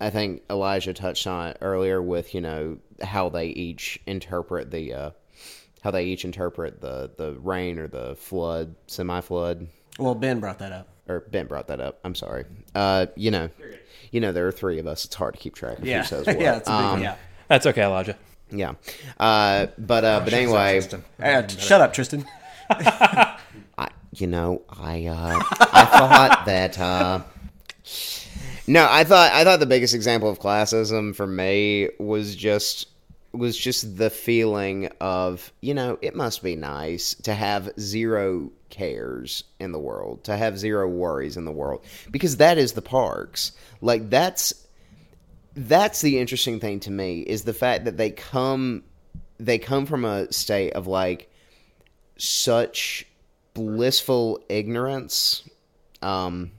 I 0.00 0.08
think 0.10 0.42
Elijah 0.48 0.94
touched 0.94 1.26
on 1.26 1.48
it 1.48 1.58
earlier 1.60 2.00
with 2.00 2.34
you 2.34 2.40
know 2.40 2.78
how 3.02 3.28
they 3.28 3.48
each 3.48 4.00
interpret 4.06 4.70
the, 4.70 4.94
uh, 4.94 5.10
how 5.82 5.90
they 5.90 6.04
each 6.04 6.24
interpret 6.24 6.80
the 6.80 7.10
the 7.16 7.32
rain 7.40 7.78
or 7.78 7.88
the 7.88 8.16
flood, 8.16 8.74
semi 8.86 9.20
flood. 9.20 9.66
Well, 9.98 10.14
Ben 10.14 10.40
brought 10.40 10.58
that 10.60 10.72
up. 10.72 10.88
Or 11.08 11.20
Ben 11.20 11.46
brought 11.46 11.68
that 11.68 11.80
up. 11.80 11.98
I'm 12.04 12.14
sorry. 12.14 12.44
Uh, 12.74 13.06
you 13.16 13.30
know, 13.30 13.48
you 14.10 14.20
know, 14.20 14.30
there 14.32 14.46
are 14.46 14.52
three 14.52 14.78
of 14.78 14.86
us. 14.86 15.04
It's 15.04 15.14
hard 15.14 15.34
to 15.34 15.40
keep 15.40 15.54
track 15.54 15.78
of 15.78 15.86
Yeah, 15.86 16.02
who 16.02 16.06
says 16.06 16.26
what. 16.26 16.40
yeah, 16.40 16.56
it's 16.58 16.68
Um, 16.68 17.02
yeah. 17.02 17.16
that's 17.48 17.66
okay 17.66 17.82
elijah 17.82 18.16
yeah. 18.50 18.72
Uh, 19.20 19.66
but 19.78 20.04
uh, 20.04 20.20
but 20.24 20.32
anyway, 20.32 20.80
Uh, 21.22 21.42
t- 21.42 21.58
shut 21.60 21.80
up, 21.82 21.92
Tristan. 21.92 22.24
I, 22.70 23.88
you 24.14 24.26
know, 24.26 24.62
I 24.70 25.06
uh, 25.06 25.42
I 25.60 25.84
thought 25.84 26.42
that 26.46 26.78
uh, 26.78 27.20
no, 28.66 28.86
I 28.90 29.04
thought 29.04 29.32
I 29.32 29.44
thought 29.44 29.60
the 29.60 29.66
biggest 29.66 29.94
example 29.94 30.28
of 30.30 30.38
classism 30.40 31.14
for 31.14 31.26
me 31.26 31.88
was 31.98 32.34
just 32.34 32.88
was 33.32 33.56
just 33.56 33.98
the 33.98 34.10
feeling 34.10 34.88
of 35.00 35.52
you 35.60 35.74
know 35.74 35.98
it 36.00 36.14
must 36.14 36.42
be 36.42 36.56
nice 36.56 37.14
to 37.14 37.34
have 37.34 37.70
zero 37.78 38.50
cares 38.70 39.44
in 39.58 39.72
the 39.72 39.78
world 39.78 40.24
to 40.24 40.36
have 40.36 40.58
zero 40.58 40.88
worries 40.88 41.36
in 41.36 41.44
the 41.44 41.52
world 41.52 41.84
because 42.10 42.38
that 42.38 42.58
is 42.58 42.72
the 42.72 42.82
parks. 42.82 43.52
Like 43.80 44.10
that's 44.10 44.66
that's 45.56 46.00
the 46.00 46.18
interesting 46.18 46.60
thing 46.60 46.80
to 46.80 46.90
me 46.90 47.20
is 47.20 47.42
the 47.42 47.54
fact 47.54 47.84
that 47.84 47.96
they 47.96 48.10
come 48.10 48.84
they 49.38 49.58
come 49.58 49.86
from 49.86 50.04
a 50.04 50.32
state 50.32 50.72
of 50.72 50.86
like 50.86 51.30
such 52.16 53.06
blissful 53.54 54.40
ignorance 54.48 55.48
um 56.02 56.50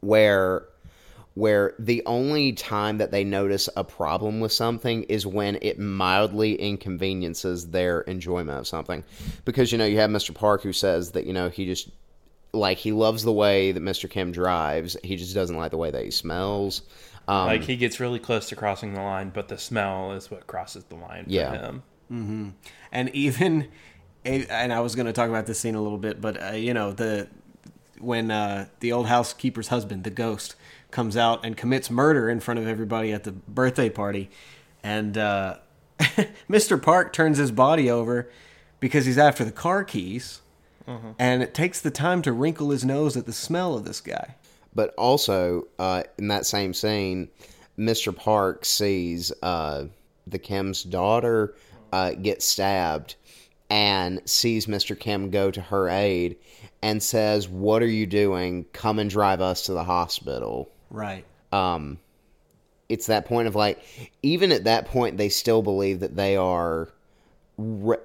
where 0.00 0.64
where 1.38 1.74
the 1.78 2.02
only 2.04 2.52
time 2.52 2.98
that 2.98 3.10
they 3.12 3.22
notice 3.22 3.68
a 3.76 3.84
problem 3.84 4.40
with 4.40 4.50
something 4.52 5.04
is 5.04 5.24
when 5.24 5.56
it 5.62 5.78
mildly 5.78 6.54
inconveniences 6.54 7.70
their 7.70 8.00
enjoyment 8.02 8.58
of 8.58 8.66
something 8.66 9.04
because 9.44 9.70
you 9.70 9.78
know 9.78 9.84
you 9.84 9.98
have 9.98 10.10
Mr. 10.10 10.34
Park 10.34 10.62
who 10.62 10.72
says 10.72 11.12
that 11.12 11.26
you 11.26 11.32
know 11.32 11.48
he 11.48 11.64
just 11.66 11.90
like 12.52 12.78
he 12.78 12.92
loves 12.92 13.22
the 13.22 13.32
way 13.32 13.72
that 13.72 13.82
Mr. 13.82 14.10
Kim 14.10 14.32
drives 14.32 14.96
he 15.04 15.16
just 15.16 15.34
doesn't 15.34 15.56
like 15.56 15.70
the 15.70 15.76
way 15.76 15.90
that 15.90 16.04
he 16.04 16.10
smells 16.10 16.82
um, 17.28 17.46
like 17.46 17.62
he 17.62 17.76
gets 17.76 18.00
really 18.00 18.18
close 18.18 18.48
to 18.48 18.56
crossing 18.56 18.94
the 18.94 19.00
line 19.02 19.30
but 19.30 19.48
the 19.48 19.58
smell 19.58 20.12
is 20.12 20.30
what 20.30 20.46
crosses 20.46 20.84
the 20.84 20.94
line 20.96 21.24
for 21.24 21.30
Yeah. 21.30 21.52
him 21.52 22.54
and 22.90 23.10
even 23.14 23.68
and 24.24 24.72
I 24.72 24.80
was 24.80 24.94
going 24.96 25.06
to 25.06 25.12
talk 25.12 25.28
about 25.28 25.46
this 25.46 25.60
scene 25.60 25.74
a 25.74 25.80
little 25.80 25.96
bit, 25.98 26.20
but 26.20 26.42
uh, 26.42 26.52
you 26.56 26.74
know 26.74 26.92
the 26.92 27.28
when 28.00 28.30
uh, 28.30 28.66
the 28.80 28.92
old 28.92 29.06
housekeeper's 29.06 29.68
husband, 29.68 30.04
the 30.04 30.10
ghost, 30.10 30.54
comes 30.90 31.16
out 31.16 31.44
and 31.44 31.56
commits 31.56 31.90
murder 31.90 32.28
in 32.30 32.40
front 32.40 32.58
of 32.60 32.66
everybody 32.66 33.12
at 33.12 33.24
the 33.24 33.32
birthday 33.32 33.90
party, 33.90 34.30
and 34.82 35.16
uh, 35.18 35.58
Mr. 36.50 36.80
Park 36.80 37.12
turns 37.12 37.38
his 37.38 37.50
body 37.50 37.90
over 37.90 38.30
because 38.80 39.06
he's 39.06 39.18
after 39.18 39.44
the 39.44 39.52
car 39.52 39.84
keys, 39.84 40.40
and 41.18 41.42
it 41.42 41.52
takes 41.52 41.80
the 41.80 41.90
time 41.90 42.22
to 42.22 42.32
wrinkle 42.32 42.70
his 42.70 42.84
nose 42.84 43.16
at 43.16 43.26
the 43.26 43.32
smell 43.32 43.74
of 43.74 43.84
this 43.84 44.00
guy. 44.00 44.36
But 44.74 44.94
also, 44.96 45.66
uh, 45.78 46.04
in 46.18 46.28
that 46.28 46.46
same 46.46 46.72
scene, 46.72 47.28
Mr. 47.78 48.14
Park 48.14 48.64
sees 48.64 49.32
uh, 49.42 49.84
the 50.26 50.38
Kim's 50.38 50.82
daughter 50.82 51.54
uh, 51.92 52.12
get 52.12 52.42
stabbed 52.42 53.16
and 53.70 54.20
sees 54.24 54.66
Mr. 54.66 54.98
Kim 54.98 55.30
go 55.30 55.50
to 55.50 55.60
her 55.60 55.88
aid 55.88 56.36
and 56.82 57.02
says, 57.02 57.48
What 57.48 57.82
are 57.82 57.86
you 57.86 58.06
doing? 58.06 58.64
Come 58.72 58.98
and 58.98 59.10
drive 59.10 59.40
us 59.40 59.62
to 59.64 59.72
the 59.72 59.84
hospital. 59.84 60.70
Right. 60.90 61.24
Um, 61.52 61.98
it's 62.88 63.06
that 63.06 63.26
point 63.26 63.48
of 63.48 63.54
like, 63.54 63.82
even 64.22 64.52
at 64.52 64.64
that 64.64 64.86
point, 64.86 65.16
they 65.16 65.28
still 65.28 65.62
believe 65.62 66.00
that 66.00 66.16
they 66.16 66.36
are. 66.36 66.88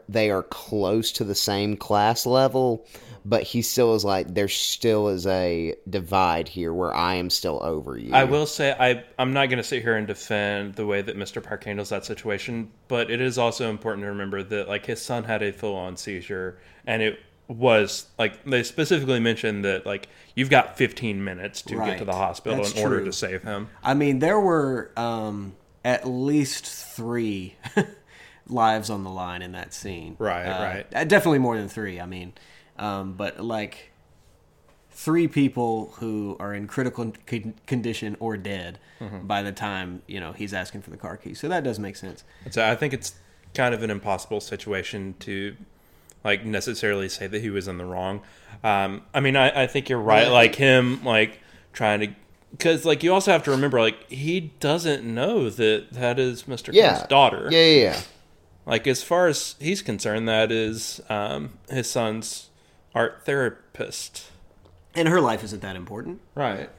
They 0.09 0.31
are 0.31 0.41
close 0.41 1.11
to 1.11 1.23
the 1.23 1.35
same 1.35 1.77
class 1.77 2.25
level, 2.25 2.87
but 3.23 3.43
he 3.43 3.61
still 3.61 3.93
is 3.93 4.03
like 4.03 4.33
there 4.33 4.47
still 4.47 5.09
is 5.09 5.27
a 5.27 5.75
divide 5.87 6.47
here 6.47 6.73
where 6.73 6.91
I 6.91 7.15
am 7.15 7.29
still 7.29 7.61
over 7.61 7.95
you. 7.95 8.13
I 8.13 8.23
will 8.23 8.47
say 8.47 8.75
I 8.79 9.03
I'm 9.19 9.31
not 9.31 9.49
going 9.49 9.57
to 9.57 9.63
sit 9.63 9.83
here 9.83 9.95
and 9.95 10.07
defend 10.07 10.73
the 10.73 10.87
way 10.87 11.03
that 11.03 11.15
Mr. 11.15 11.41
Park 11.43 11.65
handles 11.65 11.89
that 11.89 12.03
situation, 12.03 12.71
but 12.87 13.11
it 13.11 13.21
is 13.21 13.37
also 13.37 13.69
important 13.69 14.05
to 14.05 14.09
remember 14.09 14.41
that 14.41 14.67
like 14.67 14.87
his 14.87 14.99
son 14.99 15.23
had 15.23 15.43
a 15.43 15.53
full 15.53 15.75
on 15.75 15.97
seizure, 15.97 16.57
and 16.87 17.03
it 17.03 17.19
was 17.47 18.07
like 18.17 18.43
they 18.45 18.63
specifically 18.63 19.19
mentioned 19.19 19.65
that 19.65 19.85
like 19.85 20.07
you've 20.35 20.49
got 20.49 20.77
15 20.77 21.23
minutes 21.23 21.61
to 21.63 21.75
get 21.75 21.97
to 21.99 22.05
the 22.05 22.13
hospital 22.13 22.63
That's 22.63 22.73
in 22.75 22.81
order 22.83 23.03
to 23.03 23.11
save 23.13 23.43
him. 23.43 23.69
I 23.83 23.93
mean, 23.93 24.19
there 24.19 24.39
were 24.39 24.91
um, 24.97 25.55
at 25.83 26.07
least 26.07 26.65
three 26.65 27.55
lives 28.47 28.89
on 28.89 29.03
the 29.03 29.09
line 29.09 29.41
in 29.41 29.51
that 29.53 29.73
scene. 29.73 30.15
Right, 30.19 30.45
Uh, 30.45 30.63
right. 30.63 30.87
uh, 30.95 31.03
Definitely 31.03 31.39
more 31.39 31.57
than 31.57 31.67
three. 31.69 31.99
I 31.99 32.05
mean, 32.05 32.33
Um, 32.79 33.13
but 33.13 33.39
like 33.39 33.91
three 34.89 35.27
people 35.27 35.93
who 35.99 36.37
are 36.39 36.53
in 36.53 36.67
critical 36.67 37.13
con- 37.25 37.55
condition 37.67 38.15
or 38.19 38.37
dead 38.37 38.79
by 39.23 39.41
the 39.41 39.51
time 39.51 40.01
you 40.07 40.17
know 40.17 40.31
he's 40.31 40.53
asking 40.53 40.81
for 40.81 40.89
the 40.91 40.97
car 40.97 41.17
key. 41.17 41.33
So 41.33 41.49
that 41.49 41.63
does 41.65 41.77
make 41.77 41.97
sense. 41.97 42.23
So 42.51 42.65
I 42.65 42.73
think 42.75 42.93
it's 42.93 43.15
kind 43.53 43.75
of 43.75 43.83
an 43.83 43.89
impossible 43.91 44.39
situation 44.39 45.15
to 45.19 45.57
like 46.23 46.45
necessarily 46.45 47.09
say 47.09 47.27
that 47.27 47.41
he 47.41 47.49
was 47.49 47.67
in 47.67 47.77
the 47.77 47.85
wrong. 47.85 48.21
Um, 48.63 49.01
I 49.13 49.19
mean, 49.19 49.35
I, 49.35 49.63
I 49.63 49.67
think 49.67 49.89
you're 49.89 49.99
right. 49.99 50.27
Like 50.27 50.55
him, 50.55 51.03
like 51.03 51.39
trying 51.73 51.99
to, 51.99 52.15
because 52.51 52.85
like 52.85 53.03
you 53.03 53.13
also 53.13 53.31
have 53.31 53.43
to 53.43 53.51
remember, 53.51 53.79
like 53.79 54.09
he 54.09 54.39
doesn't 54.59 55.03
know 55.03 55.49
that 55.49 55.87
that 55.91 56.19
is 56.19 56.43
Mr. 56.43 56.69
Yeah. 56.73 57.05
Daughter. 57.07 57.49
Yeah, 57.51 57.65
yeah, 57.65 57.81
yeah. 57.81 58.01
Like 58.65 58.87
as 58.87 59.03
far 59.03 59.27
as 59.27 59.55
he's 59.59 59.81
concerned, 59.81 60.27
that 60.29 60.51
is 60.51 61.01
um, 61.09 61.57
his 61.69 61.89
son's 61.89 62.49
art 62.95 63.23
therapist. 63.25 64.27
And 64.95 65.07
her 65.07 65.19
life 65.19 65.43
isn't 65.43 65.61
that 65.61 65.75
important. 65.75 66.21
Right. 66.35 66.69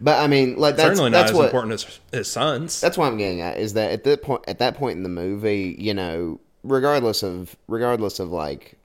But 0.00 0.22
I 0.22 0.26
mean, 0.26 0.56
like 0.56 0.76
that's 0.76 0.88
Certainly 0.88 1.10
not 1.10 1.18
that's 1.18 1.30
as 1.32 1.36
what 1.36 1.44
important 1.46 1.72
as 1.72 2.00
his 2.12 2.30
son's. 2.30 2.80
that's 2.80 2.96
what 2.96 3.06
I'm 3.06 3.18
getting 3.18 3.40
at 3.40 3.58
is 3.58 3.72
that 3.74 3.90
at 3.90 4.04
that 4.04 4.22
point 4.22 4.44
at 4.46 4.58
that 4.58 4.74
point 4.74 4.96
in 4.96 5.02
the 5.02 5.08
movie, 5.08 5.76
you 5.78 5.94
know, 5.94 6.40
regardless 6.62 7.22
of 7.22 7.56
regardless 7.66 8.20
of 8.20 8.30
like 8.30 8.77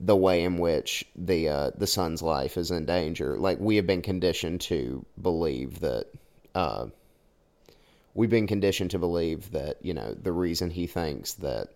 the 0.00 0.16
way 0.16 0.44
in 0.44 0.58
which 0.58 1.04
the 1.16 1.48
uh, 1.48 1.70
the 1.76 1.86
son's 1.86 2.22
life 2.22 2.56
is 2.56 2.70
in 2.70 2.84
danger, 2.84 3.36
like 3.38 3.58
we 3.58 3.76
have 3.76 3.86
been 3.86 4.02
conditioned 4.02 4.60
to 4.62 5.04
believe 5.20 5.80
that 5.80 6.06
uh, 6.54 6.86
we've 8.14 8.30
been 8.30 8.46
conditioned 8.46 8.90
to 8.92 8.98
believe 8.98 9.50
that 9.52 9.76
you 9.82 9.94
know 9.94 10.14
the 10.14 10.32
reason 10.32 10.70
he 10.70 10.86
thinks 10.86 11.34
that 11.34 11.68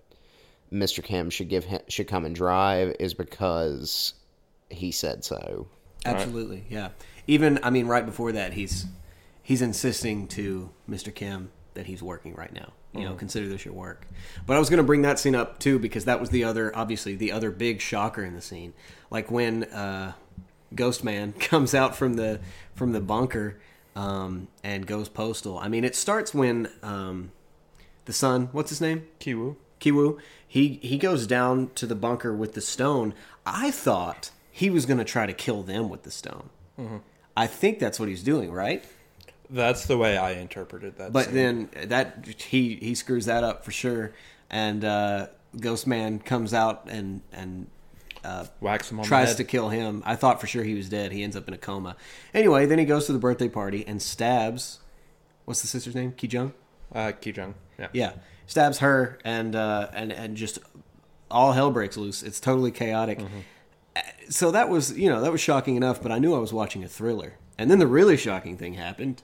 Mr. 0.72 1.02
Kim 1.02 1.30
should 1.30 1.48
give 1.48 1.64
him, 1.64 1.80
should 1.88 2.08
come 2.08 2.24
and 2.24 2.34
drive 2.34 2.94
is 2.98 3.12
because 3.14 4.14
he 4.70 4.90
said 4.90 5.24
so. 5.24 5.66
Absolutely, 6.04 6.64
yeah. 6.68 6.90
Even 7.26 7.58
I 7.62 7.70
mean, 7.70 7.86
right 7.86 8.06
before 8.06 8.32
that, 8.32 8.52
he's 8.52 8.86
he's 9.42 9.62
insisting 9.62 10.28
to 10.28 10.70
Mr. 10.88 11.14
Kim 11.14 11.50
that 11.74 11.86
he's 11.86 12.02
working 12.02 12.34
right 12.34 12.52
now. 12.52 12.72
You 12.94 13.04
know, 13.04 13.14
consider 13.14 13.48
this 13.48 13.64
your 13.64 13.72
work. 13.72 14.06
But 14.46 14.56
I 14.56 14.58
was 14.58 14.68
going 14.68 14.78
to 14.78 14.84
bring 14.84 15.02
that 15.02 15.18
scene 15.18 15.34
up 15.34 15.58
too 15.58 15.78
because 15.78 16.04
that 16.04 16.20
was 16.20 16.28
the 16.28 16.44
other, 16.44 16.76
obviously, 16.76 17.14
the 17.16 17.32
other 17.32 17.50
big 17.50 17.80
shocker 17.80 18.22
in 18.22 18.34
the 18.34 18.42
scene. 18.42 18.74
Like 19.10 19.30
when 19.30 19.64
uh, 19.64 20.12
Ghost 20.74 21.02
Man 21.02 21.32
comes 21.38 21.74
out 21.74 21.96
from 21.96 22.14
the 22.14 22.40
from 22.74 22.92
the 22.92 23.00
bunker 23.00 23.58
um, 23.96 24.48
and 24.62 24.86
goes 24.86 25.08
postal. 25.08 25.58
I 25.58 25.68
mean, 25.68 25.84
it 25.84 25.96
starts 25.96 26.34
when 26.34 26.68
um, 26.82 27.32
the 28.04 28.12
son, 28.12 28.48
what's 28.52 28.70
his 28.70 28.80
name? 28.80 29.06
Kiwu. 29.20 29.56
Kiwu, 29.80 30.18
he 30.46 30.78
he 30.82 30.98
goes 30.98 31.26
down 31.26 31.70
to 31.76 31.86
the 31.86 31.94
bunker 31.94 32.34
with 32.34 32.52
the 32.52 32.60
stone. 32.60 33.14
I 33.46 33.70
thought 33.70 34.30
he 34.50 34.68
was 34.70 34.86
going 34.86 34.98
to 34.98 35.04
try 35.04 35.26
to 35.26 35.32
kill 35.32 35.62
them 35.62 35.88
with 35.88 36.02
the 36.02 36.10
stone. 36.10 36.50
I 37.36 37.46
think 37.46 37.78
that's 37.78 37.98
what 37.98 38.08
he's 38.10 38.22
doing, 38.22 38.52
right? 38.52 38.84
That's 39.51 39.86
the 39.86 39.99
way 39.99 40.16
I 40.16 40.32
interpreted 40.32 40.97
that. 40.99 41.12
But 41.12 41.26
scene. 41.26 41.34
then 41.34 41.88
that 41.88 42.26
he 42.26 42.76
he 42.76 42.95
screws 42.95 43.26
that 43.26 43.45
up 43.45 43.64
for 43.64 43.70
sure, 43.70 44.12
and 44.51 44.84
uh, 44.84 45.26
Ghost 45.59 45.86
Man 45.86 46.18
comes 46.18 46.55
out 46.55 46.84
and 46.88 47.20
and 47.32 47.66
wax 48.61 48.90
him 48.90 48.99
on 48.99 49.03
the 49.03 49.09
tries 49.09 49.34
to 49.36 49.45
kill 49.45 49.68
him. 49.68 50.03
I 50.07 50.16
thought 50.16 50.40
for 50.40 50.47
sure 50.47 50.64
he 50.64 50.74
was 50.74 50.88
dead. 50.88 51.12
He 51.12 51.22
ends 51.22 51.36
up 51.36 51.49
in 51.49 51.55
a 51.55 51.59
coma. 51.59 51.97
Anyway, 52.32 52.66
then 52.66 52.78
he 52.78 52.84
goes 52.84 53.07
to 53.07 53.12
the 53.12 53.18
birthday 53.18 53.49
party 53.49 53.84
and 53.86 54.01
stabs. 54.01 54.80
What's 55.45 55.61
the 55.61 55.68
sister's 55.68 55.95
name? 55.95 56.12
Ki 56.12 56.28
Jung. 56.28 56.53
uh, 56.95 57.12
Kijung. 57.20 57.55
Yeah. 57.78 57.88
Yeah, 57.93 58.12
stabs 58.47 58.78
her, 58.78 59.18
and 59.24 59.57
uh, 59.57 59.88
and 59.93 60.12
and 60.12 60.36
just 60.36 60.61
all 61.30 61.53
hell 61.53 61.70
breaks 61.70 61.97
loose. 61.97 62.22
It's 62.22 62.38
totally 62.40 62.70
chaotic. 62.70 63.20
Uh, 63.20 64.01
So 64.30 64.51
that 64.53 64.68
was 64.70 64.97
you 64.97 65.11
know 65.11 65.20
that 65.20 65.32
was 65.32 65.40
shocking 65.40 65.76
enough, 65.76 66.01
but 66.03 66.12
I 66.12 66.18
knew 66.18 66.34
I 66.34 66.38
was 66.38 66.53
watching 66.53 66.84
a 66.84 66.88
thriller. 66.88 67.34
And 67.59 67.70
then 67.70 67.78
the 67.78 67.86
really 67.86 68.16
shocking 68.16 68.57
thing 68.57 68.74
happened, 68.74 69.22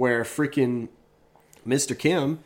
where 0.00 0.22
freaking 0.24 0.88
Mr. 1.68 1.96
Kim 1.96 2.38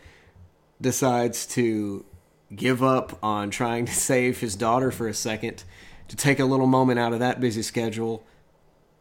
decides 0.81 1.47
to 1.47 2.05
give 2.53 2.83
up 2.83 3.17
on 3.23 3.49
trying 3.49 3.85
to 3.87 3.95
save 3.95 4.41
his 4.41 4.57
daughter 4.57 4.91
for 4.91 5.07
a 5.07 5.15
second, 5.15 5.63
to 6.09 6.17
take 6.17 6.41
a 6.41 6.45
little 6.45 6.67
moment 6.67 6.99
out 6.99 7.13
of 7.13 7.21
that 7.21 7.39
busy 7.39 7.63
schedule 7.63 8.25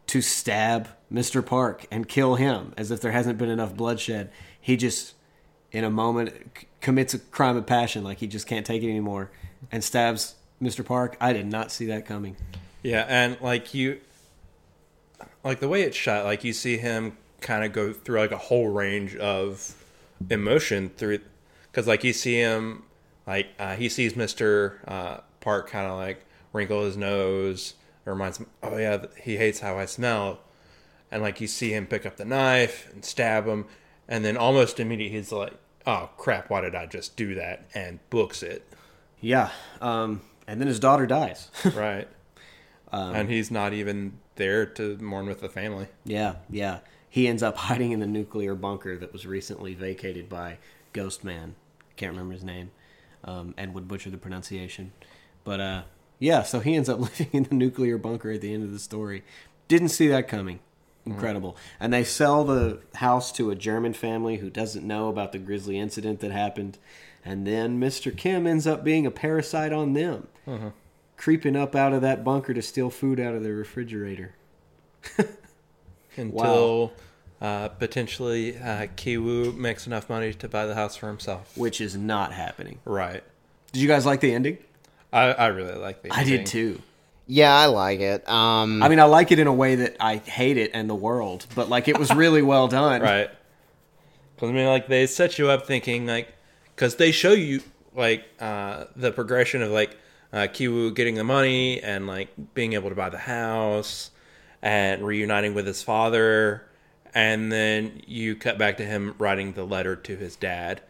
to 0.06 0.22
stab 0.22 0.88
Mr. 1.12 1.44
Park 1.44 1.88
and 1.90 2.08
kill 2.08 2.36
him 2.36 2.76
as 2.78 2.92
if 2.92 3.02
there 3.02 3.12
hasn't 3.12 3.40
been 3.40 3.50
enough 3.50 3.74
bloodshed. 3.74 4.32
He 4.62 4.78
just, 4.78 5.16
in 5.72 5.84
a 5.84 5.90
moment, 5.90 6.32
c- 6.56 6.68
commits 6.80 7.16
a 7.16 7.20
crime 7.20 7.58
of 7.58 7.66
passion, 7.66 8.04
like 8.04 8.20
he 8.20 8.28
just 8.28 8.46
can't 8.46 8.68
take 8.68 8.84
it 8.84 8.88
anymore, 8.88 9.32
and 9.72 9.84
stabs 9.84 10.36
Mr. 10.62 10.86
Park. 10.86 11.18
I 11.20 11.34
did 11.34 11.48
not 11.48 11.72
see 11.72 11.88
that 11.88 12.06
coming. 12.06 12.38
Yeah, 12.84 13.04
and 13.10 13.42
like 13.42 13.74
you, 13.74 14.00
like 15.44 15.60
the 15.60 15.68
way 15.68 15.82
it's 15.82 15.98
shot, 15.98 16.26
like 16.26 16.44
you 16.44 16.54
see 16.54 16.78
him 16.78 17.18
kind 17.44 17.64
of 17.64 17.72
go 17.74 17.94
through 17.94 18.20
like 18.20 18.32
a 18.32 18.38
whole 18.38 18.70
range 18.70 19.16
of 19.18 19.76
emotion 20.30 20.90
through, 20.90 21.20
because 21.72 21.88
like 21.88 22.04
you 22.04 22.14
see 22.14 22.36
him, 22.36 22.84
like 23.28 23.48
uh, 23.60 23.76
he 23.76 23.90
sees 23.90 24.16
Mister 24.16 24.82
uh, 24.88 25.18
Park 25.42 25.70
kind 25.70 25.86
of 25.86 25.98
like 25.98 26.26
wrinkle 26.52 26.84
his 26.84 26.98
nose. 26.98 27.76
It 28.06 28.10
reminds 28.10 28.38
him, 28.40 28.48
oh 28.62 28.78
yeah, 28.78 29.06
he 29.22 29.38
hates 29.38 29.60
how 29.60 29.78
I 29.78 29.86
smell, 29.86 30.40
and 31.12 31.22
like 31.22 31.40
you 31.40 31.48
see 31.48 31.74
him 31.74 31.86
pick 31.86 32.06
up 32.06 32.18
the 32.18 32.26
knife 32.26 32.92
and 32.92 33.06
stab 33.06 33.46
him, 33.46 33.66
and 34.08 34.26
then 34.26 34.36
almost 34.36 34.80
immediately 34.80 35.18
he's 35.18 35.32
like, 35.32 35.54
oh 35.86 36.10
crap, 36.18 36.50
why 36.50 36.62
did 36.62 36.76
I 36.76 36.86
just 36.86 37.16
do 37.16 37.36
that? 37.36 37.66
And 37.74 38.00
books 38.10 38.44
it, 38.44 38.68
Yeah. 39.22 39.52
Um, 39.82 40.22
and 40.48 40.60
then 40.60 40.68
his 40.68 40.80
daughter 40.80 41.06
dies. 41.06 41.50
right? 41.76 42.08
and 42.92 43.30
he's 43.30 43.50
not 43.50 43.74
even 43.74 44.20
there 44.36 44.66
to 44.66 44.98
mourn 44.98 45.26
with 45.26 45.42
the 45.42 45.50
family. 45.50 45.88
yeah, 46.06 46.36
yeah. 46.50 46.80
He 47.14 47.28
ends 47.28 47.44
up 47.44 47.58
hiding 47.70 47.92
in 47.92 48.00
the 48.00 48.08
nuclear 48.08 48.56
bunker 48.56 48.98
that 48.98 49.14
was 49.14 49.28
recently 49.28 49.76
vacated 49.76 50.28
by 50.28 50.58
Ghost 50.94 51.24
Man. 51.24 51.54
Can't 51.96 52.12
remember 52.12 52.34
his 52.34 52.44
name, 52.44 52.72
um, 53.24 53.54
and 53.56 53.76
would 53.76 53.88
butcher 53.88 54.10
the 54.10 54.18
pronunciation. 54.18 54.94
But 55.44 55.60
uh, 55.60 55.84
yeah, 56.18 56.42
so 56.42 56.60
he 56.60 56.74
ends 56.74 56.90
up 56.90 57.00
living 57.20 57.30
in 57.32 57.44
the 57.44 57.54
nuclear 57.54 58.00
bunker 58.00 58.32
at 58.32 58.42
the 58.42 58.52
end 58.52 58.64
of 58.64 58.72
the 58.72 58.80
story. 58.80 59.24
Didn't 59.68 59.90
see 59.90 60.08
that 60.08 60.28
coming. 60.28 60.60
Incredible. 61.06 61.56
And 61.80 61.94
they 61.94 62.04
sell 62.04 62.46
the 62.46 62.80
house 62.96 63.32
to 63.34 63.52
a 63.52 63.56
German 63.56 63.94
family 63.94 64.38
who 64.38 64.50
doesn't 64.50 64.88
know 64.88 65.08
about 65.08 65.34
the 65.34 65.38
grisly 65.38 65.78
incident 65.78 66.20
that 66.22 66.32
happened. 66.32 66.80
And 67.24 67.46
then 67.46 67.80
Mr. 67.80 68.18
Kim 68.18 68.48
ends 68.48 68.66
up 68.66 68.84
being 68.84 69.06
a 69.06 69.12
parasite 69.12 69.72
on 69.72 69.94
them, 69.94 70.30
creeping 71.16 71.56
up 71.56 71.76
out 71.76 71.94
of 71.94 72.02
that 72.02 72.24
bunker 72.24 72.56
to 72.56 72.62
steal 72.64 72.90
food 72.90 73.20
out 73.20 73.36
of 73.36 73.44
their 73.44 73.54
refrigerator. 73.54 74.34
until 76.18 76.94
uh, 77.42 77.68
potentially 77.70 78.58
uh, 78.58 78.88
Kiwu 78.96 79.56
makes 79.56 79.86
enough 79.86 80.10
money 80.10 80.34
to 80.34 80.48
buy 80.48 80.66
the 80.66 80.76
house 80.76 80.96
for 80.96 81.08
himself. 81.08 81.56
which 81.58 81.82
is 81.82 81.96
not 81.96 82.32
happening. 82.34 82.80
Right. 82.86 83.24
Did 83.74 83.82
you 83.82 83.88
guys 83.88 84.06
like 84.06 84.22
the 84.22 84.34
ending? 84.34 84.58
I, 85.12 85.34
I 85.34 85.48
really 85.48 85.76
like 85.76 86.02
the. 86.02 86.14
Ending. 86.14 86.34
I 86.34 86.38
did 86.38 86.46
too. 86.46 86.82
Yeah, 87.28 87.54
I 87.56 87.68
like 87.68 88.00
it. 88.00 88.28
Um, 88.30 88.84
I 88.84 88.90
mean, 88.90 89.00
I 89.00 89.06
like 89.06 89.32
it 89.32 89.40
in 89.40 89.48
a 89.48 89.54
way 89.54 89.76
that 89.76 89.98
I 90.00 90.18
hate 90.18 90.58
it 90.58 90.72
and 90.74 90.90
the 90.90 90.96
world, 90.96 91.46
but 91.56 91.70
like 91.70 91.88
it 91.88 91.98
was 91.98 92.14
really 92.16 92.42
well 92.42 92.68
done. 92.68 93.02
Right. 93.02 93.30
Because 94.36 94.50
I 94.50 94.54
mean, 94.54 94.68
like 94.68 94.88
they 94.88 95.06
set 95.08 95.38
you 95.38 95.50
up 95.50 95.66
thinking 95.66 96.06
like, 96.06 96.34
because 96.76 96.96
they 96.96 97.12
show 97.12 97.32
you 97.32 97.62
like 97.96 98.26
uh, 98.40 98.86
the 98.96 99.12
progression 99.12 99.62
of 99.62 99.72
like 99.72 99.98
uh, 100.32 100.48
Kiwu 100.48 100.94
getting 100.96 101.16
the 101.16 101.24
money 101.24 101.82
and 101.82 102.08
like 102.08 102.30
being 102.54 102.74
able 102.74 102.90
to 102.90 102.96
buy 102.96 103.10
the 103.10 103.18
house 103.20 104.12
and 104.64 105.06
reuniting 105.06 105.54
with 105.54 105.68
his 105.68 105.84
father, 105.84 106.66
and 107.14 107.52
then 107.52 108.02
you 108.08 108.34
cut 108.34 108.58
back 108.58 108.78
to 108.78 108.86
him 108.86 109.14
writing 109.20 109.54
the 109.54 109.66
letter 109.66 109.96
to 109.98 110.16
his 110.16 110.36
dad. 110.38 110.82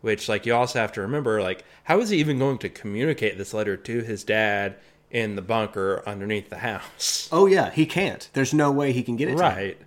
Which, 0.00 0.28
like, 0.28 0.46
you 0.46 0.54
also 0.54 0.78
have 0.80 0.92
to 0.92 1.02
remember, 1.02 1.40
like, 1.42 1.62
how 1.84 2.00
is 2.00 2.08
he 2.08 2.18
even 2.18 2.38
going 2.38 2.58
to 2.58 2.68
communicate 2.70 3.38
this 3.38 3.54
letter 3.54 3.76
to 3.76 4.00
his 4.00 4.24
dad 4.24 4.76
in 5.10 5.36
the 5.36 5.42
bunker 5.42 6.02
underneath 6.06 6.50
the 6.50 6.58
house? 6.58 7.28
Oh 7.32 7.46
yeah, 7.46 7.70
he 7.70 7.86
can't. 7.86 8.28
There's 8.32 8.52
no 8.52 8.72
way 8.72 8.92
he 8.92 9.04
can 9.04 9.14
get 9.14 9.28
it. 9.28 9.36
to 9.36 9.44
him. 9.44 9.56
Right. 9.56 9.78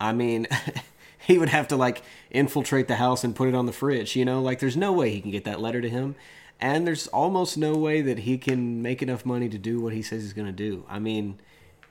I 0.00 0.12
mean, 0.12 0.46
he 1.26 1.36
would 1.38 1.48
have 1.48 1.66
to 1.68 1.76
like 1.76 2.02
infiltrate 2.30 2.86
the 2.86 2.96
house 2.96 3.24
and 3.24 3.34
put 3.34 3.48
it 3.48 3.54
on 3.56 3.66
the 3.66 3.72
fridge. 3.72 4.14
You 4.14 4.24
know, 4.24 4.40
like 4.40 4.60
there's 4.60 4.76
no 4.76 4.92
way 4.92 5.10
he 5.10 5.20
can 5.20 5.32
get 5.32 5.44
that 5.44 5.60
letter 5.60 5.80
to 5.80 5.88
him, 5.90 6.14
and 6.60 6.86
there's 6.86 7.08
almost 7.08 7.58
no 7.58 7.76
way 7.76 8.02
that 8.02 8.20
he 8.20 8.38
can 8.38 8.80
make 8.82 9.02
enough 9.02 9.26
money 9.26 9.48
to 9.48 9.58
do 9.58 9.80
what 9.80 9.92
he 9.92 10.02
says 10.02 10.22
he's 10.22 10.32
going 10.32 10.46
to 10.46 10.52
do. 10.52 10.84
I 10.88 11.00
mean, 11.00 11.40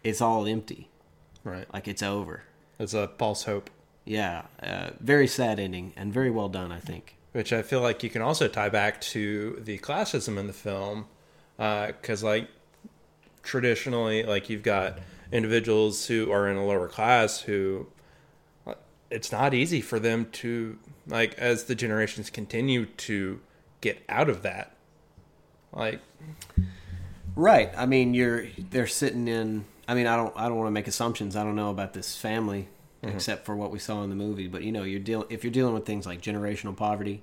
it's 0.05 0.21
all 0.21 0.45
empty. 0.47 0.87
Right. 1.43 1.71
Like 1.73 1.87
it's 1.87 2.01
over. 2.03 2.43
It's 2.79 2.93
a 2.93 3.09
false 3.17 3.43
hope. 3.43 3.69
Yeah, 4.05 4.43
uh, 4.61 4.91
very 4.99 5.27
sad 5.27 5.59
ending 5.59 5.93
and 5.97 6.13
very 6.13 6.29
well 6.29 6.47
done. 6.49 6.71
I 6.71 6.79
think. 6.79 7.15
which 7.31 7.51
I 7.51 7.61
feel 7.61 7.81
like 7.81 8.03
you 8.03 8.09
can 8.09 8.21
also 8.21 8.47
tie 8.47 8.69
back 8.69 9.01
to 9.01 9.59
the 9.63 9.77
classism 9.79 10.37
in 10.37 10.47
the 10.47 10.53
film, 10.53 11.07
because 11.57 12.23
like 12.23 12.47
traditionally, 13.43 14.23
like 14.23 14.49
you've 14.49 14.63
got 14.63 14.99
individuals 15.31 16.05
who 16.07 16.31
are 16.31 16.47
in 16.47 16.55
a 16.55 16.65
lower 16.65 16.87
class 16.87 17.41
who 17.41 17.87
it's 19.09 19.31
not 19.31 19.53
easy 19.53 19.81
for 19.81 19.99
them 19.99 20.27
to 20.31 20.77
like 21.07 21.33
as 21.37 21.65
the 21.65 21.75
generations 21.75 22.29
continue 22.29 22.85
to 22.85 23.39
get 23.81 24.03
out 24.09 24.29
of 24.29 24.41
that, 24.43 24.75
like 25.73 25.99
Right. 27.35 27.71
I 27.75 27.85
mean, 27.85 28.13
you're 28.13 28.47
they're 28.57 28.87
sitting 28.87 29.27
in. 29.27 29.65
I 29.87 29.93
mean, 29.93 30.07
I 30.07 30.15
don't. 30.15 30.33
I 30.35 30.47
don't 30.47 30.57
want 30.57 30.67
to 30.67 30.71
make 30.71 30.87
assumptions. 30.87 31.35
I 31.35 31.43
don't 31.43 31.55
know 31.55 31.69
about 31.69 31.93
this 31.93 32.15
family, 32.15 32.67
except 33.03 33.45
for 33.45 33.55
what 33.55 33.71
we 33.71 33.79
saw 33.79 34.03
in 34.03 34.09
the 34.09 34.15
movie. 34.15 34.47
But 34.47 34.63
you 34.63 34.71
know, 34.71 34.83
you're 34.83 34.99
dealing 34.99 35.27
if 35.29 35.43
you're 35.43 35.53
dealing 35.53 35.73
with 35.73 35.85
things 35.85 36.05
like 36.05 36.21
generational 36.21 36.75
poverty, 36.75 37.21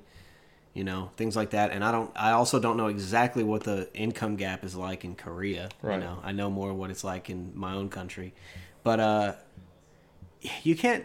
you 0.75 0.85
know, 0.85 1.11
things 1.17 1.35
like 1.35 1.51
that. 1.51 1.71
And 1.73 1.85
I 1.85 1.91
don't. 1.93 2.11
I 2.15 2.33
also 2.33 2.61
don't 2.61 2.77
know 2.77 2.87
exactly 2.87 3.43
what 3.43 3.65
the 3.65 3.89
income 3.95 4.37
gap 4.37 4.65
is 4.65 4.77
like 4.77 5.05
in 5.05 5.15
Korea. 5.17 5.71
Right. 5.83 5.95
You 5.95 6.01
know, 6.01 6.19
I 6.23 6.33
know 6.33 6.51
more 6.51 6.73
what 6.73 6.91
it's 6.91 7.05
like 7.05 7.29
in 7.29 7.53
my 7.55 7.75
own 7.75 7.89
country, 7.89 8.33
but 8.85 9.01
uh, 9.01 9.33
you 10.63 10.77
can't. 10.77 11.05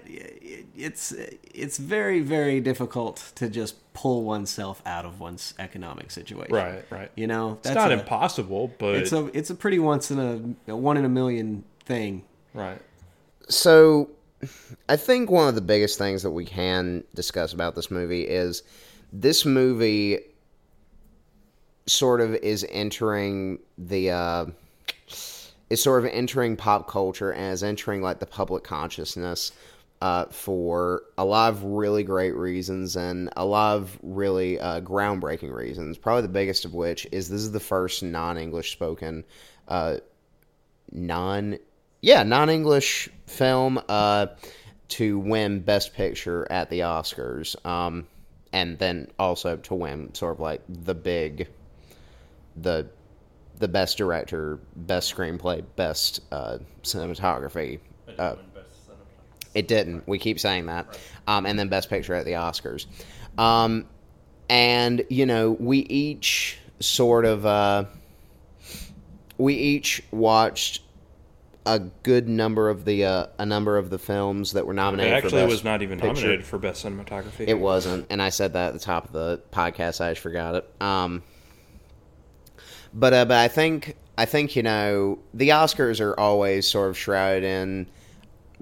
It's 0.75 1.11
it's 1.53 1.77
very 1.77 2.21
very 2.21 2.59
difficult 2.59 3.31
to 3.35 3.49
just 3.49 3.75
pull 3.93 4.23
oneself 4.23 4.81
out 4.85 5.05
of 5.05 5.19
one's 5.19 5.53
economic 5.59 6.11
situation. 6.11 6.53
Right, 6.53 6.83
right. 6.91 7.11
You 7.15 7.27
know, 7.27 7.57
It's 7.63 7.73
not 7.73 7.91
a- 7.91 7.99
impossible, 7.99 8.73
but 8.77 8.95
it's 8.95 9.11
a 9.11 9.25
it's 9.38 9.49
a 9.49 9.55
pretty 9.55 9.79
once 9.79 10.11
in 10.11 10.19
a, 10.67 10.71
a 10.71 10.75
one 10.75 10.97
in 10.97 11.05
a 11.05 11.09
million 11.09 11.63
thing. 11.85 12.23
right. 12.53 12.81
So, 13.49 14.09
I 14.89 14.97
think 14.97 15.31
one 15.31 15.47
of 15.47 15.55
the 15.55 15.61
biggest 15.61 15.97
things 15.97 16.21
that 16.23 16.31
we 16.31 16.43
can 16.43 17.03
discuss 17.15 17.53
about 17.53 17.75
this 17.75 17.89
movie 17.89 18.23
is 18.23 18.61
this 19.13 19.45
movie 19.45 20.19
sort 21.85 22.19
of 22.19 22.35
is 22.35 22.65
entering 22.69 23.59
the 23.77 24.11
uh, 24.11 24.45
is 25.70 25.82
sort 25.82 26.03
of 26.03 26.11
entering 26.11 26.55
pop 26.55 26.89
culture 26.89 27.32
and 27.32 27.53
is 27.53 27.63
entering 27.63 28.01
like 28.01 28.20
the 28.20 28.26
public 28.26 28.63
consciousness 28.63 29.51
uh, 30.01 30.26
for 30.26 31.03
a 31.18 31.26
lot 31.26 31.51
of 31.51 31.63
really 31.63 32.03
great 32.03 32.36
reasons 32.36 32.95
and 32.95 33.30
a 33.36 33.45
lot 33.45 33.78
of 33.78 33.97
really 34.03 34.59
uh, 34.59 34.80
groundbreaking 34.82 35.53
reasons. 35.53 35.97
Probably 35.97 36.22
the 36.22 36.28
biggest 36.28 36.65
of 36.65 36.74
which 36.74 37.07
is 37.11 37.30
this 37.30 37.41
is 37.41 37.51
the 37.51 37.59
first 37.59 38.03
non 38.03 38.38
English 38.38 38.72
spoken 38.72 39.26
uh, 39.68 39.97
non 40.91 41.57
yeah 42.01 42.24
non 42.24 42.49
English 42.49 43.09
film 43.26 43.82
uh, 43.89 44.28
to 44.89 45.20
win 45.20 45.59
Best 45.61 45.93
Picture 45.93 46.47
at 46.51 46.70
the 46.70 46.82
Oscars, 46.82 47.55
um, 47.65 48.07
and 48.53 48.78
then 48.78 49.07
also 49.18 49.57
to 49.57 49.74
win 49.76 50.13
sort 50.13 50.36
of 50.36 50.39
like 50.39 50.61
the 50.70 50.95
big 50.95 51.47
the 52.55 52.88
the 53.60 53.68
best 53.68 53.97
director, 53.97 54.60
best 54.76 55.16
screenplay, 55.16 55.64
best 55.76 56.22
uh, 56.32 56.58
cinematography. 56.84 57.80
Uh, 58.18 58.36
it 59.53 59.68
didn't. 59.68 60.08
We 60.08 60.20
keep 60.20 60.39
saying 60.39 60.68
that, 60.68 60.99
um, 61.28 61.45
and 61.45 61.58
then 61.58 61.68
best 61.70 61.89
picture 61.89 62.14
at 62.14 62.26
the 62.26 62.34
Oscars. 62.34 62.86
Um, 63.38 63.86
and 64.49 65.03
you 65.10 65.26
know, 65.26 65.51
we 65.60 65.80
each 65.80 66.58
sort 66.80 67.26
of 67.26 67.45
uh, 67.45 67.86
we 69.38 69.55
each 69.55 70.03
watched 70.12 70.82
a 71.66 71.80
good 72.03 72.30
number 72.30 72.70
of 72.70 72.86
the 72.86 73.03
uh, 73.05 73.26
a 73.39 73.45
number 73.45 73.78
of 73.78 73.89
the 73.89 73.97
films 73.97 74.53
that 74.53 74.66
were 74.66 74.74
It 74.74 74.78
nominated. 74.78 75.12
for 75.12 75.26
actually 75.26 75.41
best 75.41 75.51
was 75.51 75.64
not 75.64 75.82
even 75.82 75.99
picture. 75.99 76.14
nominated 76.22 76.45
for 76.45 76.58
best 76.60 76.86
cinematography. 76.86 77.47
It 77.47 77.60
wasn't, 77.60 78.05
and 78.10 78.22
I 78.22 78.30
said 78.30 78.53
that 78.53 78.68
at 78.68 78.74
the 78.74 78.80
top 78.80 79.05
of 79.05 79.12
the 79.12 79.41
podcast. 79.51 80.01
I 80.01 80.12
just 80.12 80.22
forgot 80.22 80.55
it. 80.55 80.72
Um, 80.82 81.24
but 82.93 83.13
uh, 83.13 83.25
but 83.25 83.38
I 83.38 83.47
think 83.47 83.95
I 84.17 84.25
think 84.25 84.55
you 84.55 84.63
know 84.63 85.19
the 85.33 85.49
Oscars 85.49 86.01
are 86.01 86.17
always 86.19 86.67
sort 86.67 86.89
of 86.89 86.97
shrouded 86.97 87.43
in 87.43 87.88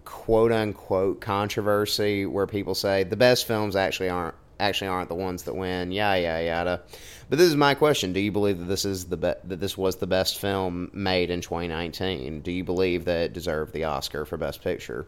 quote 0.04 0.52
unquote 0.52 1.22
controversy, 1.22 2.26
where 2.26 2.48
people 2.48 2.76
say 2.76 3.04
the 3.04 3.16
best 3.16 3.48
films 3.48 3.76
actually 3.76 4.10
aren't 4.10 4.36
actually 4.60 4.88
aren't 4.88 5.10
the 5.10 5.16
ones 5.16 5.44
that 5.44 5.56
win. 5.56 5.92
Yeah, 5.92 6.16
yeah, 6.16 6.40
yada. 6.40 6.82
But 7.30 7.40
this 7.40 7.48
is 7.48 7.56
my 7.56 7.74
question: 7.74 8.14
Do 8.14 8.20
you 8.20 8.32
believe 8.32 8.60
that 8.60 8.66
this 8.66 8.86
is 8.86 9.06
the 9.06 9.18
be- 9.18 9.34
that 9.44 9.60
this 9.60 9.78
was 9.78 9.98
the 9.98 10.08
best 10.08 10.40
film 10.40 10.90
made 10.94 11.30
in 11.30 11.42
2019? 11.42 12.42
Do 12.42 12.52
you 12.52 12.64
believe 12.64 13.06
that 13.06 13.18
it 13.22 13.34
deserved 13.34 13.74
the 13.74 13.86
Oscar 13.86 14.26
for 14.26 14.38
Best 14.38 14.64
Picture? 14.64 15.08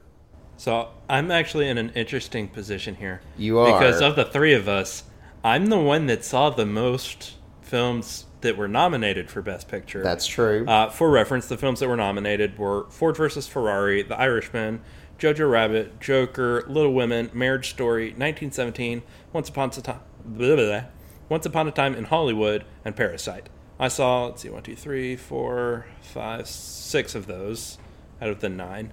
So 0.58 0.90
I'm 1.08 1.30
actually 1.30 1.70
in 1.70 1.78
an 1.78 1.92
interesting 1.92 2.48
position 2.48 2.96
here. 2.96 3.22
You 3.38 3.60
are. 3.60 3.80
because 3.80 4.02
of 4.02 4.16
the 4.16 4.26
three 4.26 4.54
of 4.54 4.68
us. 4.68 5.04
I'm 5.44 5.68
the 5.68 5.78
one 5.80 6.08
that 6.08 6.26
saw 6.26 6.50
the 6.50 6.66
most 6.66 7.36
films 7.68 8.26
that 8.42 8.56
were 8.58 8.68
nominated 8.68 9.30
for 9.30 9.42
Best 9.42 9.68
Picture. 9.68 10.02
That's 10.02 10.26
true. 10.26 10.66
Uh, 10.68 10.90
for 10.90 11.10
reference, 11.10 11.48
the 11.48 11.58
films 11.58 11.80
that 11.82 11.88
were 11.88 11.98
nominated 11.98 12.58
were 12.58 12.86
Ford 12.90 13.18
versus 13.18 13.48
Ferrari, 13.48 14.02
The 14.02 14.18
Irishman, 14.18 14.82
Jojo 15.20 15.50
Rabbit, 15.50 16.00
Joker, 16.00 16.64
Little 16.68 16.94
Women, 16.94 17.30
Marriage 17.34 17.70
Story, 17.70 18.06
1917, 18.08 19.04
Once 19.34 19.50
Upon 19.50 19.70
a 19.70 19.82
Time, 19.82 20.00
blah, 20.24 20.56
blah, 20.56 20.66
blah, 20.66 20.84
Once 21.30 21.46
Upon 21.46 21.68
a 21.68 21.72
Time 21.72 21.96
in 21.96 22.06
Hollywood, 22.06 22.64
and 22.86 22.96
Parasite. 22.96 23.50
I 23.80 23.90
saw, 23.90 24.28
let's 24.28 24.42
see, 24.42 24.50
one, 24.50 24.64
two, 24.64 24.76
three, 24.76 25.16
four, 25.16 25.86
five, 26.02 26.48
six 26.48 27.16
of 27.16 27.28
those 27.28 27.78
out 28.22 28.30
of 28.30 28.40
the 28.40 28.50
nine. 28.50 28.92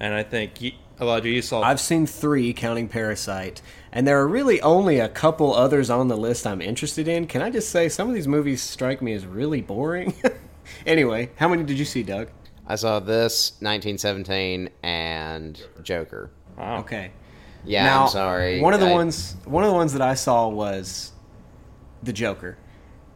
And 0.00 0.14
I 0.14 0.22
think, 0.22 0.54
y- 0.60 0.74
Elijah, 1.00 1.28
you 1.28 1.42
saw. 1.42 1.62
I've 1.62 1.80
seen 1.80 2.06
three, 2.06 2.52
counting 2.52 2.88
Parasite, 2.88 3.62
and 3.92 4.06
there 4.06 4.18
are 4.20 4.26
really 4.28 4.60
only 4.62 4.98
a 4.98 5.08
couple 5.08 5.54
others 5.54 5.90
on 5.90 6.08
the 6.08 6.16
list 6.16 6.46
I'm 6.46 6.60
interested 6.62 7.08
in. 7.08 7.26
Can 7.26 7.42
I 7.42 7.50
just 7.50 7.70
say 7.70 7.88
some 7.88 8.08
of 8.08 8.14
these 8.14 8.28
movies 8.28 8.62
strike 8.62 9.02
me 9.02 9.12
as 9.12 9.26
really 9.26 9.60
boring? 9.60 10.14
anyway, 10.86 11.30
how 11.36 11.48
many 11.48 11.62
did 11.64 11.78
you 11.78 11.84
see, 11.84 12.02
Doug? 12.02 12.28
I 12.66 12.76
saw 12.76 13.00
this 13.00 13.52
1917 13.60 14.70
and 14.82 15.60
Joker. 15.82 16.30
wow. 16.56 16.78
Okay. 16.80 17.10
Yeah, 17.64 17.84
now, 17.84 18.02
I'm 18.04 18.08
sorry. 18.08 18.60
One 18.60 18.74
of 18.74 18.80
the 18.80 18.86
I- 18.88 18.92
ones, 18.92 19.36
one 19.44 19.62
of 19.62 19.70
the 19.70 19.76
ones 19.76 19.92
that 19.92 20.02
I 20.02 20.14
saw 20.14 20.48
was 20.48 21.12
the 22.02 22.12
Joker, 22.12 22.58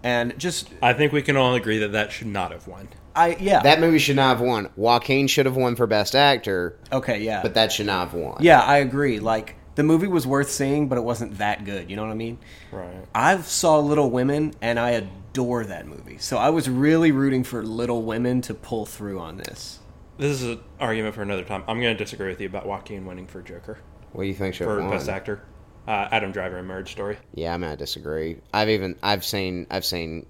and 0.05 0.39
just 0.39 0.69
I 0.81 0.93
think 0.93 1.13
we 1.13 1.21
can 1.23 1.37
all 1.37 1.55
agree 1.57 1.79
that 1.79 1.91
that 1.93 2.13
should 2.13 2.29
not 2.29 2.53
have 2.53 2.69
won. 2.69 2.89
I 3.17 3.37
yeah 3.41 3.63
that 3.63 3.81
movie 3.81 3.99
should 3.99 4.15
not 4.15 4.37
have 4.37 4.41
won. 4.47 4.69
Joaquin 4.77 5.27
should 5.27 5.47
have 5.47 5.57
won 5.57 5.75
for 5.75 5.87
Best 5.89 6.15
Actor, 6.15 6.79
okay 6.93 7.19
yeah 7.23 7.43
but 7.43 7.55
that 7.55 7.73
should 7.73 7.87
not 7.87 8.11
have 8.11 8.15
won. 8.15 8.37
yeah 8.41 8.61
I 8.61 8.77
agree. 8.79 9.19
Like 9.19 9.57
the 9.77 9.83
movie 9.83 10.09
was 10.09 10.27
worth 10.27 10.51
seeing, 10.51 10.89
but 10.89 10.99
it 10.99 11.05
wasn't 11.05 11.39
that 11.39 11.65
good. 11.65 11.89
You 11.89 11.97
know 11.97 12.03
what 12.03 12.11
I 12.11 12.15
mean? 12.17 12.39
Right. 12.73 13.05
I 13.15 13.41
saw 13.43 13.79
Little 13.79 14.11
Women 14.11 14.53
and 14.61 14.79
I 14.79 14.91
adore 14.91 15.65
that 15.65 15.87
movie. 15.87 16.19
So 16.19 16.37
I 16.39 16.51
was 16.51 16.69
really 16.69 17.13
rooting 17.13 17.45
for 17.45 17.63
Little 17.63 18.03
Women 18.03 18.41
to 18.43 18.55
pull 18.55 18.85
through 18.87 19.21
on 19.21 19.37
this. 19.37 19.79
This 20.19 20.41
is 20.43 20.49
an 20.49 20.61
argument 20.81 21.15
for 21.15 21.23
another 21.23 21.45
time. 21.45 21.63
I'm 21.69 21.81
going 21.81 21.97
to 21.97 22.05
disagree 22.05 22.29
with 22.29 22.41
you 22.41 22.47
about 22.49 22.67
Joaquin 22.67 23.05
winning 23.07 23.27
for 23.27 23.43
Joker 23.43 23.79
What 24.13 24.23
do 24.25 24.29
you 24.29 24.35
think 24.35 24.55
should 24.55 24.65
for 24.65 24.81
won? 24.81 24.91
Best 24.91 25.09
Actor. 25.09 25.43
Uh, 25.87 26.09
Adam 26.11 26.33
Driver 26.33 26.59
in 26.59 26.67
Marriage 26.67 26.91
Story. 26.91 27.17
Yeah, 27.33 27.55
I'm 27.55 27.61
gonna 27.61 27.77
disagree. 27.77 28.39
I've 28.53 28.71
even 28.71 28.97
I've 29.05 29.25
seen 29.25 29.69
I've 29.71 29.85
seen 29.85 30.27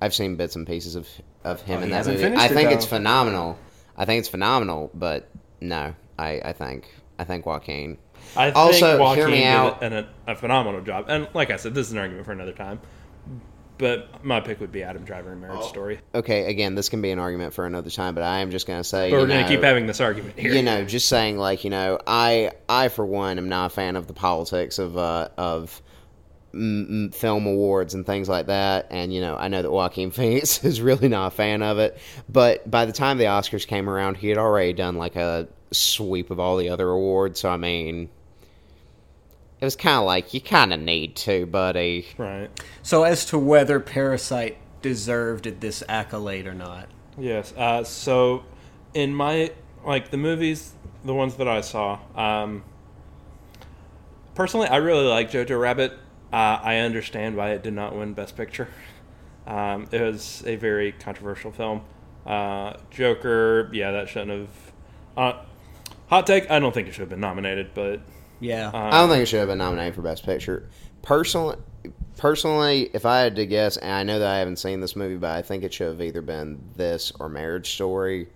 I've 0.00 0.14
seen 0.14 0.36
bits 0.36 0.56
and 0.56 0.66
pieces 0.66 0.94
of 0.94 1.06
of 1.44 1.60
him 1.60 1.80
Oh, 1.80 1.82
in 1.82 1.90
that 1.90 2.06
movie. 2.06 2.22
finished 2.22 2.40
I 2.40 2.46
it, 2.46 2.52
think 2.52 2.70
it's 2.70 2.86
phenomenal. 2.86 3.58
I 3.98 4.06
think 4.06 4.20
it's 4.20 4.30
phenomenal, 4.30 4.90
but 4.94 5.28
no, 5.60 5.94
I 6.18 6.40
I 6.42 6.52
think 6.54 6.88
I 7.18 7.24
think 7.24 7.44
Joaquin. 7.44 7.98
I 8.36 8.46
think 8.46 8.56
Also, 8.56 8.98
Joaquin 8.98 9.16
hear 9.18 9.28
me 9.28 9.36
did 9.38 9.46
out. 9.46 9.82
an- 9.82 9.92
a, 9.92 10.08
a 10.28 10.34
phenomenal 10.36 10.80
job. 10.82 11.06
And 11.08 11.28
like 11.34 11.50
I 11.50 11.56
said, 11.56 11.74
this 11.74 11.86
is 11.86 11.92
an 11.92 11.98
argument 11.98 12.24
for 12.26 12.32
another 12.32 12.52
time. 12.52 12.80
But 13.78 14.24
my 14.24 14.38
pick 14.40 14.60
would 14.60 14.70
be 14.70 14.82
Adam 14.84 15.02
Driver 15.04 15.32
in 15.32 15.40
Marriage 15.40 15.58
Oh. 15.62 15.66
Story. 15.66 15.98
Okay, 16.14 16.44
again, 16.44 16.74
this 16.76 16.88
can 16.88 17.02
be 17.02 17.10
an 17.10 17.18
argument 17.18 17.52
for 17.52 17.66
another 17.66 17.90
time, 17.90 18.14
but 18.14 18.22
I 18.22 18.38
am 18.38 18.50
just 18.52 18.66
gonna 18.66 18.84
say 18.84 19.10
But 19.10 19.18
we're 19.20 19.26
going 19.26 19.42
to 19.42 19.48
keep 19.48 19.62
having 19.62 19.86
this 19.86 20.00
argument 20.00 20.38
here. 20.38 20.52
you 20.52 20.62
know, 20.62 20.84
just 20.84 21.08
saying 21.08 21.36
like 21.36 21.64
you 21.64 21.70
know, 21.70 21.98
I 22.06 22.52
I 22.68 22.88
for 22.88 23.04
one 23.04 23.38
am 23.38 23.48
not 23.48 23.66
a 23.72 23.74
fan 23.74 23.96
of 23.96 24.06
the 24.06 24.12
politics 24.12 24.78
of 24.78 24.96
uh, 24.96 25.30
of 25.36 25.82
mm, 26.54 27.12
film 27.12 27.46
awards 27.46 27.94
and 27.94 28.06
things 28.06 28.28
like 28.28 28.46
that, 28.46 28.86
and 28.90 29.12
you 29.12 29.20
know, 29.20 29.36
I 29.36 29.48
know 29.48 29.62
that 29.62 29.70
Joaquin 29.72 30.10
Phoenix 30.12 30.62
is 30.64 30.80
really 30.80 31.08
not 31.08 31.28
a 31.28 31.30
fan 31.34 31.62
of 31.62 31.78
it, 31.78 31.98
but 32.28 32.70
by 32.70 32.84
the 32.84 32.92
time 32.92 33.18
the 33.18 33.24
Oscars 33.24 33.66
came 33.66 33.88
around, 33.90 34.16
he 34.16 34.28
had 34.28 34.38
already 34.38 34.74
done 34.74 34.94
like 34.96 35.16
a 35.16 35.48
sweep 35.72 36.30
of 36.30 36.38
all 36.38 36.56
the 36.56 36.68
other 36.68 36.88
awards, 36.88 37.40
so 37.40 37.48
I 37.48 37.56
mean. 37.56 38.10
It 39.62 39.64
was 39.64 39.76
kind 39.76 39.96
of 39.96 40.06
like 40.06 40.34
you 40.34 40.40
kind 40.40 40.72
of 40.72 40.80
need 40.80 41.14
to, 41.18 41.46
buddy. 41.46 42.08
Right. 42.18 42.50
So 42.82 43.04
as 43.04 43.24
to 43.26 43.38
whether 43.38 43.78
Parasite 43.78 44.58
deserved 44.82 45.60
this 45.60 45.84
accolade 45.88 46.48
or 46.48 46.52
not. 46.52 46.88
Yes. 47.16 47.54
Uh, 47.56 47.84
so, 47.84 48.42
in 48.92 49.14
my 49.14 49.52
like 49.84 50.10
the 50.10 50.16
movies, 50.16 50.72
the 51.04 51.14
ones 51.14 51.36
that 51.36 51.46
I 51.46 51.60
saw, 51.60 52.00
um, 52.16 52.64
personally, 54.34 54.66
I 54.66 54.78
really 54.78 55.06
like 55.06 55.30
Jojo 55.30 55.60
Rabbit. 55.60 55.92
Uh, 56.32 56.58
I 56.60 56.78
understand 56.78 57.36
why 57.36 57.50
it 57.50 57.62
did 57.62 57.74
not 57.74 57.94
win 57.94 58.14
Best 58.14 58.36
Picture. 58.36 58.66
Um, 59.46 59.86
it 59.92 60.00
was 60.00 60.42
a 60.44 60.56
very 60.56 60.90
controversial 60.90 61.52
film. 61.52 61.82
Uh, 62.26 62.78
Joker, 62.90 63.70
yeah, 63.72 63.92
that 63.92 64.08
shouldn't 64.08 64.32
have. 64.32 64.72
Uh, 65.16 65.44
hot 66.08 66.26
take: 66.26 66.50
I 66.50 66.58
don't 66.58 66.74
think 66.74 66.88
it 66.88 66.94
should 66.94 67.02
have 67.02 67.10
been 67.10 67.20
nominated, 67.20 67.74
but 67.74 68.00
Yeah. 68.42 68.70
I 68.74 69.00
don't 69.00 69.08
think 69.08 69.22
it 69.22 69.26
should 69.26 69.38
have 69.38 69.48
been 69.48 69.58
nominated 69.58 69.94
for 69.94 70.02
Best 70.02 70.24
Picture. 70.24 70.68
Personally, 71.02 71.56
personally, 72.18 72.90
if 72.92 73.06
I 73.06 73.20
had 73.20 73.36
to 73.36 73.46
guess, 73.46 73.76
and 73.76 73.90
I 73.92 74.02
know 74.02 74.18
that 74.18 74.28
I 74.28 74.38
haven't 74.38 74.56
seen 74.58 74.80
this 74.80 74.94
movie, 74.96 75.16
but 75.16 75.30
I 75.30 75.42
think 75.42 75.64
it 75.64 75.72
should 75.72 75.88
have 75.88 76.00
either 76.02 76.22
been 76.22 76.60
this 76.76 77.12
or 77.18 77.28
Marriage 77.28 77.70
Story. 77.72 78.28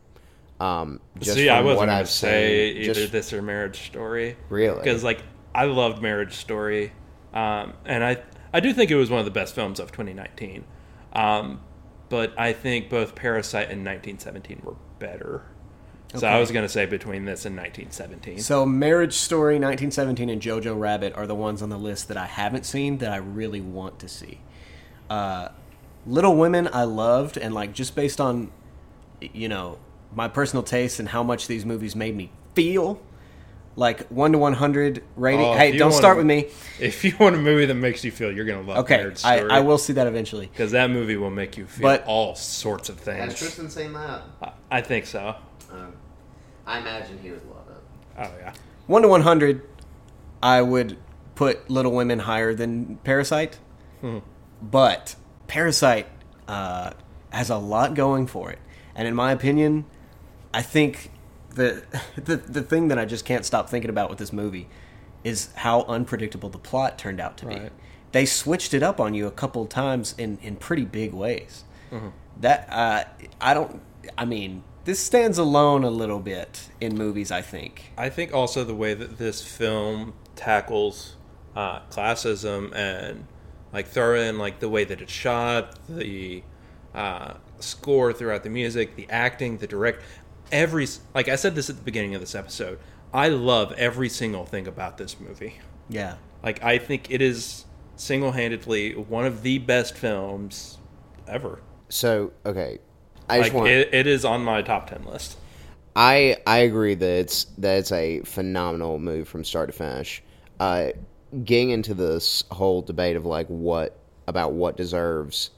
Um, 0.59 1.01
just 1.19 1.35
see, 1.35 1.51
I 1.51 1.59
from 1.59 1.67
wasn't 1.67 1.79
what 1.81 1.87
going 1.87 1.99
I've 1.99 2.09
say 2.09 2.73
seen, 2.73 2.83
either 2.83 2.95
just- 2.95 3.13
this 3.13 3.33
or 3.33 3.43
Marriage 3.43 3.87
Story. 3.87 4.37
Really? 4.49 4.79
Because 4.79 5.05
like 5.05 5.23
I 5.55 5.65
loved 5.67 6.01
Marriage 6.03 6.35
Story, 6.35 6.93
um, 7.35 7.75
and 7.85 8.03
I 8.03 8.19
I 8.55 8.61
do 8.61 8.73
think 8.73 8.91
it 8.91 8.97
was 8.97 9.11
one 9.11 9.19
of 9.19 9.27
the 9.27 9.31
best 9.33 9.55
films 9.55 9.79
of 9.81 9.93
2019. 9.93 10.65
Um, 11.13 11.61
but 12.09 12.33
I 12.39 12.53
think 12.53 12.89
both 12.89 13.15
Parasite 13.15 13.71
and 13.71 13.85
1917 13.85 14.63
were 14.65 14.77
better. 14.99 15.43
So 16.15 16.27
I 16.27 16.39
was 16.39 16.51
going 16.51 16.65
to 16.65 16.69
say 16.69 16.87
between 16.87 17.25
this 17.25 17.45
and 17.45 17.57
1917. 17.57 18.39
So, 18.39 18.65
Marriage 18.65 19.13
Story, 19.15 19.55
1917, 19.55 20.31
and 20.31 20.41
Jojo 20.41 20.79
Rabbit 20.79 21.15
are 21.15 21.27
the 21.27 21.35
ones 21.35 21.63
on 21.63 21.69
the 21.69 21.77
list 21.79 22.09
that 22.09 22.17
I 22.17 22.27
haven't 22.27 22.65
seen 22.65 22.99
that 22.99 23.13
I 23.13 23.17
really 23.17 23.61
want 23.61 23.99
to 23.99 24.09
see. 24.09 24.41
Uh, 25.11 25.49
Little 26.07 26.37
Women, 26.37 26.69
I 26.73 26.85
loved, 26.85 27.37
and 27.37 27.53
like 27.55 27.73
just 27.73 27.95
based 27.97 28.21
on, 28.21 28.51
you 29.21 29.49
know, 29.49 29.79
my 30.15 30.29
personal 30.29 30.63
taste 30.63 31.01
and 31.01 31.09
how 31.09 31.23
much 31.23 31.49
these 31.49 31.67
movies 31.67 31.95
made 31.97 32.17
me 32.17 32.31
feel, 32.55 33.03
like 33.75 34.07
one 34.09 34.33
to 34.33 34.39
one 34.39 34.55
hundred 34.55 35.03
rating. 35.17 35.45
Oh, 35.45 35.53
hey, 35.55 35.73
don't 35.77 35.91
wanna- 35.91 35.99
start 36.01 36.17
with 36.17 36.27
me. 36.27 36.49
If 36.81 37.05
you 37.05 37.15
want 37.19 37.35
a 37.35 37.39
movie 37.39 37.67
that 37.67 37.75
makes 37.75 38.05
you 38.05 38.11
feel, 38.13 38.33
you're 38.33 38.45
going 38.47 38.63
to 38.65 38.69
love 38.69 38.79
Okay, 38.85 38.97
Marriage 38.99 39.23
I, 39.25 39.41
I 39.41 39.61
will 39.61 39.77
see 39.79 39.93
that 39.95 40.07
eventually. 40.07 40.47
Because 40.47 40.71
that 40.71 40.89
movie 40.91 41.17
will 41.17 41.31
make 41.31 41.59
you 41.59 41.67
feel 41.67 41.83
But- 41.83 42.05
all 42.07 42.35
sorts 42.37 42.89
of 42.89 42.97
Has 42.99 43.05
things. 43.05 43.39
Tristan 43.39 43.69
seen 43.69 43.93
that? 43.93 44.23
I- 44.41 44.53
I 44.71 44.81
think 44.81 45.07
so. 45.07 45.35
I 46.67 46.79
imagine 46.79 47.19
he 47.23 47.31
would 47.31 47.47
love 47.49 47.69
it. 47.71 47.83
Oh, 48.19 48.31
yeah. 48.41 48.53
One 48.87 49.03
to 49.03 49.09
one 49.09 49.23
hundred, 49.23 49.62
I 50.43 50.62
would 50.62 50.97
put 51.35 51.69
Little 51.71 51.93
Women 51.93 52.21
higher 52.21 52.55
than 52.55 52.97
Parasite, 53.05 53.59
but 54.62 55.17
Parasite 55.49 56.07
uh, 56.49 56.93
has 57.31 57.51
a 57.51 57.57
lot 57.57 57.95
going 57.95 58.27
for 58.27 58.51
it, 58.51 58.59
and 58.95 59.07
in 59.09 59.14
my 59.14 59.33
opinion, 59.33 59.85
I 60.55 60.62
think 60.62 61.11
the 61.51 61.85
the 62.17 62.37
the 62.37 62.62
thing 62.62 62.89
that 62.89 62.99
I 62.99 63.05
just 63.05 63.25
can't 63.25 63.45
stop 63.45 63.69
thinking 63.69 63.91
about 63.91 64.09
with 64.09 64.19
this 64.19 64.33
movie 64.33 64.69
is 65.25 65.51
how 65.57 65.83
unpredictable 65.83 66.49
the 66.49 66.59
plot 66.59 66.97
turned 66.99 67.21
out 67.21 67.37
to 67.39 67.47
be. 67.47 67.55
They 68.12 68.25
switched 68.25 68.73
it 68.73 68.83
up 68.83 69.01
on 69.01 69.14
you 69.14 69.27
a 69.27 69.33
couple 69.33 69.67
times 69.67 70.14
in 70.17 70.39
in 70.43 70.57
pretty 70.57 70.85
big 70.85 71.12
ways. 71.12 71.64
That 72.41 72.69
uh, 72.71 73.05
I 73.41 73.53
don't. 73.55 73.81
I 74.17 74.25
mean, 74.25 74.62
this 74.87 74.99
stands 74.99 75.37
alone 75.37 75.84
a 75.84 75.91
little 75.91 76.20
bit 76.20 76.70
in 76.80 76.97
movies. 76.97 77.30
I 77.30 77.43
think. 77.43 77.93
I 77.99 78.09
think 78.09 78.32
also 78.32 78.64
the 78.64 78.74
way 78.74 78.95
that 78.95 79.18
this 79.18 79.43
film 79.43 80.14
tackles 80.37 81.16
uh, 81.55 81.80
classism 81.91 82.74
and 82.74 83.26
like 83.72 83.89
throw 83.89 84.14
in 84.14 84.39
like 84.39 84.61
the 84.61 84.68
way 84.68 84.84
that 84.84 85.01
it's 85.01 85.12
shot, 85.12 85.78
the 85.89 86.43
uh, 86.95 87.34
score 87.59 88.12
throughout 88.12 88.43
the 88.43 88.51
music, 88.51 88.97
the 88.97 89.07
acting, 89.11 89.59
the 89.59 89.66
direct, 89.66 90.03
every 90.53 90.87
like 91.14 91.28
I 91.28 91.37
said 91.37 91.55
this 91.55 91.68
at 91.68 91.76
the 91.76 91.82
beginning 91.82 92.14
of 92.14 92.20
this 92.20 92.34
episode. 92.34 92.78
I 93.12 93.28
love 93.28 93.72
every 93.72 94.09
single 94.09 94.45
thing 94.45 94.66
about 94.66 94.99
this 94.99 95.18
movie. 95.18 95.59
Yeah. 95.89 96.16
Like 96.43 96.62
I 96.62 96.78
think 96.78 97.11
it 97.11 97.20
is 97.20 97.64
single-handedly 97.97 98.95
one 98.95 99.24
of 99.24 99.43
the 99.43 99.59
best 99.59 99.97
films 99.97 100.78
ever. 101.26 101.61
So 101.89 102.32
okay, 102.45 102.78
I 103.29 103.41
just 103.41 103.53
want. 103.53 103.68
it, 103.68 103.93
it 103.93 104.07
is 104.07 104.24
on 104.24 104.43
my 104.45 104.62
top 104.62 104.89
ten 104.89 105.05
list. 105.05 105.37
I 105.95 106.37
I 106.47 106.59
agree 106.59 106.95
that 106.95 107.11
it's 107.20 107.45
that 107.59 107.79
it's 107.79 107.93
a 107.93 108.20
phenomenal 108.20 108.99
move 108.99 109.29
from 109.29 109.45
start 109.45 109.70
to 109.70 109.72
finish. 109.72 110.22
Uh, 110.61 110.89
getting 111.45 111.70
into 111.70 111.95
this 111.95 112.45
whole 112.51 112.83
debate 112.83 113.16
of 113.16 113.27
like 113.27 113.47
what 113.49 113.99
about 114.27 114.53
what 114.53 114.77
deserves 114.77 115.51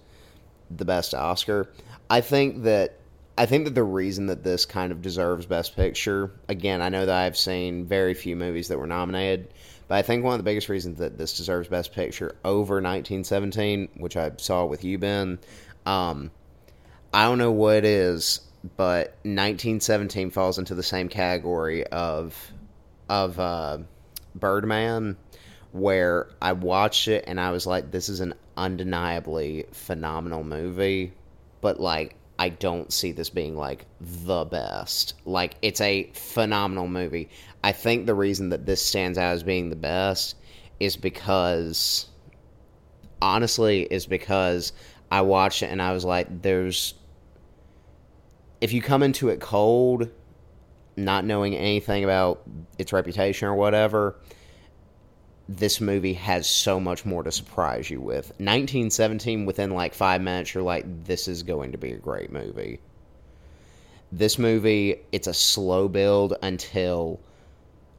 the 0.70 0.84
best 0.84 1.14
Oscar, 1.14 1.70
I 2.10 2.20
think 2.20 2.62
that 2.64 2.98
I 3.36 3.46
think 3.46 3.64
that 3.66 3.74
the 3.74 3.84
reason 3.84 4.26
that 4.26 4.42
this 4.42 4.66
kind 4.66 4.90
of 4.90 5.00
deserves 5.00 5.46
Best 5.46 5.76
Picture, 5.76 6.32
again, 6.48 6.82
I 6.82 6.88
know 6.88 7.06
that 7.06 7.16
I've 7.16 7.36
seen 7.36 7.86
very 7.86 8.12
few 8.12 8.34
movies 8.34 8.66
that 8.68 8.78
were 8.78 8.86
nominated, 8.86 9.54
but 9.86 9.94
I 9.94 10.02
think 10.02 10.24
one 10.24 10.34
of 10.34 10.38
the 10.38 10.44
biggest 10.44 10.68
reasons 10.68 10.98
that 10.98 11.18
this 11.18 11.36
deserves 11.36 11.68
Best 11.68 11.92
Picture 11.92 12.34
over 12.44 12.74
1917, 12.74 13.90
which 13.98 14.16
I 14.16 14.32
saw 14.38 14.64
with 14.66 14.82
you, 14.82 14.98
Ben, 14.98 15.38
um, 15.86 16.32
I 17.12 17.24
don't 17.24 17.38
know 17.38 17.52
what 17.52 17.78
it 17.78 17.84
is, 17.84 18.40
but 18.76 19.08
1917 19.22 20.30
falls 20.30 20.58
into 20.58 20.74
the 20.74 20.82
same 20.82 21.08
category 21.08 21.86
of 21.86 22.52
of 23.08 23.40
uh, 23.40 23.78
Birdman, 24.34 25.16
where 25.72 26.28
I 26.42 26.52
watched 26.52 27.08
it 27.08 27.24
and 27.26 27.40
I 27.40 27.50
was 27.50 27.66
like, 27.66 27.90
"This 27.90 28.08
is 28.08 28.20
an 28.20 28.34
undeniably 28.56 29.66
phenomenal 29.72 30.44
movie," 30.44 31.12
but 31.60 31.80
like 31.80 32.16
I 32.38 32.50
don't 32.50 32.92
see 32.92 33.12
this 33.12 33.30
being 33.30 33.56
like 33.56 33.86
the 34.00 34.44
best. 34.44 35.14
Like 35.24 35.56
it's 35.60 35.80
a 35.80 36.10
phenomenal 36.12 36.86
movie. 36.86 37.30
I 37.64 37.72
think 37.72 38.06
the 38.06 38.14
reason 38.14 38.50
that 38.50 38.64
this 38.66 38.84
stands 38.84 39.18
out 39.18 39.32
as 39.34 39.42
being 39.42 39.70
the 39.70 39.76
best 39.76 40.36
is 40.78 40.96
because 40.96 42.06
honestly 43.20 43.82
is 43.82 44.06
because 44.06 44.72
I 45.10 45.22
watched 45.22 45.62
it 45.62 45.70
and 45.70 45.80
I 45.80 45.92
was 45.92 46.04
like, 46.04 46.42
there's. 46.42 46.94
If 48.60 48.72
you 48.72 48.82
come 48.82 49.02
into 49.02 49.28
it 49.28 49.40
cold, 49.40 50.10
not 50.96 51.24
knowing 51.24 51.54
anything 51.54 52.02
about 52.02 52.42
its 52.76 52.92
reputation 52.92 53.46
or 53.46 53.54
whatever, 53.54 54.16
this 55.48 55.80
movie 55.80 56.14
has 56.14 56.46
so 56.48 56.80
much 56.80 57.06
more 57.06 57.22
to 57.22 57.32
surprise 57.32 57.88
you 57.88 58.00
with. 58.00 58.26
1917, 58.38 59.46
within 59.46 59.70
like 59.70 59.94
five 59.94 60.20
minutes, 60.20 60.52
you're 60.52 60.62
like, 60.62 61.04
this 61.04 61.28
is 61.28 61.44
going 61.44 61.72
to 61.72 61.78
be 61.78 61.92
a 61.92 61.96
great 61.96 62.32
movie. 62.32 62.80
This 64.10 64.38
movie, 64.38 64.96
it's 65.12 65.26
a 65.26 65.34
slow 65.34 65.88
build 65.88 66.34
until 66.42 67.20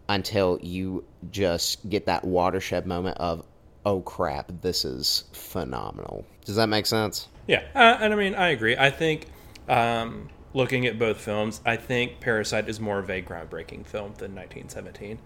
until 0.09 0.57
you 0.63 1.05
just 1.29 1.87
get 1.87 2.07
that 2.07 2.25
watershed 2.25 2.87
moment 2.87 3.15
of, 3.19 3.45
oh 3.85 4.01
crap, 4.01 4.51
this 4.61 4.85
is 4.85 5.25
phenomenal. 5.31 6.25
Does 6.45 6.55
that 6.55 6.67
make 6.67 6.85
sense? 6.85 7.27
Yeah, 7.47 7.63
uh, 7.73 7.97
and 7.99 8.13
I 8.13 8.15
mean, 8.15 8.35
I 8.35 8.49
agree. 8.49 8.77
I 8.77 8.89
think 8.89 9.25
um, 9.67 10.29
looking 10.53 10.85
at 10.85 10.99
both 10.99 11.19
films, 11.19 11.61
I 11.65 11.75
think 11.77 12.19
Parasite 12.19 12.69
is 12.69 12.79
more 12.79 12.99
of 12.99 13.09
a 13.09 13.21
groundbreaking 13.21 13.85
film 13.85 14.13
than 14.17 14.35
1917 14.35 15.19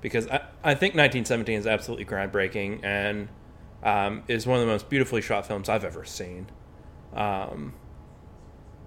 because 0.00 0.26
I, 0.28 0.42
I 0.62 0.74
think 0.74 0.94
1917 0.94 1.60
is 1.60 1.66
absolutely 1.66 2.04
groundbreaking 2.04 2.84
and 2.84 3.28
um, 3.82 4.22
is 4.28 4.46
one 4.46 4.58
of 4.58 4.66
the 4.66 4.70
most 4.70 4.88
beautifully 4.88 5.22
shot 5.22 5.46
films 5.46 5.68
I've 5.68 5.84
ever 5.84 6.04
seen. 6.04 6.46
Um, 7.14 7.74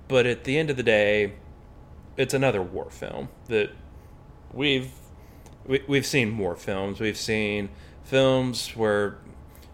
but 0.07 0.26
at 0.26 0.43
the 0.43 0.57
end 0.57 0.70
of 0.70 0.78
the 0.78 0.84
day, 0.84 1.34
it's 2.18 2.34
another 2.34 2.61
war 2.61 2.89
film 2.89 3.30
that 3.47 3.72
we've 4.53 4.91
we, 5.66 5.84
we've 5.88 6.05
seen 6.05 6.38
war 6.38 6.55
films. 6.55 6.99
We've 6.99 7.18
seen 7.18 7.70
films 8.06 8.76
where 8.76 9.18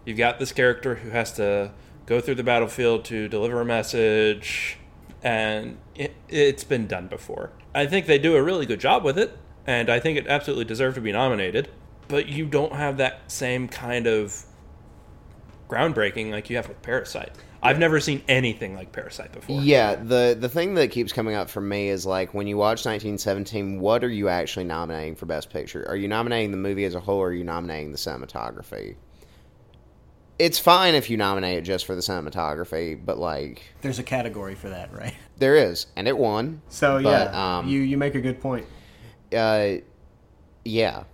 you've 0.04 0.18
got 0.18 0.38
this 0.38 0.52
character 0.52 0.96
who 0.96 1.10
has 1.10 1.32
to 1.34 1.70
go 2.06 2.20
through 2.20 2.34
the 2.34 2.42
battlefield 2.42 3.04
to 3.04 3.28
deliver 3.28 3.60
a 3.60 3.64
message, 3.64 4.78
and 5.22 5.78
it, 5.94 6.14
it's 6.28 6.64
been 6.64 6.86
done 6.86 7.06
before. 7.06 7.50
I 7.74 7.86
think 7.86 8.06
they 8.06 8.18
do 8.18 8.34
a 8.34 8.42
really 8.42 8.66
good 8.66 8.80
job 8.80 9.04
with 9.04 9.18
it, 9.18 9.38
and 9.66 9.88
I 9.88 10.00
think 10.00 10.18
it 10.18 10.26
absolutely 10.26 10.64
deserved 10.64 10.96
to 10.96 11.00
be 11.00 11.12
nominated. 11.12 11.68
But 12.08 12.26
you 12.26 12.46
don't 12.46 12.74
have 12.74 12.96
that 12.96 13.30
same 13.30 13.68
kind 13.68 14.06
of 14.06 14.44
groundbreaking 15.68 16.30
like 16.30 16.50
you 16.50 16.56
have 16.56 16.68
with 16.68 16.82
Parasite. 16.82 17.32
I've 17.62 17.78
never 17.78 18.00
seen 18.00 18.22
anything 18.28 18.74
like 18.74 18.90
Parasite 18.90 19.32
before. 19.32 19.60
Yeah, 19.60 19.94
the 19.94 20.36
the 20.38 20.48
thing 20.48 20.74
that 20.74 20.90
keeps 20.90 21.12
coming 21.12 21.36
up 21.36 21.48
for 21.48 21.60
me 21.60 21.88
is 21.88 22.04
like 22.04 22.34
when 22.34 22.46
you 22.46 22.56
watch 22.56 22.84
1917, 22.84 23.78
what 23.78 24.02
are 24.02 24.08
you 24.08 24.28
actually 24.28 24.64
nominating 24.64 25.14
for 25.14 25.26
Best 25.26 25.50
Picture? 25.50 25.88
Are 25.88 25.96
you 25.96 26.08
nominating 26.08 26.50
the 26.50 26.56
movie 26.56 26.84
as 26.84 26.94
a 26.94 27.00
whole, 27.00 27.18
or 27.18 27.28
are 27.28 27.32
you 27.32 27.44
nominating 27.44 27.92
the 27.92 27.98
cinematography? 27.98 28.96
It's 30.38 30.58
fine 30.58 30.94
if 30.96 31.08
you 31.08 31.16
nominate 31.16 31.58
it 31.58 31.62
just 31.62 31.86
for 31.86 31.94
the 31.94 32.00
cinematography, 32.00 33.00
but 33.04 33.18
like 33.18 33.62
There's 33.80 34.00
a 34.00 34.02
category 34.02 34.56
for 34.56 34.68
that, 34.70 34.92
right? 34.92 35.14
there 35.36 35.54
is, 35.54 35.86
and 35.94 36.08
it 36.08 36.18
won. 36.18 36.62
So 36.68 37.00
But, 37.00 37.32
yeah, 37.32 37.58
um, 37.58 37.68
you 37.68 37.80
you 37.80 37.96
make 37.96 38.16
a 38.16 38.20
good 38.20 38.40
point. 38.40 38.66
Uh, 39.32 39.74
yeah, 40.64 41.04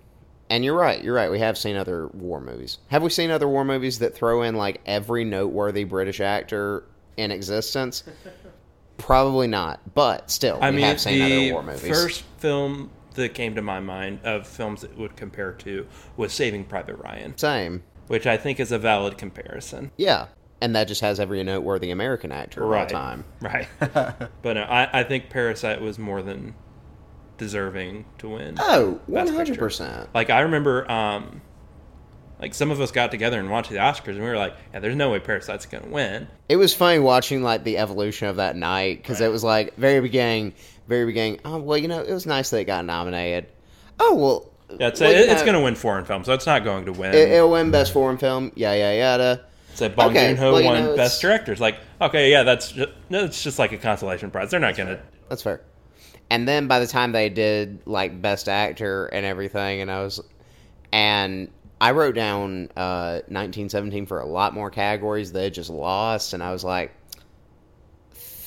and 0.50 0.64
you're 0.64 0.76
right. 0.76 1.02
You're 1.02 1.14
right. 1.14 1.30
We 1.30 1.38
have 1.40 1.58
seen 1.58 1.76
other 1.76 2.08
war 2.08 2.40
movies. 2.40 2.78
Have 2.88 3.02
we 3.02 3.10
seen 3.10 3.30
other 3.30 3.48
war 3.48 3.64
movies 3.64 3.98
that 4.00 4.14
throw 4.14 4.42
in 4.42 4.54
like 4.54 4.80
every 4.86 5.24
noteworthy 5.24 5.84
British 5.84 6.20
actor 6.20 6.84
in 7.16 7.30
existence? 7.30 8.04
Probably 8.96 9.46
not, 9.46 9.94
but 9.94 10.28
still, 10.30 10.58
I 10.60 10.70
we 10.70 10.76
mean, 10.76 10.86
have 10.86 11.00
seen 11.00 11.18
the 11.18 11.36
other 11.48 11.52
war 11.54 11.62
movies. 11.62 11.88
first 11.88 12.24
film 12.38 12.90
that 13.14 13.32
came 13.32 13.54
to 13.54 13.62
my 13.62 13.78
mind 13.78 14.18
of 14.24 14.46
films 14.46 14.80
that 14.80 14.96
would 14.98 15.16
compare 15.16 15.52
to 15.52 15.86
was 16.16 16.32
Saving 16.32 16.64
Private 16.64 16.96
Ryan, 16.96 17.36
Same, 17.38 17.84
which 18.08 18.26
I 18.26 18.36
think 18.36 18.58
is 18.58 18.72
a 18.72 18.78
valid 18.78 19.16
comparison. 19.16 19.92
yeah, 19.96 20.26
and 20.60 20.74
that 20.74 20.88
just 20.88 21.00
has 21.00 21.20
every 21.20 21.42
noteworthy 21.44 21.92
American 21.92 22.32
actor 22.32 22.64
of 22.64 22.72
all 22.72 22.86
time. 22.86 23.24
Right. 23.40 23.68
but 23.78 24.54
no, 24.54 24.62
I, 24.62 25.00
I 25.00 25.04
think 25.04 25.30
Parasite 25.30 25.80
was 25.80 25.96
more 25.98 26.20
than 26.20 26.54
deserving 27.38 28.04
to 28.18 28.28
win. 28.28 28.56
Oh, 28.58 29.00
one 29.06 29.26
hundred 29.28 29.58
percent. 29.58 30.08
Like 30.14 30.30
I 30.30 30.40
remember, 30.40 30.90
um, 30.90 31.40
like 32.40 32.54
some 32.54 32.70
of 32.70 32.80
us 32.80 32.90
got 32.90 33.10
together 33.10 33.40
and 33.40 33.50
watched 33.50 33.70
the 33.70 33.76
Oscars, 33.76 34.08
and 34.08 34.20
we 34.20 34.28
were 34.28 34.36
like, 34.36 34.56
"Yeah, 34.72 34.80
there's 34.80 34.96
no 34.96 35.10
way 35.10 35.18
Parasite's 35.20 35.66
gonna 35.66 35.88
win." 35.88 36.28
It 36.48 36.56
was 36.56 36.74
funny 36.74 36.98
watching 36.98 37.42
like 37.42 37.64
the 37.64 37.78
evolution 37.78 38.28
of 38.28 38.36
that 38.36 38.56
night 38.56 38.98
because 38.98 39.20
it 39.20 39.30
was 39.30 39.42
like 39.42 39.74
very 39.76 40.00
beginning, 40.00 40.54
very 40.86 41.06
beginning. 41.06 41.40
Oh 41.44 41.58
well, 41.58 41.78
you 41.78 41.88
know, 41.88 42.00
it 42.00 42.12
was 42.12 42.26
nice 42.26 42.50
that 42.50 42.60
it 42.60 42.64
got 42.64 42.84
nominated. 42.84 43.46
Oh 43.98 44.14
well, 44.14 44.78
Yeah, 44.78 44.88
it's, 44.88 45.00
well, 45.00 45.10
you 45.10 45.18
it's 45.18 45.42
gonna 45.42 45.62
win 45.62 45.74
foreign 45.74 46.04
film, 46.04 46.24
so 46.24 46.32
it's 46.34 46.46
not 46.46 46.62
going 46.64 46.84
to 46.84 46.92
win. 46.92 47.14
It, 47.14 47.30
it'll 47.30 47.50
win 47.50 47.70
best 47.70 47.92
foreign 47.92 48.18
film. 48.18 48.52
Yeah, 48.54 48.74
yeah, 48.74 48.92
yada. 48.92 49.44
said 49.74 49.96
Bong 49.96 50.10
Okay, 50.10 50.28
Joon 50.28 50.36
Ho 50.36 50.52
well, 50.52 50.64
won 50.64 50.84
know, 50.84 50.96
Best 50.96 51.20
Director. 51.20 51.52
It's 51.52 51.60
like, 51.60 51.78
okay, 52.00 52.30
yeah, 52.30 52.42
that's 52.42 52.72
just, 52.72 52.90
no, 53.10 53.24
it's 53.24 53.42
just 53.42 53.58
like 53.58 53.72
a 53.72 53.78
consolation 53.78 54.30
prize. 54.30 54.50
They're 54.50 54.60
not 54.60 54.76
gonna. 54.76 55.00
That's 55.28 55.42
fair. 55.42 55.62
And 56.30 56.46
then 56.46 56.66
by 56.66 56.80
the 56.80 56.86
time 56.86 57.12
they 57.12 57.28
did 57.28 57.86
like 57.86 58.20
best 58.20 58.48
actor 58.48 59.06
and 59.06 59.24
everything, 59.24 59.80
and 59.80 59.90
I 59.90 60.02
was, 60.02 60.20
and 60.92 61.50
I 61.80 61.92
wrote 61.92 62.14
down 62.14 62.70
uh, 62.76 63.22
1917 63.28 64.06
for 64.06 64.20
a 64.20 64.26
lot 64.26 64.52
more 64.52 64.70
categories. 64.70 65.32
They 65.32 65.48
just 65.50 65.70
lost, 65.70 66.34
and 66.34 66.42
I 66.42 66.52
was 66.52 66.64
like, 66.64 66.92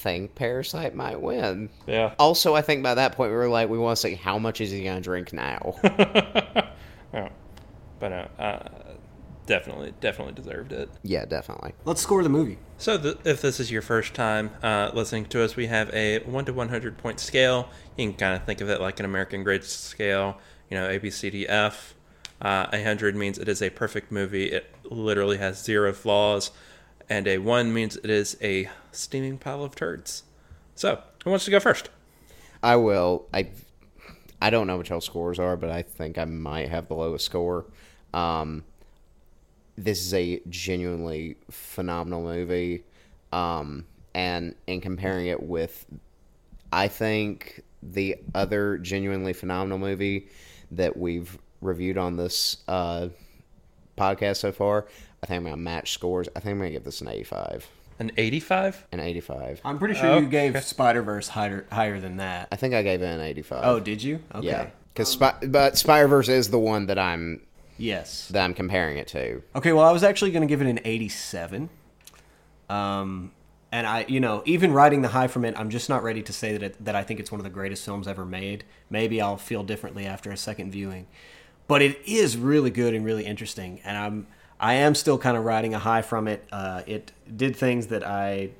think 0.01 0.35
Parasite 0.35 0.95
might 0.95 1.21
win. 1.21 1.69
Yeah. 1.87 2.15
Also, 2.17 2.55
I 2.55 2.61
think 2.61 2.83
by 2.83 2.95
that 2.95 3.13
point 3.13 3.31
we 3.31 3.37
were 3.37 3.47
like, 3.47 3.69
we 3.69 3.77
want 3.77 3.97
to 3.97 4.01
see 4.01 4.15
how 4.15 4.39
much 4.39 4.59
is 4.59 4.71
he 4.71 4.83
going 4.83 4.97
to 4.97 5.01
drink 5.01 5.33
now. 5.33 5.75
Oh. 7.13 7.27
But 7.99 8.13
uh, 8.13 8.27
uh, 8.39 8.69
definitely, 9.51 9.93
definitely 9.99 10.33
deserved 10.33 10.71
it. 10.71 10.89
yeah, 11.03 11.25
definitely. 11.25 11.73
Let's 11.83 12.01
score 12.01 12.23
the 12.23 12.29
movie. 12.29 12.57
So, 12.77 12.97
th- 12.97 13.17
if 13.25 13.41
this 13.41 13.59
is 13.59 13.69
your 13.69 13.81
first 13.81 14.13
time 14.13 14.51
uh, 14.63 14.91
listening 14.93 15.25
to 15.25 15.43
us, 15.43 15.57
we 15.57 15.67
have 15.67 15.93
a 15.93 16.19
1 16.19 16.45
to 16.45 16.53
100 16.53 16.97
point 16.97 17.19
scale. 17.19 17.67
You 17.97 18.07
can 18.07 18.17
kind 18.17 18.33
of 18.35 18.45
think 18.45 18.61
of 18.61 18.69
it 18.69 18.79
like 18.79 18.99
an 18.99 19.05
American 19.05 19.43
grade 19.43 19.65
scale, 19.65 20.37
you 20.69 20.77
know, 20.77 20.89
A, 20.89 20.97
B, 20.99 21.09
C, 21.09 21.29
D, 21.29 21.47
F. 21.49 21.95
Uh, 22.41 22.67
100 22.71 23.13
means 23.15 23.37
it 23.37 23.49
is 23.49 23.61
a 23.61 23.69
perfect 23.69 24.09
movie, 24.09 24.45
it 24.51 24.73
literally 24.85 25.37
has 25.37 25.61
zero 25.61 25.91
flaws. 25.91 26.51
And 27.09 27.27
a 27.27 27.39
1 27.39 27.73
means 27.73 27.97
it 27.97 28.09
is 28.09 28.37
a 28.41 28.69
steaming 28.93 29.37
pile 29.37 29.65
of 29.65 29.75
turds. 29.75 30.23
So, 30.75 31.01
who 31.25 31.29
wants 31.29 31.43
to 31.45 31.51
go 31.51 31.59
first? 31.59 31.89
I 32.63 32.77
will. 32.77 33.27
I 33.33 33.49
I 34.41 34.49
don't 34.49 34.65
know 34.65 34.77
what 34.77 34.89
y'all 34.89 35.01
scores 35.01 35.39
are, 35.39 35.57
but 35.57 35.69
I 35.69 35.81
think 35.81 36.17
I 36.17 36.25
might 36.25 36.69
have 36.69 36.87
the 36.87 36.95
lowest 36.95 37.25
score. 37.25 37.65
Um, 38.13 38.63
this 39.77 39.99
is 39.99 40.13
a 40.13 40.41
genuinely 40.49 41.37
phenomenal 41.49 42.21
movie, 42.23 42.83
um, 43.31 43.85
and 44.13 44.55
in 44.67 44.81
comparing 44.81 45.27
it 45.27 45.41
with, 45.41 45.85
I 46.71 46.87
think 46.87 47.61
the 47.83 48.17
other 48.35 48.77
genuinely 48.77 49.33
phenomenal 49.33 49.77
movie 49.77 50.27
that 50.71 50.95
we've 50.97 51.37
reviewed 51.61 51.97
on 51.97 52.17
this 52.17 52.57
uh, 52.67 53.07
podcast 53.97 54.37
so 54.37 54.51
far, 54.51 54.87
I 55.23 55.27
think 55.27 55.37
I'm 55.37 55.43
gonna 55.43 55.57
match 55.57 55.91
scores. 55.93 56.27
I 56.35 56.39
think 56.39 56.51
I'm 56.53 56.57
gonna 56.59 56.71
give 56.71 56.83
this 56.83 57.01
an 57.01 57.07
85. 57.07 57.67
An 57.99 58.11
85? 58.17 58.87
An 58.91 58.99
85. 58.99 59.61
I'm 59.63 59.77
pretty 59.77 59.93
sure 59.93 60.07
Oh, 60.07 60.17
you 60.19 60.27
gave 60.27 60.61
Spider 60.63 61.03
Verse 61.03 61.27
higher 61.27 61.65
higher 61.71 61.99
than 61.99 62.17
that. 62.17 62.47
I 62.51 62.55
think 62.55 62.73
I 62.73 62.81
gave 62.81 63.01
it 63.01 63.05
an 63.05 63.21
85. 63.21 63.61
Oh, 63.63 63.79
did 63.79 64.01
you? 64.01 64.19
Okay. 64.33 64.47
Yeah, 64.47 64.67
because 64.93 65.09
Spy- 65.09 65.37
but 65.47 65.77
Spider 65.77 66.07
Verse 66.07 66.27
is 66.29 66.49
the 66.49 66.57
one 66.59 66.87
that 66.87 66.97
I'm 66.97 67.41
Yes. 67.81 68.27
that 68.29 68.43
I'm 68.43 68.53
comparing 68.53 68.97
it 68.97 69.07
to. 69.09 69.41
Okay, 69.55 69.73
well, 69.73 69.85
I 69.85 69.91
was 69.91 70.03
actually 70.03 70.31
going 70.31 70.41
to 70.41 70.47
give 70.47 70.61
it 70.61 70.67
an 70.67 70.79
87. 70.83 71.69
Um, 72.69 73.31
and 73.71 73.87
I, 73.87 74.05
you 74.07 74.19
know, 74.19 74.43
even 74.45 74.71
writing 74.71 75.01
the 75.01 75.07
high 75.07 75.27
from 75.27 75.45
it, 75.45 75.55
I'm 75.57 75.69
just 75.69 75.89
not 75.89 76.03
ready 76.03 76.21
to 76.23 76.33
say 76.33 76.53
that 76.53 76.63
it, 76.63 76.85
that 76.85 76.95
I 76.95 77.03
think 77.03 77.19
it's 77.19 77.31
one 77.31 77.39
of 77.39 77.43
the 77.43 77.49
greatest 77.49 77.83
films 77.83 78.07
ever 78.07 78.25
made. 78.25 78.65
Maybe 78.89 79.21
I'll 79.21 79.37
feel 79.37 79.63
differently 79.63 80.05
after 80.05 80.31
a 80.31 80.37
second 80.37 80.71
viewing, 80.71 81.07
but 81.67 81.81
it 81.81 81.99
is 82.05 82.37
really 82.37 82.69
good 82.69 82.93
and 82.93 83.03
really 83.03 83.25
interesting. 83.25 83.81
And 83.83 83.97
I'm 83.97 84.27
I 84.59 84.75
am 84.75 84.93
still 84.93 85.17
kind 85.17 85.35
of 85.35 85.43
riding 85.43 85.73
a 85.73 85.79
high 85.79 86.03
from 86.03 86.27
it. 86.27 86.47
Uh, 86.51 86.83
it 86.85 87.11
did 87.35 87.55
things 87.55 87.87
that 87.87 88.05
I 88.05 88.51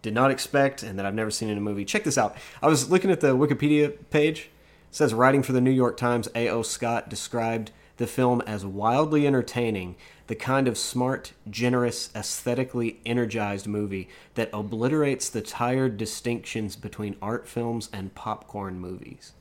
did 0.00 0.14
not 0.14 0.30
expect 0.30 0.84
and 0.84 0.96
that 0.98 1.04
I've 1.04 1.14
never 1.14 1.30
seen 1.30 1.48
in 1.48 1.58
a 1.58 1.60
movie. 1.60 1.84
Check 1.84 2.04
this 2.04 2.16
out. 2.16 2.36
I 2.62 2.68
was 2.68 2.88
looking 2.88 3.10
at 3.10 3.20
the 3.20 3.36
Wikipedia 3.36 3.96
page. 4.10 4.42
It 4.88 4.94
says 4.94 5.12
writing 5.12 5.42
for 5.42 5.52
the 5.52 5.60
New 5.60 5.72
York 5.72 5.96
Times, 5.96 6.28
A.O. 6.36 6.62
Scott 6.62 7.08
described 7.08 7.72
the 8.00 8.06
film 8.06 8.40
as 8.46 8.64
wildly 8.64 9.26
entertaining, 9.26 9.94
the 10.26 10.34
kind 10.34 10.66
of 10.66 10.78
smart, 10.78 11.34
generous, 11.50 12.08
aesthetically 12.16 12.98
energized 13.04 13.66
movie 13.66 14.08
that 14.36 14.48
obliterates 14.54 15.28
the 15.28 15.42
tired 15.42 15.98
distinctions 15.98 16.76
between 16.76 17.14
art 17.20 17.46
films 17.46 17.90
and 17.92 18.14
popcorn 18.14 18.80
movies. 18.80 19.32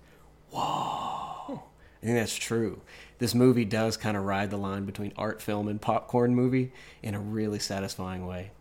Whoa. 0.49 1.64
I 2.03 2.05
think 2.05 2.18
that's 2.18 2.36
true. 2.36 2.82
This 3.20 3.34
movie 3.34 3.64
does 3.64 3.95
kind 3.95 4.18
of 4.18 4.26
ride 4.26 4.49
the 4.49 4.57
line 4.57 4.84
between 4.84 5.14
art 5.16 5.41
film 5.41 5.70
and 5.70 5.80
popcorn 5.80 6.36
movie 6.36 6.74
in 7.01 7.16
a 7.16 7.20
really 7.22 7.60
satisfying 7.60 8.28
way. 8.28 8.51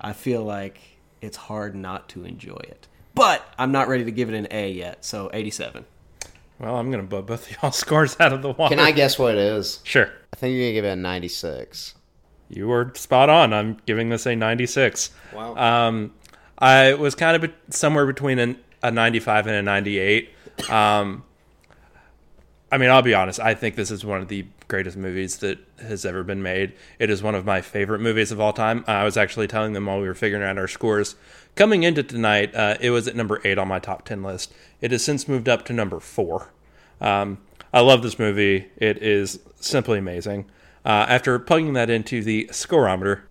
I 0.00 0.14
feel 0.14 0.42
like 0.42 0.80
it's 1.20 1.36
hard 1.36 1.74
not 1.74 2.08
to 2.10 2.24
enjoy 2.24 2.60
it. 2.68 2.88
But 3.14 3.46
I'm 3.58 3.70
not 3.70 3.88
ready 3.88 4.06
to 4.06 4.10
give 4.12 4.30
it 4.30 4.34
an 4.34 4.48
A 4.50 4.72
yet, 4.72 5.04
so 5.04 5.28
87. 5.34 5.84
Well, 6.62 6.76
I'm 6.76 6.92
going 6.92 7.02
to 7.02 7.08
blow 7.08 7.22
both 7.22 7.50
y'all 7.50 7.72
scores 7.72 8.16
out 8.20 8.32
of 8.32 8.40
the 8.40 8.52
water. 8.52 8.76
Can 8.76 8.84
I 8.84 8.92
guess 8.92 9.18
what 9.18 9.34
it 9.34 9.40
is? 9.40 9.80
Sure. 9.82 10.08
I 10.32 10.36
think 10.36 10.54
you're 10.54 10.62
gonna 10.62 10.72
give 10.74 10.84
it 10.84 10.92
a 10.92 10.96
96. 10.96 11.94
You 12.48 12.68
were 12.68 12.92
spot 12.94 13.28
on. 13.28 13.52
I'm 13.52 13.78
giving 13.84 14.08
this 14.08 14.26
a 14.26 14.36
96. 14.36 15.10
Wow. 15.34 15.56
Um, 15.56 16.14
I 16.58 16.94
was 16.94 17.14
kind 17.14 17.42
of 17.42 17.50
somewhere 17.70 18.06
between 18.06 18.38
an, 18.38 18.58
a 18.82 18.90
95 18.90 19.48
and 19.48 19.56
a 19.56 19.62
98. 19.62 20.30
Um, 20.70 21.24
I 22.72 22.78
mean, 22.78 22.88
I'll 22.88 23.02
be 23.02 23.12
honest. 23.12 23.38
I 23.38 23.54
think 23.54 23.76
this 23.76 23.90
is 23.90 24.02
one 24.02 24.22
of 24.22 24.28
the 24.28 24.46
greatest 24.66 24.96
movies 24.96 25.36
that 25.38 25.58
has 25.78 26.06
ever 26.06 26.22
been 26.22 26.42
made. 26.42 26.72
It 26.98 27.10
is 27.10 27.22
one 27.22 27.34
of 27.34 27.44
my 27.44 27.60
favorite 27.60 27.98
movies 28.00 28.32
of 28.32 28.40
all 28.40 28.54
time. 28.54 28.82
I 28.86 29.04
was 29.04 29.18
actually 29.18 29.46
telling 29.46 29.74
them 29.74 29.84
while 29.84 30.00
we 30.00 30.08
were 30.08 30.14
figuring 30.14 30.42
out 30.42 30.56
our 30.56 30.66
scores. 30.66 31.14
Coming 31.54 31.82
into 31.82 32.02
tonight, 32.02 32.54
uh, 32.54 32.78
it 32.80 32.88
was 32.88 33.06
at 33.06 33.14
number 33.14 33.42
eight 33.44 33.58
on 33.58 33.68
my 33.68 33.78
top 33.78 34.06
10 34.06 34.22
list. 34.22 34.54
It 34.80 34.90
has 34.90 35.04
since 35.04 35.28
moved 35.28 35.50
up 35.50 35.66
to 35.66 35.74
number 35.74 36.00
four. 36.00 36.50
Um, 36.98 37.38
I 37.74 37.80
love 37.80 38.02
this 38.02 38.18
movie. 38.18 38.70
It 38.78 39.02
is 39.02 39.40
simply 39.60 39.98
amazing. 39.98 40.46
Uh, 40.82 41.04
after 41.10 41.38
plugging 41.38 41.74
that 41.74 41.90
into 41.90 42.22
the 42.24 42.48
scorometer, 42.52 43.24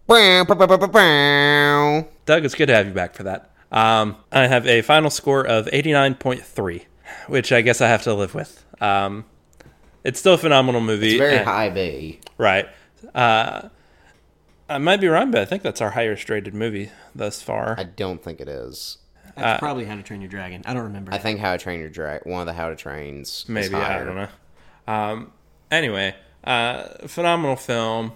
Doug, 2.27 2.45
it's 2.45 2.53
good 2.53 2.67
to 2.67 2.75
have 2.75 2.85
you 2.85 2.93
back 2.93 3.15
for 3.15 3.23
that. 3.23 3.49
Um, 3.71 4.17
I 4.31 4.45
have 4.45 4.67
a 4.67 4.83
final 4.83 5.09
score 5.09 5.45
of 5.45 5.65
89.3, 5.65 6.85
which 7.28 7.51
I 7.51 7.62
guess 7.62 7.82
I 7.82 7.88
have 7.88 8.03
to 8.03 8.14
live 8.14 8.34
with. 8.34 8.64
Um, 8.82 9.26
it's 10.03 10.20
still 10.20 10.34
a 10.34 10.38
phenomenal 10.38 10.82
movie. 10.82 11.09
It's 11.12 11.18
very 11.20 11.38
and- 11.38 11.45
high 11.45 11.70
B. 11.70 12.20
Right. 12.38 12.68
Uh, 13.14 13.70
I 14.70 14.78
might 14.78 15.01
be 15.01 15.07
wrong, 15.07 15.32
but 15.32 15.41
I 15.41 15.45
think 15.45 15.64
that's 15.64 15.82
our 15.82 15.91
highest 15.91 16.30
rated 16.30 16.53
movie 16.53 16.91
thus 17.14 17.41
far. 17.41 17.76
I 17.78 17.84
don't 17.84 18.24
think 18.24 18.39
it 18.39 18.47
is. 18.47 18.97
That's 19.36 19.59
probably 19.59 19.86
How 19.86 19.95
to 19.95 20.03
Train 20.03 20.22
Your 20.22 20.30
Dragon. 20.30 20.62
I 20.66 20.74
don't 20.74 20.84
remember. 20.84 21.14
I 21.14 21.18
think 21.18 21.39
How 21.39 21.51
to 21.51 21.57
Train 21.57 21.80
Your 21.80 21.89
Dragon, 21.89 22.32
one 22.32 22.41
of 22.41 22.47
the 22.47 22.53
How 22.53 22.70
to 22.70 22.76
Trains. 22.76 23.43
is 23.43 23.49
Maybe 23.49 23.76
I 23.76 24.03
don't 24.03 24.16
know. 24.16 24.28
Um, 24.88 25.32
anyway, 25.70 26.16
uh, 26.43 27.07
phenomenal 27.07 27.55
film. 27.55 28.14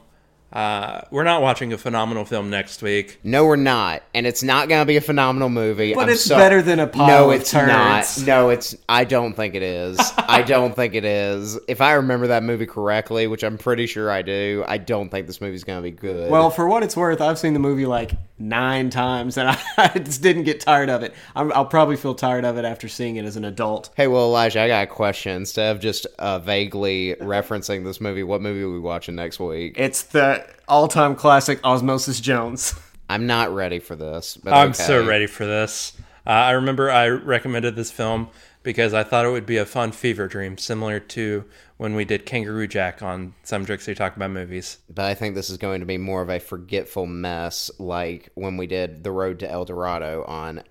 Uh, 0.56 1.02
we're 1.12 1.24
not 1.26 1.42
watching 1.42 1.74
a 1.74 1.78
phenomenal 1.78 2.24
film 2.24 2.50
next 2.50 2.82
week. 2.82 3.20
No, 3.26 3.46
we're 3.46 3.58
not, 3.58 4.04
and 4.14 4.26
it's 4.26 4.42
not 4.42 4.70
gonna 4.70 4.86
be 4.86 4.96
a 4.96 5.02
phenomenal 5.02 5.50
movie. 5.50 5.94
But 5.94 6.04
I'm 6.04 6.10
it's 6.12 6.24
so- 6.24 6.38
better 6.38 6.62
than 6.62 6.80
a 6.80 6.88
pile 6.88 7.08
No, 7.08 7.32
it's 7.32 7.52
turds. 7.52 7.68
not. 7.68 8.26
No, 8.26 8.50
it's. 8.50 8.74
I 8.88 9.04
don't 9.04 9.34
think 9.34 9.54
it 9.56 9.64
is. 9.64 10.00
I 10.18 10.42
don't 10.48 10.74
think 10.74 10.96
it 10.96 11.04
is. 11.04 11.60
If 11.68 11.82
I 11.82 11.94
remember 11.94 12.28
that 12.28 12.42
movie 12.44 12.66
correctly, 12.66 13.28
which 13.28 13.44
I'm 13.44 13.58
pretty 13.58 13.86
sure 13.86 14.10
I 14.10 14.22
do, 14.22 14.64
I 14.66 14.78
don't 14.78 15.10
think 15.10 15.28
this 15.28 15.42
movie's 15.42 15.66
gonna 15.66 15.82
be 15.82 15.92
good. 15.92 16.32
Well, 16.32 16.50
for 16.50 16.68
what 16.70 16.84
it's 16.84 16.96
worth, 16.96 17.20
I've 17.20 17.38
seen 17.38 17.52
the 17.54 17.60
movie 17.60 17.86
like 17.86 18.14
nine 18.40 18.90
times, 18.90 19.38
and 19.38 19.50
I, 19.50 19.60
I 19.78 20.00
just 20.00 20.22
didn't 20.22 20.44
get 20.44 20.62
tired 20.62 20.90
of 20.90 21.04
it. 21.04 21.14
I'm, 21.36 21.52
I'll 21.52 21.66
probably 21.66 21.98
feel 21.98 22.16
tired 22.16 22.46
of 22.46 22.58
it 22.58 22.64
after 22.64 22.88
seeing 22.88 23.18
it 23.18 23.26
as 23.26 23.36
an 23.36 23.44
adult. 23.44 23.90
Hey, 23.98 24.08
well, 24.08 24.24
Elijah, 24.24 24.62
I 24.62 24.68
got 24.70 24.84
a 24.84 24.88
question. 24.88 25.34
Instead 25.36 25.76
of 25.76 25.82
just 25.82 26.08
uh, 26.18 26.40
vaguely 26.40 27.16
referencing 27.20 27.84
this 27.84 28.00
movie, 28.00 28.24
what 28.24 28.42
movie 28.42 28.62
are 28.62 28.72
we 28.72 28.80
watching 28.80 29.16
next 29.16 29.40
week? 29.40 29.76
It's 29.78 30.04
the 30.04 30.45
all-time 30.68 31.16
classic 31.16 31.60
Osmosis 31.64 32.20
Jones. 32.20 32.76
I'm 33.10 33.28
not 33.28 33.54
ready 33.54 33.80
for 33.80 33.96
this. 33.96 34.38
But 34.38 34.54
I'm 34.54 34.70
okay. 34.70 34.84
so 34.84 35.06
ready 35.06 35.28
for 35.28 35.46
this. 35.46 35.94
Uh, 36.26 36.32
I 36.32 36.52
remember 36.52 36.90
I 36.90 37.08
recommended 37.10 37.76
this 37.76 37.92
film 37.92 38.30
because 38.64 38.94
I 38.96 39.04
thought 39.04 39.26
it 39.26 39.32
would 39.32 39.46
be 39.46 39.58
a 39.58 39.66
fun 39.66 39.92
fever 39.92 40.28
dream, 40.28 40.58
similar 40.58 41.00
to 41.00 41.46
when 41.78 41.96
we 41.96 42.04
did 42.04 42.26
Kangaroo 42.26 42.68
Jack 42.68 43.04
on 43.04 43.36
Some 43.44 43.66
Jerks 43.66 43.86
Who 43.86 43.94
Talk 43.94 44.16
About 44.16 44.32
Movies. 44.32 44.80
But 44.90 45.06
I 45.06 45.14
think 45.14 45.36
this 45.36 45.52
is 45.52 45.58
going 45.58 45.82
to 45.82 45.86
be 45.86 46.00
more 46.00 46.24
of 46.24 46.30
a 46.30 46.40
forgetful 46.40 47.06
mess, 47.06 47.70
like 47.78 48.32
when 48.34 48.58
we 48.58 48.66
did 48.66 49.04
The 49.04 49.12
Road 49.12 49.40
to 49.40 49.50
El 49.50 49.66
Dorado 49.66 50.24
on 50.24 50.64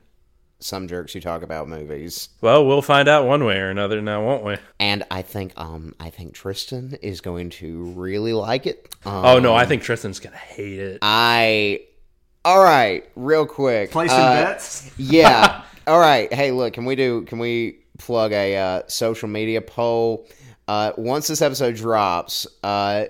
Some 0.65 0.89
Jerks 0.89 1.13
Who 1.13 1.21
Talk 1.21 1.43
About 1.43 1.69
Movies. 1.69 2.31
Well, 2.41 2.65
we'll 2.65 2.81
find 2.81 3.07
out 3.07 3.27
one 3.27 3.45
way 3.45 3.59
or 3.59 3.69
another 3.69 4.01
now, 4.01 4.25
won't 4.25 4.45
we? 4.45 4.57
And 4.81 5.05
I 5.11 5.21
think, 5.21 5.53
um, 5.59 5.95
I 6.01 6.09
think 6.09 6.33
Tristan 6.33 6.97
is 7.03 7.21
going 7.21 7.51
to 7.51 7.85
really 7.91 8.33
like 8.33 8.67
it. 8.67 8.89
Um, 9.05 9.13
Oh 9.27 9.39
no, 9.39 9.55
I 9.55 9.67
think 9.67 9.83
Tristan's 9.83 10.21
gonna 10.21 10.37
hate 10.39 10.79
it. 10.79 10.99
I. 11.03 11.83
All 12.47 12.63
right, 12.65 13.05
real 13.15 13.45
quick. 13.45 13.91
Placing 13.91 14.19
Uh, 14.19 14.43
bets. 14.45 14.91
yeah. 14.97 15.63
All 15.87 16.01
right. 16.01 16.33
Hey, 16.33 16.51
look, 16.51 16.73
can 16.73 16.87
we 16.87 16.97
do? 16.97 17.23
Can 17.27 17.39
we 17.39 17.81
plug 17.99 18.33
a 18.33 18.57
uh, 18.57 18.83
social 18.87 19.29
media 19.29 19.61
poll? 19.61 20.27
Uh, 20.67 20.93
once 20.97 21.29
this 21.29 21.43
episode 21.43 21.77
drops, 21.77 22.47
uh, 22.63 23.05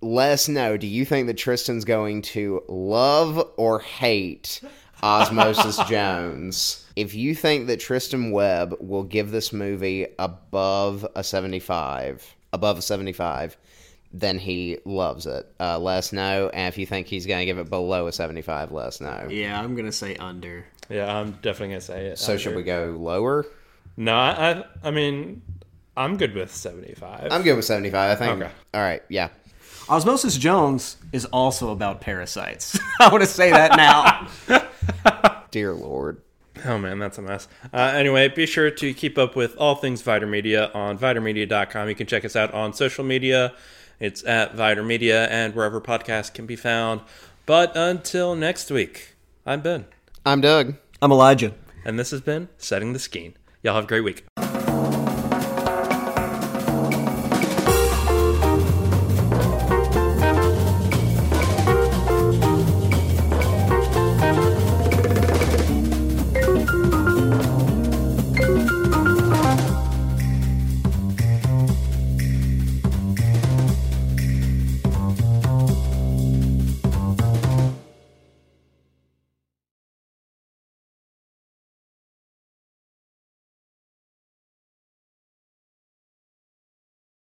let 0.00 0.32
us 0.32 0.48
know. 0.48 0.78
Do 0.78 0.86
you 0.86 1.04
think 1.04 1.26
that 1.26 1.36
Tristan's 1.36 1.84
going 1.84 2.22
to 2.22 2.62
love 2.68 3.46
or 3.58 3.80
hate 3.80 4.62
Osmosis 5.02 5.78
Jones? 5.88 6.86
If 6.96 7.14
you 7.14 7.34
think 7.34 7.66
that 7.68 7.80
Tristan 7.80 8.30
Webb 8.30 8.76
will 8.80 9.04
give 9.04 9.30
this 9.30 9.52
movie 9.52 10.06
above 10.18 11.06
a 11.14 11.24
seventy-five, 11.24 12.36
above 12.52 12.78
a 12.78 12.82
seventy-five, 12.82 13.56
then 14.12 14.38
he 14.38 14.78
loves 14.84 15.26
it. 15.26 15.46
Uh, 15.58 15.78
let 15.78 15.98
us 15.98 16.12
know, 16.12 16.50
and 16.52 16.68
if 16.68 16.78
you 16.78 16.86
think 16.86 17.06
he's 17.06 17.26
going 17.26 17.40
to 17.40 17.46
give 17.46 17.58
it 17.58 17.70
below 17.70 18.06
a 18.08 18.12
75, 18.12 18.72
let 18.72 18.86
us 18.86 19.00
know. 19.00 19.28
Yeah, 19.30 19.60
I'm 19.60 19.76
gonna 19.76 19.92
say 19.92 20.16
under. 20.16 20.64
Yeah, 20.88 21.16
I'm 21.16 21.32
definitely 21.42 21.68
gonna 21.68 21.80
say 21.80 22.06
it. 22.06 22.18
So 22.18 22.36
should 22.36 22.56
we 22.56 22.64
go 22.64 22.96
lower? 22.98 23.46
No, 23.96 24.14
I, 24.14 24.50
I, 24.50 24.64
I 24.84 24.90
mean, 24.90 25.42
I'm 25.96 26.16
good 26.16 26.34
with 26.34 26.54
75. 26.54 27.28
I'm 27.30 27.42
good 27.42 27.54
with 27.54 27.64
75. 27.64 28.10
I 28.10 28.14
think. 28.16 28.42
Okay. 28.42 28.52
All 28.74 28.80
right. 28.80 29.02
Yeah. 29.08 29.28
Osmosis 29.88 30.36
Jones 30.36 30.96
is 31.12 31.24
also 31.26 31.70
about 31.70 32.00
parasites. 32.00 32.78
I 33.00 33.08
want 33.08 33.22
to 33.22 33.26
say 33.26 33.50
that 33.50 33.76
now. 33.76 34.28
Dear 35.50 35.72
Lord. 35.72 36.22
Oh 36.64 36.76
man, 36.78 36.98
that's 36.98 37.16
a 37.18 37.22
mess. 37.22 37.48
Uh, 37.72 37.92
anyway, 37.94 38.28
be 38.28 38.44
sure 38.46 38.70
to 38.70 38.92
keep 38.94 39.16
up 39.16 39.34
with 39.36 39.56
all 39.56 39.76
things 39.76 40.02
Viter 40.02 40.28
Media 40.28 40.70
on 40.74 40.98
ViterMedia.com. 40.98 41.88
You 41.88 41.94
can 41.94 42.06
check 42.06 42.24
us 42.24 42.36
out 42.36 42.52
on 42.52 42.72
social 42.74 43.04
media. 43.04 43.54
It's 43.98 44.24
at 44.24 44.54
Viter 44.56 44.84
Media 44.84 45.26
and 45.28 45.54
wherever 45.54 45.80
podcasts 45.80 46.32
can 46.32 46.46
be 46.46 46.56
found. 46.56 47.00
But 47.46 47.76
until 47.76 48.34
next 48.34 48.70
week, 48.70 49.14
I'm 49.46 49.60
Ben, 49.60 49.86
I'm 50.26 50.40
Doug. 50.40 50.74
I'm 51.00 51.10
Elijah. 51.12 51.54
and 51.84 51.98
this 51.98 52.10
has 52.10 52.20
been 52.20 52.48
Setting 52.58 52.92
the 52.92 52.98
Skeen. 52.98 53.34
Y'all 53.62 53.74
have 53.74 53.84
a 53.84 53.86
great 53.86 54.04
week. 54.04 54.24